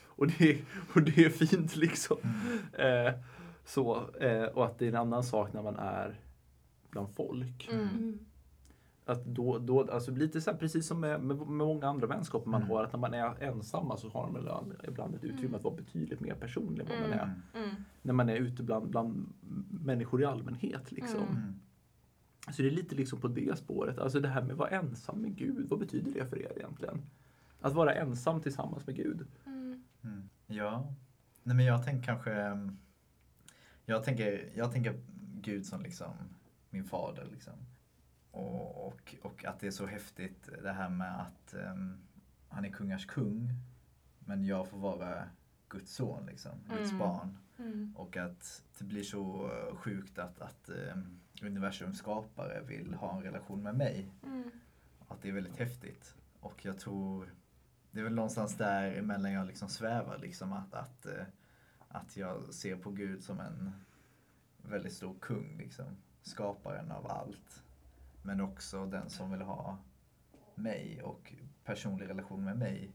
och, 0.05 0.27
det, 0.27 0.61
och 0.93 1.01
det 1.01 1.17
är 1.25 1.29
fint 1.29 1.75
liksom. 1.75 2.17
Mm. 2.23 3.07
Eh, 3.07 3.13
så, 3.65 4.09
eh, 4.19 4.43
och 4.43 4.65
att 4.65 4.79
det 4.79 4.85
är 4.85 4.89
en 4.89 4.95
annan 4.95 5.23
sak 5.23 5.53
när 5.53 5.61
man 5.63 5.75
är 5.75 6.19
bland 6.89 7.09
folk. 7.15 7.69
Mm. 7.71 7.87
Mm. 7.87 8.19
Att 9.05 9.25
då, 9.25 9.57
då, 9.59 9.91
alltså 9.91 10.11
lite 10.11 10.41
så 10.41 10.51
här, 10.51 10.57
precis 10.57 10.87
som 10.87 10.99
med, 10.99 11.21
med, 11.23 11.37
med 11.37 11.47
många 11.47 11.87
andra 11.87 12.07
vänskaper 12.07 12.49
man 12.49 12.61
Mm. 12.61 12.71
har, 12.71 12.83
att 12.83 12.91
när 12.93 12.99
man 12.99 13.13
är 13.13 13.43
ensamma 13.43 13.97
så 13.97 14.09
har 14.09 14.29
man 14.29 14.41
ibland, 14.41 14.73
ibland 14.87 15.15
ett 15.15 15.23
utrymme 15.23 15.45
Mm. 15.45 15.55
att 15.55 15.63
vara 15.63 15.75
betydligt 15.75 16.19
mer 16.19 16.33
personlig 16.33 16.81
än 16.83 16.89
vad 16.89 17.09
man 17.09 17.19
är 17.19 17.33
när 18.01 18.13
man 18.13 18.29
är 18.29 18.35
ute 18.35 18.63
bland, 18.63 18.89
bland 18.89 19.33
människor 19.85 20.21
i 20.21 20.25
allmänhet. 20.25 20.91
Liksom. 20.91 21.19
Mm. 22.47 22.49
Mm. 22.49 22.53
Så 22.53 22.61
det 22.61 22.67
är 22.67 22.71
lite 22.71 22.95
liksom 22.95 23.21
på 23.21 23.27
det 23.27 23.57
spåret. 23.57 23.97
Alltså 23.99 24.19
det 24.19 24.27
här 24.27 24.41
med 24.41 24.51
att 24.51 24.57
vara 24.57 24.69
ensam 24.69 25.21
med 25.21 25.35
Gud, 25.35 25.69
vad 25.69 25.79
betyder 25.79 26.11
det 26.11 26.25
för 26.25 26.41
er 26.41 26.53
egentligen? 26.57 27.01
Att 27.61 27.73
vara 27.73 27.93
ensam 27.93 28.41
tillsammans 28.41 28.87
med 28.87 28.95
Gud. 28.95 29.27
Mm. 29.45 29.83
Mm. 30.03 30.29
Ja. 30.47 30.93
Nej 31.43 31.55
men 31.55 31.65
jag 31.65 31.83
tänker 31.85 32.03
kanske... 32.05 32.33
ehm, 32.33 32.77
Jag 33.85 34.03
tänker, 34.03 34.51
jag 34.55 34.71
tänker 34.71 34.99
Gud 35.41 35.65
som 35.65 35.81
liksom 35.81 36.13
min 36.69 36.83
fader 36.83 37.27
liksom. 37.31 37.53
Och, 38.31 38.87
och, 38.87 39.15
och 39.21 39.45
att 39.45 39.59
det 39.59 39.67
är 39.67 39.71
så 39.71 39.85
häftigt 39.85 40.49
det 40.63 40.71
här 40.71 40.89
med 40.89 41.19
att 41.21 41.53
ehm, 41.53 41.97
han 42.49 42.65
är 42.65 42.69
kungars 42.69 43.05
kung. 43.05 43.49
Men 44.19 44.45
jag 44.45 44.67
får 44.67 44.77
vara 44.77 45.23
Guds 45.69 45.95
son 45.95 46.25
liksom, 46.25 46.51
Guds 46.69 46.89
Mm. 46.91 46.97
barn. 46.99 47.37
Mm. 47.59 47.93
Och 47.97 48.17
att 48.17 48.63
det 48.77 48.83
blir 48.83 49.03
så 49.03 49.51
eh, 49.51 49.75
sjukt 49.75 50.19
att, 50.19 50.41
att 50.41 50.69
ehm, 50.69 51.19
universums 51.41 51.97
skapare 51.97 52.61
vill 52.61 52.93
ha 52.93 53.17
en 53.17 53.23
relation 53.23 53.63
med 53.63 53.75
mig. 53.75 54.11
Mm. 54.23 54.51
Att 55.07 55.21
det 55.21 55.29
är 55.29 55.33
väldigt 55.33 55.57
häftigt. 55.57 56.15
Och 56.39 56.65
jag 56.65 56.79
tror, 56.79 57.33
det 57.91 57.99
är 57.99 58.03
väl 58.03 58.15
någonstans 58.15 58.57
där 58.57 58.91
emellan 58.91 59.31
jag 59.31 59.47
liksom 59.47 59.69
svävar 59.69 60.17
liksom 60.17 60.53
att, 60.53 60.73
att, 60.73 61.05
eh, 61.05 61.25
att 61.87 62.17
jag 62.17 62.53
ser 62.53 62.75
på 62.75 62.91
Gud 62.91 63.23
som 63.23 63.39
en 63.39 63.71
väldigt 64.57 64.93
stor 64.93 65.15
kung 65.19 65.57
liksom. 65.57 65.85
Skaparen 66.21 66.91
av 66.91 67.11
allt. 67.11 67.63
Men 68.21 68.41
också 68.41 68.85
den 68.85 69.09
som 69.09 69.31
vill 69.31 69.41
ha 69.41 69.77
mig 70.55 71.01
och 71.03 71.33
personlig 71.63 72.09
relation 72.09 72.43
med 72.43 72.57
mig. 72.57 72.91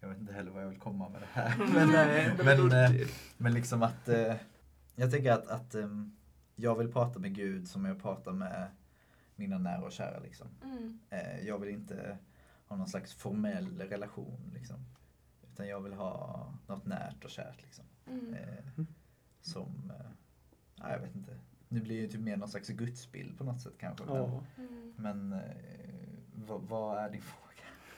Jag 0.00 0.08
vet 0.08 0.18
inte 0.18 0.32
heller 0.32 0.50
vad 0.50 0.62
jag 0.62 0.68
vill 0.68 0.78
komma 0.78 1.08
med 1.08 1.20
det 1.22 1.28
här. 1.32 1.58
Men, 1.74 1.88
Nej, 1.92 2.36
men, 2.44 2.72
eh, 2.72 3.08
men 3.36 3.54
liksom 3.54 3.82
att, 3.82 4.08
eh, 4.08 4.34
jag 4.94 5.10
tänker 5.10 5.32
att, 5.32 5.46
att 5.46 5.74
ehm, 5.74 6.16
jag 6.56 6.78
vill 6.78 6.92
prata 6.92 7.18
med 7.18 7.34
Gud 7.34 7.68
som 7.68 7.84
jag 7.84 8.02
pratar 8.02 8.32
med 8.32 8.70
mina 9.36 9.58
nära 9.58 9.84
och 9.84 9.92
kära 9.92 10.18
liksom. 10.18 10.46
Mm. 10.64 10.98
Eh, 11.10 11.40
jag 11.46 11.58
vill 11.58 11.68
inte 11.68 12.18
ha 12.66 12.76
någon 12.76 12.88
slags 12.88 13.14
formell 13.14 13.78
relation 13.78 14.50
liksom. 14.54 14.76
Utan 15.52 15.68
jag 15.68 15.80
vill 15.80 15.92
ha 15.92 16.52
något 16.66 16.86
närt 16.86 17.24
och 17.24 17.30
kärt 17.30 17.62
liksom. 17.62 17.84
Mm. 18.06 18.34
Eh, 18.34 18.84
som, 19.40 19.92
eh, 20.00 20.06
ja, 20.76 20.90
jag 20.92 20.98
vet 20.98 21.14
inte. 21.16 21.38
Nu 21.68 21.80
blir 21.80 21.96
det 21.96 22.02
ju 22.02 22.08
typ 22.08 22.20
mer 22.20 22.36
någon 22.36 22.48
slags 22.48 22.68
gudsbild 22.68 23.38
på 23.38 23.44
något 23.44 23.60
sätt 23.60 23.74
kanske. 23.78 24.04
Men, 24.04 24.16
Ja. 24.16 24.42
Mm. 24.58 24.92
men 24.96 25.32
eh, 25.32 25.40
vad, 26.34 26.62
vad 26.62 26.98
är 26.98 27.10
din 27.10 27.22
fråga? 27.22 27.49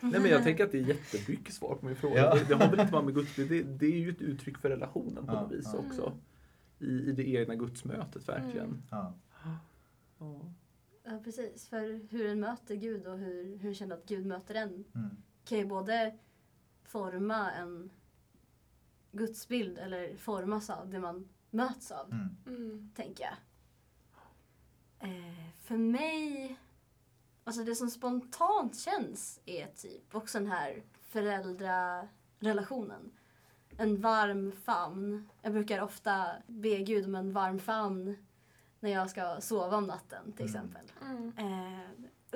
Nej 0.02 0.20
men 0.20 0.30
jag 0.30 0.42
tänker 0.42 0.64
att 0.64 0.72
det 0.72 0.78
är 0.78 0.82
jättemycket 0.82 1.54
svar 1.54 1.74
på 1.74 1.86
min 1.86 1.96
fråga. 1.96 2.16
Ja. 2.16 2.34
Det, 2.34 2.44
det 2.48 2.54
har 2.54 2.70
väl 2.70 2.80
inte 2.80 2.92
bara 2.92 3.02
med 3.02 3.14
gudsbild, 3.14 3.50
det, 3.50 3.62
det 3.62 3.86
är 3.86 3.98
ju 3.98 4.10
ett 4.10 4.22
uttryck 4.22 4.58
för 4.58 4.68
relationen 4.68 5.26
på 5.26 5.32
Ja, 5.32 5.42
något 5.42 5.52
vis 5.52 5.70
ja. 5.72 5.78
också. 5.78 6.12
I, 6.78 6.86
I 6.86 7.12
det 7.12 7.28
egna 7.28 7.54
gudsmötet 7.54 8.28
verkligen. 8.28 8.66
Mm. 8.66 8.82
Ja. 8.90 9.14
Ja. 10.18 10.40
Ja, 11.04 11.20
precis. 11.24 11.68
För 11.68 12.08
hur 12.10 12.26
en 12.26 12.40
möter 12.40 12.74
Gud 12.74 13.06
och 13.06 13.18
hur, 13.18 13.56
hur 13.58 13.68
en 13.68 13.74
känner 13.74 13.96
att 13.96 14.06
Gud 14.06 14.26
möter 14.26 14.54
en 14.54 14.84
Mm. 14.94 15.16
kan 15.44 15.58
ju 15.58 15.64
både 15.66 16.14
forma 16.84 17.50
en 17.52 17.90
gudsbild 19.12 19.78
eller 19.78 20.16
formas 20.16 20.70
av 20.70 20.90
det 20.90 20.98
man 20.98 21.28
möts 21.50 21.90
av. 21.90 22.12
Mm. 22.46 22.90
tänker 22.94 23.24
jag. 23.24 23.34
Eh, 25.10 25.48
för 25.62 25.76
mig, 25.76 26.56
alltså 27.44 27.64
det 27.64 27.74
som 27.74 27.90
spontant 27.90 28.78
känns 28.78 29.40
är 29.46 29.66
typ 29.66 30.14
också 30.14 30.38
den 30.38 30.50
här 30.50 30.82
föräldrarelationen. 31.00 33.12
En 33.76 34.00
varm 34.00 34.52
famn. 34.52 35.28
Jag 35.42 35.52
brukar 35.52 35.82
ofta 35.82 36.26
be 36.46 36.78
Gud 36.78 37.04
om 37.06 37.14
en 37.14 37.32
varm 37.32 37.58
famn 37.58 38.16
när 38.80 38.90
jag 38.90 39.10
ska 39.10 39.40
sova 39.40 39.76
om 39.76 39.86
natten 39.86 40.32
till 40.32 40.46
Mm. 40.48 40.54
exempel. 40.54 40.92
Mm. 41.02 41.32
Eh, 41.38 41.80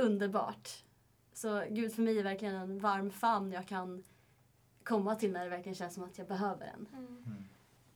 underbart. 0.05 0.85
Så 1.33 1.64
Gud 1.71 1.95
för 1.95 2.03
mig 2.03 2.19
är 2.19 2.23
verkligen 2.25 2.55
en 2.55 2.79
varm 2.79 3.11
famn 3.11 3.53
jag 3.53 3.69
kan 3.69 4.05
komma 4.85 5.14
till 5.14 5.33
när 5.33 5.45
det 5.45 5.51
verkligen 5.51 5.75
känns 5.75 5.95
som 5.95 6.05
att 6.05 6.19
jag 6.19 6.29
behöver 6.29 6.66
en. 6.66 6.87
Mm. 6.92 7.07
Mm. 7.27 7.45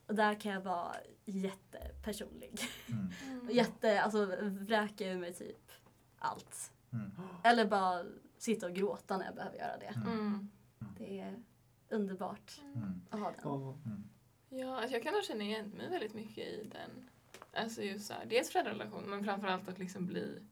Och 0.06 0.14
där 0.14 0.40
kan 0.40 0.52
jag 0.52 0.60
vara 0.60 0.96
jättepersonlig. 1.24 2.60
Mm. 2.88 3.46
Och 3.48 3.52
Jätte, 3.52 4.02
alltså 4.02 4.26
vräka 4.42 5.12
ur 5.12 5.18
mig 5.18 5.34
typ 5.34 5.70
allt. 6.18 6.72
Mm. 6.92 7.10
Eller 7.44 7.66
bara 7.66 8.04
sitta 8.38 8.66
och 8.66 8.72
gråta 8.72 9.18
när 9.18 9.24
jag 9.24 9.34
behöver 9.34 9.56
göra 9.58 9.78
det. 9.78 9.86
Mm. 9.96 10.08
Mm. 10.10 10.48
Det 10.98 11.20
är 11.20 11.42
underbart 11.88 12.60
Mm. 12.74 13.00
att 13.10 13.20
ha 13.20 13.30
den. 13.30 13.40
Ja. 13.42 13.78
Mm. 13.86 14.04
Ja, 14.48 14.76
alltså 14.80 14.92
jag 14.96 15.02
kan 15.02 15.12
nog 15.14 15.24
känna 15.24 15.44
igen 15.44 15.68
mig 15.68 15.90
väldigt 15.90 16.14
mycket 16.14 16.38
i 16.46 16.70
den. 16.72 17.10
Alltså 17.52 17.82
just 17.82 18.06
så 18.06 18.12
här, 18.14 18.26
dels 18.26 18.50
föräldrarelation 18.50 19.02
men 19.10 19.24
framförallt 19.24 19.68
att 19.68 19.78
liksom 19.78 20.06
bli 20.06 20.42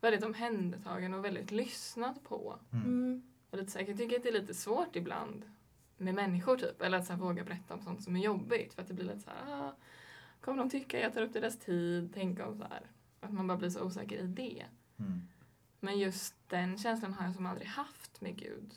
väldigt 0.00 0.24
omhändertagen 0.24 1.14
och 1.14 1.24
väldigt 1.24 1.50
lyssnad 1.50 2.24
på. 2.24 2.58
Mm. 2.72 2.84
Mm. 2.86 3.22
Och 3.50 3.58
lite 3.58 3.70
så 3.70 3.78
här, 3.78 3.86
jag 3.86 3.96
tycker 3.98 4.16
att 4.16 4.22
det 4.22 4.28
är 4.28 4.40
lite 4.40 4.54
svårt 4.54 4.96
ibland 4.96 5.44
med 5.96 6.14
människor 6.14 6.56
typ. 6.56 6.82
Eller 6.82 6.98
att 6.98 7.06
så 7.06 7.12
här, 7.12 7.20
våga 7.20 7.44
berätta 7.44 7.74
om 7.74 7.82
sånt 7.82 8.02
som 8.02 8.16
är 8.16 8.20
jobbigt. 8.20 8.74
För 8.74 8.82
att 8.82 8.88
det 8.88 8.94
blir 8.94 9.04
lite 9.04 9.20
så 9.20 9.30
här, 9.30 9.54
ah, 9.64 9.74
kommer 10.40 10.58
de 10.58 10.70
tycka 10.70 11.00
jag 11.00 11.14
tar 11.14 11.22
upp 11.22 11.32
deras 11.32 11.58
tid? 11.58 12.10
Tänk 12.14 12.40
om 12.40 12.56
så 12.56 12.64
här. 12.64 12.90
Att 13.20 13.32
man 13.32 13.46
bara 13.46 13.58
blir 13.58 13.70
så 13.70 13.82
osäker 13.84 14.18
i 14.18 14.26
det. 14.26 14.66
Mm. 14.98 15.20
Men 15.84 15.98
just 15.98 16.34
den 16.48 16.78
känslan 16.78 17.14
har 17.14 17.24
jag 17.24 17.34
som 17.34 17.46
aldrig 17.46 17.68
haft 17.68 18.20
med 18.20 18.36
Gud. 18.36 18.74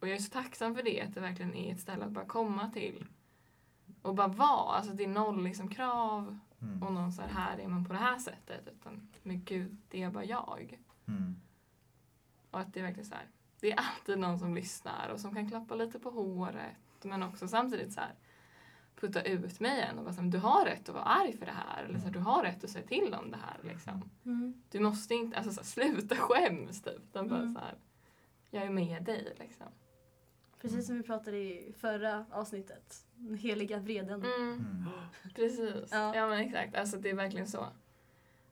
Och 0.00 0.08
jag 0.08 0.16
är 0.16 0.20
så 0.20 0.30
tacksam 0.30 0.74
för 0.74 0.82
det, 0.82 1.00
att 1.00 1.14
det 1.14 1.20
verkligen 1.20 1.54
är 1.54 1.72
ett 1.72 1.80
ställe 1.80 2.04
att 2.04 2.10
bara 2.10 2.26
komma 2.26 2.70
till. 2.70 3.06
Och 4.02 4.14
bara 4.14 4.28
vara. 4.28 4.76
Alltså 4.76 4.92
det 4.92 5.04
är 5.04 5.08
noll 5.08 5.44
liksom 5.44 5.68
krav 5.68 6.38
Mm. 6.62 6.82
och 6.82 6.92
någon 6.92 7.12
så 7.12 7.22
här, 7.22 7.28
här 7.28 7.58
är 7.58 7.68
man 7.68 7.84
på 7.84 7.92
det 7.92 7.98
här 7.98 8.18
sättet. 8.18 8.68
Utan 8.72 9.08
med 9.22 9.44
Gud, 9.44 9.76
det 9.88 10.02
är 10.02 10.10
bara 10.10 10.24
jag. 10.24 10.78
Mm. 11.08 11.36
Och 12.50 12.60
att 12.60 12.74
det 12.74 12.80
är 12.80 12.84
verkligen 12.84 13.08
så 13.08 13.14
här, 13.14 13.26
det 13.60 13.72
är 13.72 13.76
alltid 13.76 14.18
någon 14.18 14.38
som 14.38 14.54
lyssnar 14.54 15.08
och 15.08 15.20
som 15.20 15.34
kan 15.34 15.48
klappa 15.48 15.74
lite 15.74 15.98
på 15.98 16.10
håret. 16.10 16.76
Men 17.02 17.22
också 17.22 17.48
samtidigt 17.48 17.92
så 17.92 18.00
här 18.00 18.14
putta 19.06 19.22
ut 19.22 19.60
mig 19.60 19.78
igen 19.78 19.98
och 19.98 20.04
bara 20.04 20.14
så 20.14 20.20
här, 20.22 20.28
du 20.28 20.38
har 20.38 20.64
rätt 20.64 20.88
att 20.88 20.94
vara 20.94 21.04
arg 21.04 21.36
för 21.36 21.46
det 21.46 21.52
här. 21.52 21.84
Eller 21.84 21.98
så 21.98 22.04
här, 22.04 22.12
du 22.12 22.18
har 22.18 22.42
rätt 22.42 22.64
att 22.64 22.70
säga 22.70 22.86
till 22.86 23.14
om 23.14 23.30
det 23.30 23.36
här 23.36 23.56
liksom. 23.62 24.10
Mm. 24.24 24.62
Du 24.70 24.80
måste 24.80 25.14
inte, 25.14 25.36
alltså 25.36 25.52
så 25.52 25.60
här, 25.60 25.66
sluta 25.66 26.16
skäms 26.16 26.82
typ. 26.82 27.02
Utan 27.10 27.28
bara 27.28 27.38
Mm. 27.40 27.54
så 27.54 27.60
här, 27.60 27.74
jag 28.50 28.62
är 28.62 28.70
med 28.70 29.02
dig 29.04 29.36
liksom. 29.38 29.66
Precis 30.60 30.86
som 30.86 30.96
vi 30.96 31.02
pratade 31.02 31.36
i 31.38 31.74
förra 31.78 32.26
avsnittet. 32.30 33.06
Den 33.16 33.34
heliga 33.38 33.78
vreden. 33.78 34.24
Mm, 34.24 34.52
Mm. 34.52 34.84
precis. 35.34 35.88
Ja. 35.92 36.16
Ja. 36.16 36.26
men 36.28 36.38
exakt, 36.38 36.74
alltså 36.74 36.96
det 36.98 37.10
är 37.10 37.14
verkligen 37.14 37.46
så. 37.48 37.66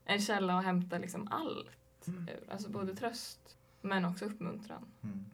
En 0.04 0.20
källa 0.20 0.58
att 0.58 0.64
hämta 0.64 0.98
liksom 0.98 1.28
allt 1.30 1.68
ur. 2.06 2.44
Alltså 2.52 2.70
både 2.70 2.94
tröst 2.96 3.56
men 3.80 4.04
också 4.04 4.24
uppmuntran. 4.24 4.86
Mm. 5.02 5.24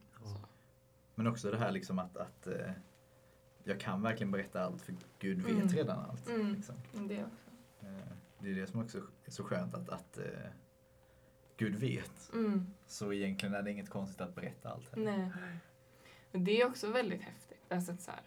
Men 1.15 1.27
också 1.27 1.51
det 1.51 1.59
här 1.59 1.73
liksom 1.73 1.99
att, 1.99 2.17
att 2.17 2.47
eh, 2.47 2.71
jag 3.69 3.81
kan 3.81 4.03
verkligen 4.03 4.31
berätta 4.31 4.65
allt 4.65 4.83
för 4.83 4.95
Gud 5.19 5.43
vet 5.43 5.53
Mm. 5.55 5.69
redan 5.69 5.99
allt. 6.11 6.29
Mm. 6.29 6.55
Liksom. 6.55 6.75
Det 6.93 7.25
också. 7.25 7.51
Eh, 7.81 8.13
det 8.39 8.51
är 8.51 8.55
det 8.55 8.67
som 8.67 8.81
också 8.81 8.99
är 9.25 9.31
så 9.31 9.45
skönt 9.45 9.75
att, 9.75 9.89
att 9.89 10.19
eh, 10.19 10.25
Gud 11.57 11.75
vet. 11.75 12.31
Mm. 12.33 12.67
Så 12.87 13.13
egentligen 13.13 13.55
är 13.55 13.63
det 13.63 13.71
inget 13.71 13.91
konstigt 13.91 14.21
att 14.21 14.35
berätta 14.35 14.69
allt. 14.71 14.95
heller. 14.95 15.17
Nej. 15.19 15.31
Men 16.33 16.45
det 16.45 16.61
är 16.61 16.67
också 16.67 16.91
väldigt 16.91 17.23
häftigt. 17.23 17.59
Alltså 17.73 17.93
att 17.93 18.01
så 18.01 18.11
här, 18.11 18.21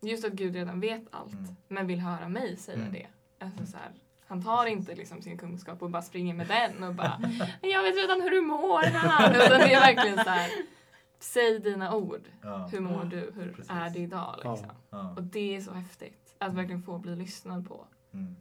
just 0.00 0.24
att 0.24 0.32
Gud 0.32 0.54
redan 0.54 0.80
vet 0.80 1.02
allt 1.10 1.32
Mm. 1.32 1.56
men 1.68 1.86
vill 1.86 2.00
höra 2.00 2.28
mig 2.28 2.56
säga 2.56 2.78
Mm. 2.78 2.92
det. 2.92 3.06
Alltså 3.38 3.66
så 3.66 3.76
här, 3.76 3.92
han 4.26 4.42
tar 4.42 4.66
inte 4.66 4.94
liksom 4.94 5.22
sin 5.22 5.38
kunskap 5.38 5.82
och 5.82 5.90
bara 5.90 6.02
springer 6.02 6.34
med 6.34 6.48
den 6.48 6.82
och 6.84 6.94
bara 6.94 7.20
Jag 7.62 7.82
vet 7.82 7.96
redan 7.96 8.20
hur 8.22 8.30
du 8.30 8.40
mår 8.40 8.82
här. 8.82 9.30
Utan 9.30 9.58
det 9.60 9.72
är 9.74 9.80
verkligen 9.80 10.24
så 10.24 10.30
här 10.30 10.50
Säg 11.18 11.58
dina 11.58 11.94
ord. 11.94 12.28
Ja. 12.42 12.68
Hur 12.72 12.80
mår 12.80 13.04
du? 13.04 13.32
Hur 13.34 13.52
Precis. 13.52 13.70
är 13.70 13.90
det 13.90 13.98
idag? 13.98 14.34
Liksom. 14.36 14.70
Ja. 14.90 15.14
Och 15.16 15.22
det 15.22 15.56
är 15.56 15.60
så 15.60 15.72
häftigt. 15.72 16.34
Att 16.38 16.54
verkligen 16.54 16.82
få 16.82 16.98
bli 16.98 17.16
lyssnad 17.16 17.68
på. 17.68 17.86
Mm. 18.12 18.36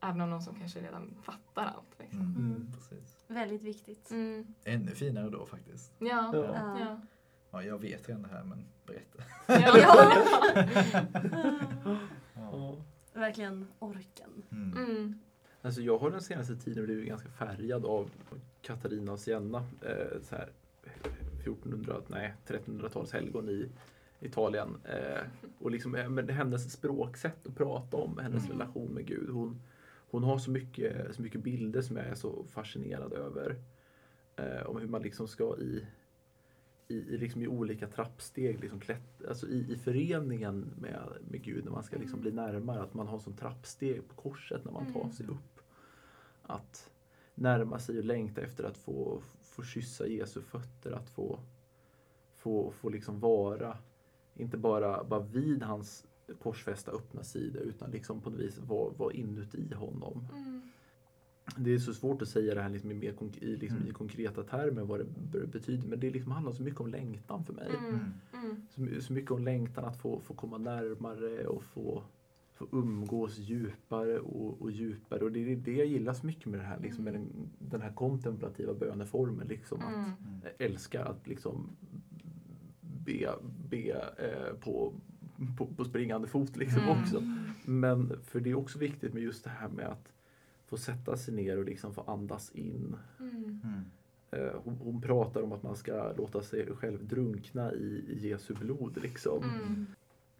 Även 0.00 0.20
om 0.20 0.30
någon 0.30 0.42
som 0.42 0.54
kanske 0.54 0.80
redan 0.80 1.14
fattar 1.22 1.64
allt. 1.64 1.98
Liksom. 1.98 2.20
Mm. 2.20 2.36
Mm. 2.36 2.72
Precis. 2.72 3.24
Väldigt 3.28 3.62
viktigt. 3.62 4.10
Mm. 4.10 4.54
Ännu 4.64 4.90
finare 4.94 5.30
då 5.30 5.46
faktiskt. 5.46 5.92
Ja. 5.98 6.06
Ja. 6.32 6.44
Ja. 6.44 6.78
Ja. 6.80 7.00
Ja, 7.50 7.62
jag 7.62 7.78
vet 7.78 8.08
redan 8.08 8.22
det 8.22 8.28
här 8.28 8.44
men 8.44 8.64
berätta. 8.86 9.22
Ja. 9.46 9.76
Ja. 12.34 12.76
Verkligen 13.12 13.68
orken. 13.78 14.42
Mm. 14.52 14.78
Mm. 14.78 15.20
Alltså 15.62 15.80
jag 15.80 15.98
har 15.98 16.10
den 16.10 16.22
senaste 16.22 16.56
tiden 16.56 16.84
blivit 16.84 17.08
ganska 17.08 17.28
färgad 17.28 17.84
av 17.86 18.10
Katarina 18.62 19.12
av 19.12 19.16
Siena. 19.16 19.58
Eh, 19.58 20.20
så 20.22 20.36
här 20.36 20.48
1400, 21.40 22.02
nej 22.08 22.34
1300-tals 22.46 23.12
helgon 23.12 23.48
i 23.48 23.68
Italien. 24.20 24.76
Eh, 24.84 25.22
och 25.58 25.70
liksom 25.70 25.94
eh, 25.94 26.08
men 26.08 26.28
hennes 26.28 26.72
språksätt 26.72 27.46
att 27.46 27.56
prata 27.56 27.96
om 27.96 28.18
hennes 28.18 28.44
Mm. 28.44 28.58
relation 28.58 28.88
med 28.94 29.06
Gud. 29.06 29.30
Hon, 29.30 29.60
hon 30.10 30.22
har 30.24 30.38
så 30.38 30.50
mycket, 30.50 31.14
så 31.14 31.22
mycket 31.22 31.40
bilder 31.42 31.82
som 31.82 31.96
jag 31.96 32.06
är 32.06 32.14
så 32.14 32.44
fascinerad 32.44 33.12
över. 33.12 33.56
Eh, 34.36 34.66
om 34.66 34.76
hur 34.80 34.88
man 34.88 35.02
liksom 35.02 35.28
ska 35.28 35.56
i, 35.58 35.86
i, 36.88 36.94
i, 36.94 37.18
liksom 37.18 37.42
i 37.42 37.48
olika 37.48 37.86
trappsteg, 37.86 38.60
liksom 38.60 38.80
klätt, 38.80 39.24
alltså 39.28 39.48
i, 39.48 39.72
i 39.72 39.76
föreningen 39.76 40.70
med, 40.80 41.02
med 41.30 41.42
Gud 41.42 41.64
när 41.64 41.72
man 41.72 41.82
ska 41.84 41.96
liksom 41.98 42.20
bli 42.20 42.32
närmare. 42.32 42.80
Att 42.82 42.94
man 42.94 43.06
har 43.06 43.18
som 43.18 43.32
trappsteg 43.36 44.08
på 44.08 44.14
korset 44.14 44.64
när 44.64 44.72
man 44.72 44.92
tar 44.92 45.00
Mm. 45.00 45.12
sig 45.12 45.26
upp. 45.26 45.60
Att 46.42 46.90
närma 47.34 47.78
sig 47.78 47.98
och 47.98 48.04
längta 48.04 48.40
efter 48.40 48.64
att 48.64 48.76
få, 48.78 49.22
få 49.58 49.64
kyssa 49.64 50.06
Jesu 50.06 50.40
fötter, 50.42 50.92
att 50.92 51.10
få, 51.10 51.38
få 52.36 52.70
få, 52.70 52.88
liksom 52.88 53.20
vara, 53.20 53.76
inte 54.34 54.56
bara, 54.56 55.04
bara 55.04 55.20
vid 55.20 55.62
hans 55.62 56.06
korsfästa 56.42 56.90
öppna 56.90 57.22
sida 57.24 57.60
utan 57.60 57.90
liksom 57.90 58.20
på 58.20 58.30
något 58.30 58.40
vis 58.40 58.58
vara, 58.58 58.90
vara 58.96 59.12
inuti 59.12 59.74
honom. 59.74 60.26
Mm. 60.34 60.62
Det 61.56 61.74
är 61.74 61.78
så 61.78 61.94
svårt 61.94 62.22
att 62.22 62.28
säga 62.28 62.54
det 62.54 62.62
här 62.62 62.68
liksom 62.68 62.90
i, 62.90 62.94
mer 62.94 63.12
konk- 63.12 63.42
i, 63.44 63.56
liksom 63.56 63.78
Mm. 63.78 63.88
i 63.90 63.92
konkreta 63.92 64.42
termer 64.42 64.82
vad 64.82 65.00
det 65.32 65.46
betyder 65.46 65.88
men 65.88 66.00
det 66.00 66.10
liksom 66.10 66.32
handlar 66.32 66.52
så 66.52 66.62
mycket 66.62 66.80
om 66.80 66.86
längtan 66.88 67.44
för 67.44 67.52
mig. 67.52 67.68
Mm. 67.78 67.88
Mm. 67.94 68.12
Mm. 68.44 68.96
Så, 68.98 69.06
så 69.06 69.12
mycket 69.12 69.30
om 69.30 69.44
längtan 69.44 69.84
att 69.84 69.96
få, 70.00 70.20
få 70.20 70.34
komma 70.34 70.58
närmare 70.58 71.46
och 71.46 71.62
få, 71.64 72.02
få 72.58 72.66
umgås 72.72 73.38
djupare 73.38 74.18
och, 74.18 74.62
och 74.62 74.70
djupare. 74.70 75.24
Och 75.24 75.32
det 75.32 75.52
är 75.52 75.56
det 75.56 75.72
jag 75.72 75.86
gillar 75.86 76.12
så 76.12 76.26
mycket 76.26 76.46
med 76.46 76.60
det 76.60 76.64
här, 76.64 76.80
liksom, 76.80 77.04
med 77.04 77.14
den, 77.14 77.26
den 77.58 77.80
här 77.82 77.92
kontemplativa 77.92 78.74
böneformen. 78.74 79.48
Liksom, 79.48 79.78
att, 79.80 79.94
Mm. 79.94 80.40
jag 80.42 80.66
älskar 80.70 81.04
att 81.04 81.26
liksom 81.28 81.70
be, 82.80 83.28
be 83.70 83.90
eh, 84.18 84.54
på, 84.60 84.92
på, 85.58 85.66
på 85.66 85.84
springande 85.84 86.28
fot 86.28 86.56
liksom 86.56 86.82
Mm. 86.82 87.02
också. 87.02 87.22
Men 87.64 88.12
för 88.24 88.40
det 88.40 88.50
är 88.50 88.54
också 88.54 88.78
viktigt 88.78 89.14
med 89.14 89.22
just 89.22 89.44
det 89.44 89.50
här 89.50 89.68
med 89.68 89.86
att 89.86 90.12
få 90.66 90.76
sätta 90.76 91.16
sig 91.16 91.34
ner 91.34 91.58
och 91.58 91.64
liksom 91.64 91.94
få 91.94 92.00
andas 92.00 92.50
in. 92.50 92.96
Mm. 93.20 93.60
Mm. 93.64 93.84
Eh, 94.30 94.52
hon, 94.64 94.74
hon 94.74 95.00
pratar 95.00 95.42
om 95.42 95.52
att 95.52 95.62
man 95.62 95.76
ska 95.76 96.12
låta 96.16 96.42
sig 96.42 96.66
själv 96.76 97.06
drunkna 97.08 97.72
i, 97.72 98.04
i 98.08 98.28
Jesu 98.28 98.54
blod. 98.54 98.98
Liksom. 99.02 99.44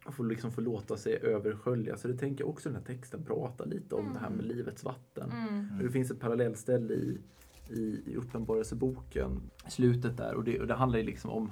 Mm. 0.09 0.13
Och 0.13 0.13
få, 0.15 0.23
liksom 0.23 0.51
få 0.51 0.61
låta 0.61 0.97
sig 0.97 1.17
överskölja. 1.21 1.97
Så 1.97 2.07
det 2.07 2.17
tänker 2.17 2.43
jag 2.43 2.49
också 2.49 2.69
den 2.69 2.75
här 2.75 2.85
texten 2.85 3.23
pratar 3.23 3.65
lite 3.65 3.95
om 3.95 4.13
det 4.13 4.19
här 4.19 4.29
med 4.29 4.45
livets 4.45 4.83
vatten. 4.83 5.31
Mm. 5.31 5.77
Och 5.77 5.83
Det 5.83 5.91
finns 5.91 6.11
ett 6.11 6.19
parallellställe 6.19 6.93
i, 6.93 7.17
i, 7.69 8.01
i 8.05 8.15
Uppenbarelseboken, 8.15 9.41
slutet 9.67 10.17
där. 10.17 10.33
Och 10.35 10.43
det, 10.43 10.59
och 10.59 10.67
det 10.67 10.73
handlar 10.73 10.99
ju 10.99 11.05
liksom 11.05 11.31
om, 11.31 11.51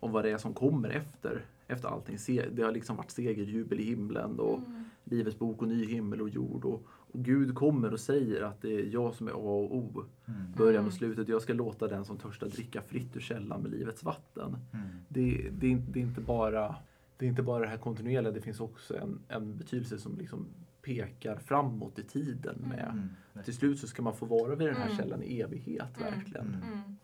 om 0.00 0.12
vad 0.12 0.24
det 0.24 0.30
är 0.30 0.38
som 0.38 0.54
kommer 0.54 0.88
efter, 0.90 1.44
efter 1.66 1.88
allting. 1.88 2.18
Se, 2.18 2.48
det 2.52 2.62
har 2.62 2.72
liksom 2.72 2.96
varit 2.96 3.10
segerjubel 3.10 3.80
i 3.80 3.84
himlen 3.84 4.38
och 4.40 4.58
Mm. 4.58 4.84
Livets 5.04 5.38
bok 5.38 5.62
och 5.62 5.68
ny 5.68 5.86
himmel 5.86 6.20
och 6.20 6.28
jord. 6.28 6.64
Och, 6.64 6.82
och 6.88 7.24
Gud 7.24 7.54
kommer 7.54 7.92
och 7.92 8.00
säger 8.00 8.42
att 8.42 8.62
det 8.62 8.74
är 8.74 8.86
jag 8.92 9.14
som 9.14 9.28
är 9.28 9.32
A 9.32 9.34
och 9.36 9.76
O. 9.76 10.04
Mm. 10.26 10.52
Början 10.56 10.74
Mm. 10.74 10.86
och 10.86 10.92
slutet. 10.92 11.28
Jag 11.28 11.42
ska 11.42 11.52
låta 11.52 11.88
den 11.88 12.04
som 12.04 12.18
törstar 12.18 12.48
dricka 12.48 12.82
fritt 12.82 13.16
ur 13.16 13.20
källan 13.20 13.62
med 13.62 13.70
livets 13.70 14.04
vatten. 14.04 14.56
Mm. 14.72 14.86
Det, 15.08 15.48
det, 15.52 15.74
det, 15.92 15.98
är 16.00 16.02
inte 16.02 16.20
bara, 16.20 16.74
det 17.22 17.26
är 17.26 17.28
inte 17.28 17.42
bara 17.42 17.62
det 17.62 17.68
här 17.68 17.76
kontinuerliga. 17.78 18.32
Det 18.32 18.40
finns 18.40 18.60
också 18.60 18.98
en, 18.98 19.22
en 19.28 19.56
betydelse 19.58 19.98
som 19.98 20.18
liksom 20.18 20.46
pekar 20.82 21.36
framåt 21.38 21.98
i 21.98 22.02
tiden. 22.02 22.56
med 22.68 22.88
Mm. 22.92 23.44
till 23.44 23.54
slut 23.56 23.78
så 23.80 23.86
ska 23.86 24.02
man 24.02 24.16
få 24.16 24.26
vara 24.26 24.54
vid 24.54 24.68
den 24.68 24.76
här 24.76 24.84
Mm. 24.84 24.96
källan 24.96 25.22
i 25.22 25.40
evighet, 25.40 25.96
Mm. 26.00 26.12
verkligen. 26.12 26.46
Mm. 26.54 26.72
Mm. 26.72 26.96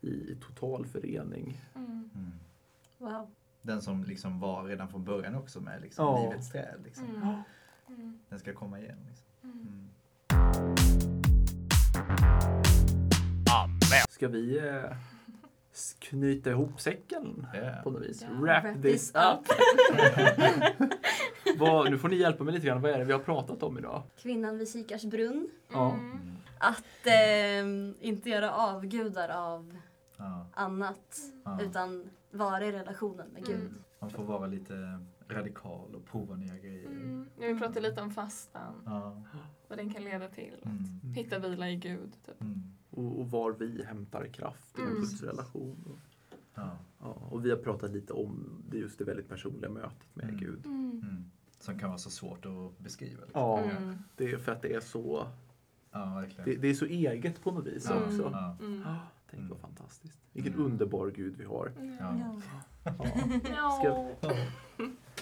I, 0.00 0.08
I 0.10 0.36
total 0.40 0.86
förening. 0.86 1.60
Mm. 1.74 2.10
Mm. 2.14 2.32
Wow. 2.98 3.30
Den 3.62 3.82
som 3.82 4.04
liksom 4.04 4.40
var 4.40 4.64
redan 4.64 4.88
från 4.88 5.04
början 5.04 5.34
också 5.34 5.60
med 5.60 5.82
liksom 5.82 6.04
Ja. 6.04 6.22
livets 6.30 6.50
träd. 6.50 6.80
Liksom. 6.84 7.04
Mm. 7.06 7.28
Mm. 7.88 8.18
Den 8.28 8.38
ska 8.38 8.52
komma 8.54 8.80
igen. 8.80 8.98
Liksom. 9.08 9.26
Mm. 9.42 9.58
Mm. 9.68 9.88
Amen. 13.62 14.04
Ska 14.10 14.28
vi 14.28 14.58
eh, 14.68 14.96
knyta 15.98 16.50
ihop 16.50 16.80
säcken 16.80 17.46
Ja. 17.54 17.82
på 17.84 17.90
något 17.90 18.02
vis? 18.02 18.22
Ja. 18.22 18.28
Wrap, 18.40 18.64
Wrap 18.64 18.82
this 18.82 19.12
up! 19.14 19.48
Vad, 21.58 21.90
nu 21.90 21.98
får 21.98 22.08
ni 22.08 22.16
hjälpa 22.16 22.44
mig 22.44 22.54
lite 22.54 22.66
grann. 22.66 22.80
Vad 22.82 22.90
är 22.90 22.98
det 22.98 23.04
vi 23.04 23.12
har 23.12 23.20
pratat 23.20 23.62
om 23.62 23.78
idag? 23.78 24.02
Kvinnan 24.16 24.58
vid 24.58 24.68
Sikars 24.68 25.04
brunn. 25.04 25.48
Mm. 25.74 25.90
Mm. 25.90 26.36
Att 26.58 27.06
eh, 27.06 28.06
inte 28.08 28.30
göra 28.30 28.50
avgudar 28.52 29.28
av 29.28 29.76
Ja. 30.16 30.46
annat. 30.54 31.16
Ja. 31.44 31.58
Utan 31.62 32.10
vara 32.30 32.64
i 32.64 32.72
relationen 32.72 33.28
med 33.28 33.46
Gud. 33.46 33.56
Mm. 33.60 33.74
Man 34.00 34.10
får 34.10 34.24
vara 34.24 34.46
lite 34.46 35.00
radikal 35.28 35.94
och 35.94 36.06
prova 36.06 36.36
nya 36.36 36.56
grejer. 36.58 36.86
Mm. 36.86 37.28
Vi 37.38 37.58
pratade 37.58 37.80
lite 37.80 38.02
om 38.02 38.10
fastan, 38.10 38.82
Ja. 38.86 39.22
vad 39.68 39.78
den 39.78 39.94
kan 39.94 40.04
leda 40.04 40.28
till. 40.28 40.54
Mm. 40.64 40.84
Hitta 41.14 41.38
vila 41.38 41.70
i 41.70 41.76
Gud. 41.76 42.12
Typ. 42.26 42.40
Och, 42.90 43.20
och 43.20 43.30
var 43.30 43.52
vi 43.52 43.84
hämtar 43.84 44.26
kraft 44.26 44.78
i 44.78 44.82
en 44.82 44.86
Mm. 44.88 45.00
gudsrelation. 45.00 45.84
Och, 45.86 45.98
Ja. 46.54 46.78
ja, 46.98 47.06
och 47.30 47.44
vi 47.44 47.50
har 47.50 47.56
pratat 47.56 47.90
lite 47.90 48.12
om 48.12 48.62
det, 48.70 48.78
just 48.78 48.98
det 48.98 49.04
väldigt 49.04 49.28
personliga 49.28 49.70
mötet 49.70 50.06
med 50.14 50.24
Mm. 50.24 50.36
Gud. 50.36 50.66
Mm. 50.66 50.90
Mm. 51.04 51.30
Som 51.58 51.78
kan 51.78 51.88
vara 51.88 51.98
så 51.98 52.10
svårt 52.10 52.46
att 52.46 52.78
beskriva. 52.78 53.20
Liksom. 53.24 53.40
Ja, 53.40 53.58
Mm. 53.60 53.98
det 54.16 54.32
är 54.32 54.38
för 54.38 54.52
att 54.52 54.62
det 54.62 54.74
är 54.74 54.80
så, 54.80 55.26
Ja, 55.92 56.04
verkligen. 56.14 56.44
det, 56.44 56.56
det 56.56 56.68
är 56.68 56.74
så 56.74 56.84
eget 56.84 57.42
på 57.42 57.50
något 57.50 57.66
vis 57.66 57.86
Ja. 57.90 58.04
också. 58.04 58.30
Ja. 58.32 58.56
Mm. 58.60 58.82
Ah, 58.86 58.96
tänk 59.30 59.50
vad 59.50 59.58
fantastiskt. 59.58 60.18
Vilken 60.32 60.52
Mm. 60.54 60.66
underbar 60.66 61.10
Gud 61.10 61.34
vi 61.36 61.44
har. 61.44 61.72
Ja. 62.00 62.40
Ja. 62.84 63.80
Ja. 64.22 64.36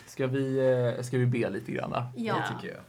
Ska, 0.06 0.26
vi, 0.26 0.58
eh, 0.96 1.02
ska 1.02 1.18
vi 1.18 1.26
be 1.26 1.50
lite 1.50 1.72
grann? 1.72 1.92
Ja. 2.16 2.34
Det 2.36 2.54
tycker 2.54 2.74
jag. 2.74 2.82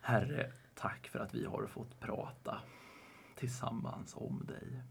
Herre, 0.00 0.52
tack 0.74 1.08
för 1.08 1.18
att 1.18 1.34
vi 1.34 1.44
har 1.44 1.66
fått 1.66 2.00
prata 2.00 2.58
tillsammans 3.42 4.16
om 4.16 4.46
dig. 4.46 4.82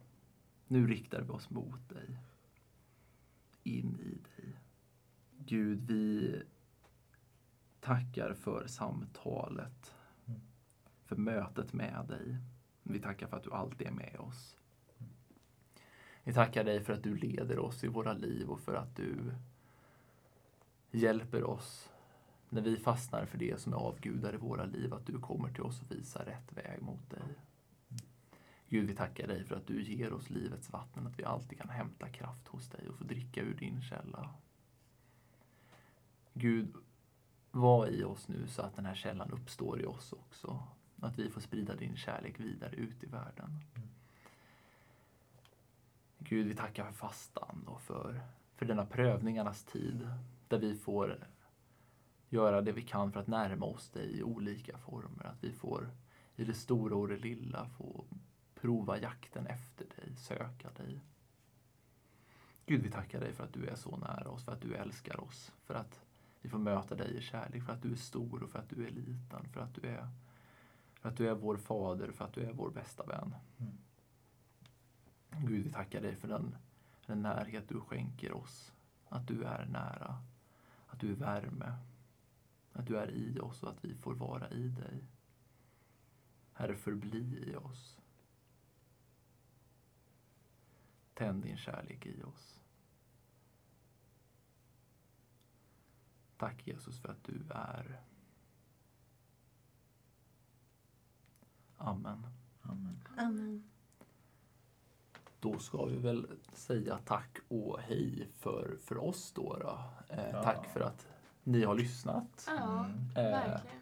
Nu 0.68 0.88
riktar 0.88 1.22
vi 1.22 1.30
oss 1.30 1.50
mot 1.50 1.90
dig. 1.90 2.18
In 3.64 4.00
i 4.00 4.10
dig. 4.10 4.60
Gud, 5.38 5.82
vi 5.88 6.36
tackar 7.80 8.34
för 8.34 8.68
samtalet. 8.68 9.96
För 11.06 11.16
mötet 11.16 11.74
med 11.74 12.06
dig. 12.08 12.38
Vi 12.84 13.00
tackar 13.00 13.28
för 13.28 13.38
att 13.38 13.44
du 13.44 13.52
alltid 13.52 13.88
är 13.88 13.92
med 13.92 14.16
oss. 14.20 14.58
Vi 16.24 16.34
tackar 16.34 16.64
dig 16.64 16.84
för 16.84 16.94
att 16.94 17.04
du 17.04 17.16
leder 17.16 17.60
oss 17.60 17.84
i 17.84 17.88
våra 17.88 18.14
liv 18.14 18.50
och 18.50 18.60
för 18.60 18.74
att 18.76 18.96
du 18.96 19.34
hjälper 20.92 21.44
oss 21.44 21.90
när 22.50 22.62
vi 22.62 22.78
fastnar 22.78 23.26
för 23.26 23.38
det 23.38 23.62
som 23.62 23.74
är 23.74 23.78
avgudar 23.78 24.34
i 24.34 24.38
våra 24.38 24.66
liv, 24.66 24.94
att 24.94 25.06
du 25.06 25.20
kommer 25.20 25.50
till 25.54 25.64
oss 25.64 25.82
och 25.82 25.92
visar 25.92 26.26
rätt 26.26 26.54
väg 26.54 26.82
mot 26.82 27.10
dig. 27.10 27.38
Gud, 28.72 28.88
vi 28.88 28.96
tackar 28.96 29.28
dig 29.28 29.44
för 29.44 29.56
att 29.56 29.68
du 29.68 29.84
ger 29.84 30.14
oss 30.14 30.30
livets 30.30 30.72
vatten, 30.72 31.08
att 31.08 31.20
vi 31.20 31.24
alltid 31.24 31.58
kan 31.58 31.70
hämta 31.70 32.10
kraft 32.10 32.48
hos 32.48 32.70
dig 32.70 32.90
och 32.90 32.98
få 32.98 33.04
dricka 33.04 33.42
ur 33.42 33.54
din 33.54 33.82
källa. 33.82 34.30
Gud, 36.34 36.74
var 37.52 37.88
i 37.88 38.04
oss 38.04 38.28
nu 38.28 38.48
så 38.48 38.62
att 38.62 38.76
den 38.76 38.86
här 38.86 38.96
källan 38.96 39.32
uppstår 39.32 39.82
i 39.82 39.86
oss 39.86 40.14
också. 40.14 40.64
Att 41.02 41.20
vi 41.20 41.30
får 41.30 41.42
sprida 41.42 41.76
din 41.76 41.96
kärlek 41.96 42.40
vidare 42.40 42.76
ut 42.76 43.04
i 43.04 43.08
världen. 43.08 43.60
Gud, 46.18 46.48
vi 46.48 46.56
tackar 46.56 46.86
för 46.86 46.94
fastan 46.94 47.64
och 47.68 47.82
för, 47.82 48.22
för 48.56 48.66
denna 48.66 48.86
prövningarnas 48.86 49.64
tid 49.64 50.10
där 50.48 50.60
vi 50.60 50.76
får 50.76 51.28
göra 52.30 52.62
det 52.62 52.72
vi 52.72 52.82
kan 52.82 53.12
för 53.12 53.20
att 53.20 53.28
närma 53.28 53.66
oss 53.66 53.90
dig 53.90 54.20
i 54.20 54.24
olika 54.24 54.78
former. 54.78 55.26
Att 55.26 55.44
vi 55.44 55.52
får 55.52 55.90
i 56.36 56.44
det 56.44 56.54
stora 56.54 56.96
och 56.96 57.08
det 57.08 57.18
lilla 57.18 57.70
få 57.70 58.06
prova 58.62 58.98
jakten 58.98 59.48
efter 59.48 59.86
dig, 59.96 60.16
söka 60.16 60.70
dig. 60.72 61.02
Gud, 62.66 62.82
vi 62.82 62.92
tackar 62.92 63.20
dig 63.20 63.34
för 63.34 63.44
att 63.44 63.54
du 63.54 63.66
är 63.68 63.76
så 63.76 63.98
nära 63.98 64.30
oss, 64.30 64.44
för 64.44 64.52
att 64.52 64.62
du 64.62 64.76
älskar 64.76 65.20
oss, 65.20 65.52
för 65.66 65.74
att 65.74 66.02
vi 66.42 66.50
får 66.50 66.58
möta 66.58 66.96
dig 66.96 67.18
i 67.18 67.22
kärlek, 67.22 67.64
för 67.64 67.74
att 67.74 67.82
du 67.82 67.92
är 67.92 67.96
stor 67.96 68.44
och 68.44 68.50
för 68.50 68.60
att 68.60 68.70
du 68.70 68.88
är 68.88 68.92
liten, 68.92 69.50
för 69.54 69.62
att 69.62 69.76
du 69.76 69.88
är, 69.88 70.10
för 70.94 71.10
att 71.10 71.18
du 71.18 71.30
är 71.30 71.36
vår 71.36 71.58
fader, 71.58 72.12
för 72.12 72.26
att 72.26 72.34
du 72.34 72.42
är 72.42 72.54
vår 72.54 72.70
bästa 72.70 73.06
vän. 73.06 73.36
Mm. 73.58 73.78
Gud, 75.30 75.66
vi 75.66 75.72
tackar 75.72 76.02
dig 76.02 76.16
för 76.16 76.28
den, 76.28 76.56
den 77.06 77.22
närhet 77.22 77.70
du 77.70 77.80
skänker 77.80 78.34
oss, 78.34 78.74
att 79.10 79.28
du 79.28 79.44
är 79.44 79.66
nära, 79.66 80.24
att 80.88 81.00
du 81.00 81.12
är 81.12 81.16
värme, 81.16 81.74
att 82.74 82.88
du 82.88 82.98
är 82.98 83.12
i 83.12 83.40
oss 83.40 83.64
och 83.64 83.70
att 83.70 83.86
vi 83.86 83.96
får 83.96 84.14
vara 84.14 84.50
i 84.50 84.68
dig. 84.68 85.04
Herre, 86.54 86.76
förbli 86.76 87.52
i 87.52 87.56
oss. 87.56 88.01
Tänd 91.22 91.44
din 91.44 91.58
kärlek 91.58 92.06
i 92.06 92.24
oss. 92.24 92.60
Tack 96.38 96.68
Jesus 96.68 97.00
för 97.00 97.10
att 97.10 97.24
du 97.24 97.44
är. 97.50 98.02
Amen. 101.78 102.28
Amen. 102.62 103.00
Amen. 103.18 103.70
Då 105.40 105.60
ska 105.60 105.86
vi 105.86 105.98
väl 105.98 106.28
säga 106.54 107.00
tack 107.06 107.38
och 107.48 107.80
hej 107.80 108.28
för, 108.40 108.78
för 108.82 108.98
oss 108.98 109.32
då. 109.32 109.58
då. 109.60 109.80
Eh, 110.16 110.30
Ja. 110.32 110.44
Tack 110.44 110.66
för 110.74 110.80
att 110.80 111.08
ni 111.44 111.64
har 111.64 111.76
lyssnat. 111.76 112.46
Ja, 112.48 112.86
Mm. 112.86 113.10
Eh, 113.10 113.24
verkligen. 113.32 113.81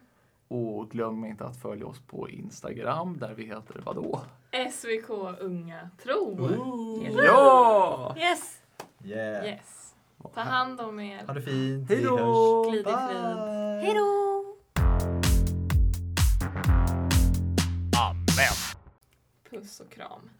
Och 0.50 0.90
glöm 0.90 1.24
inte 1.24 1.44
att 1.44 1.56
följa 1.56 1.86
oss 1.86 2.00
på 2.06 2.28
Instagram 2.28 3.18
där 3.18 3.34
vi 3.34 3.44
heter 3.44 3.82
vadå? 3.84 4.20
SVK 4.72 5.10
Unga 5.40 5.90
Tro. 6.02 6.50
Ja! 7.24 8.14
Yes! 8.18 8.62
Yeah. 9.04 9.46
Yes. 9.46 9.94
Ta 10.34 10.40
hand 10.40 10.80
om 10.80 11.00
er. 11.00 11.26
Ha 11.26 11.34
det 11.34 11.42
fint. 11.42 11.88
Hej 11.88 12.02
då! 12.02 12.70
Glid 12.70 12.80
i 12.80 12.84
frid. 12.84 13.36
Hej 13.82 13.94
då! 13.94 14.44
Amen. 17.98 18.56
Puss 19.50 19.80
och 19.80 19.90
kram. 19.92 20.30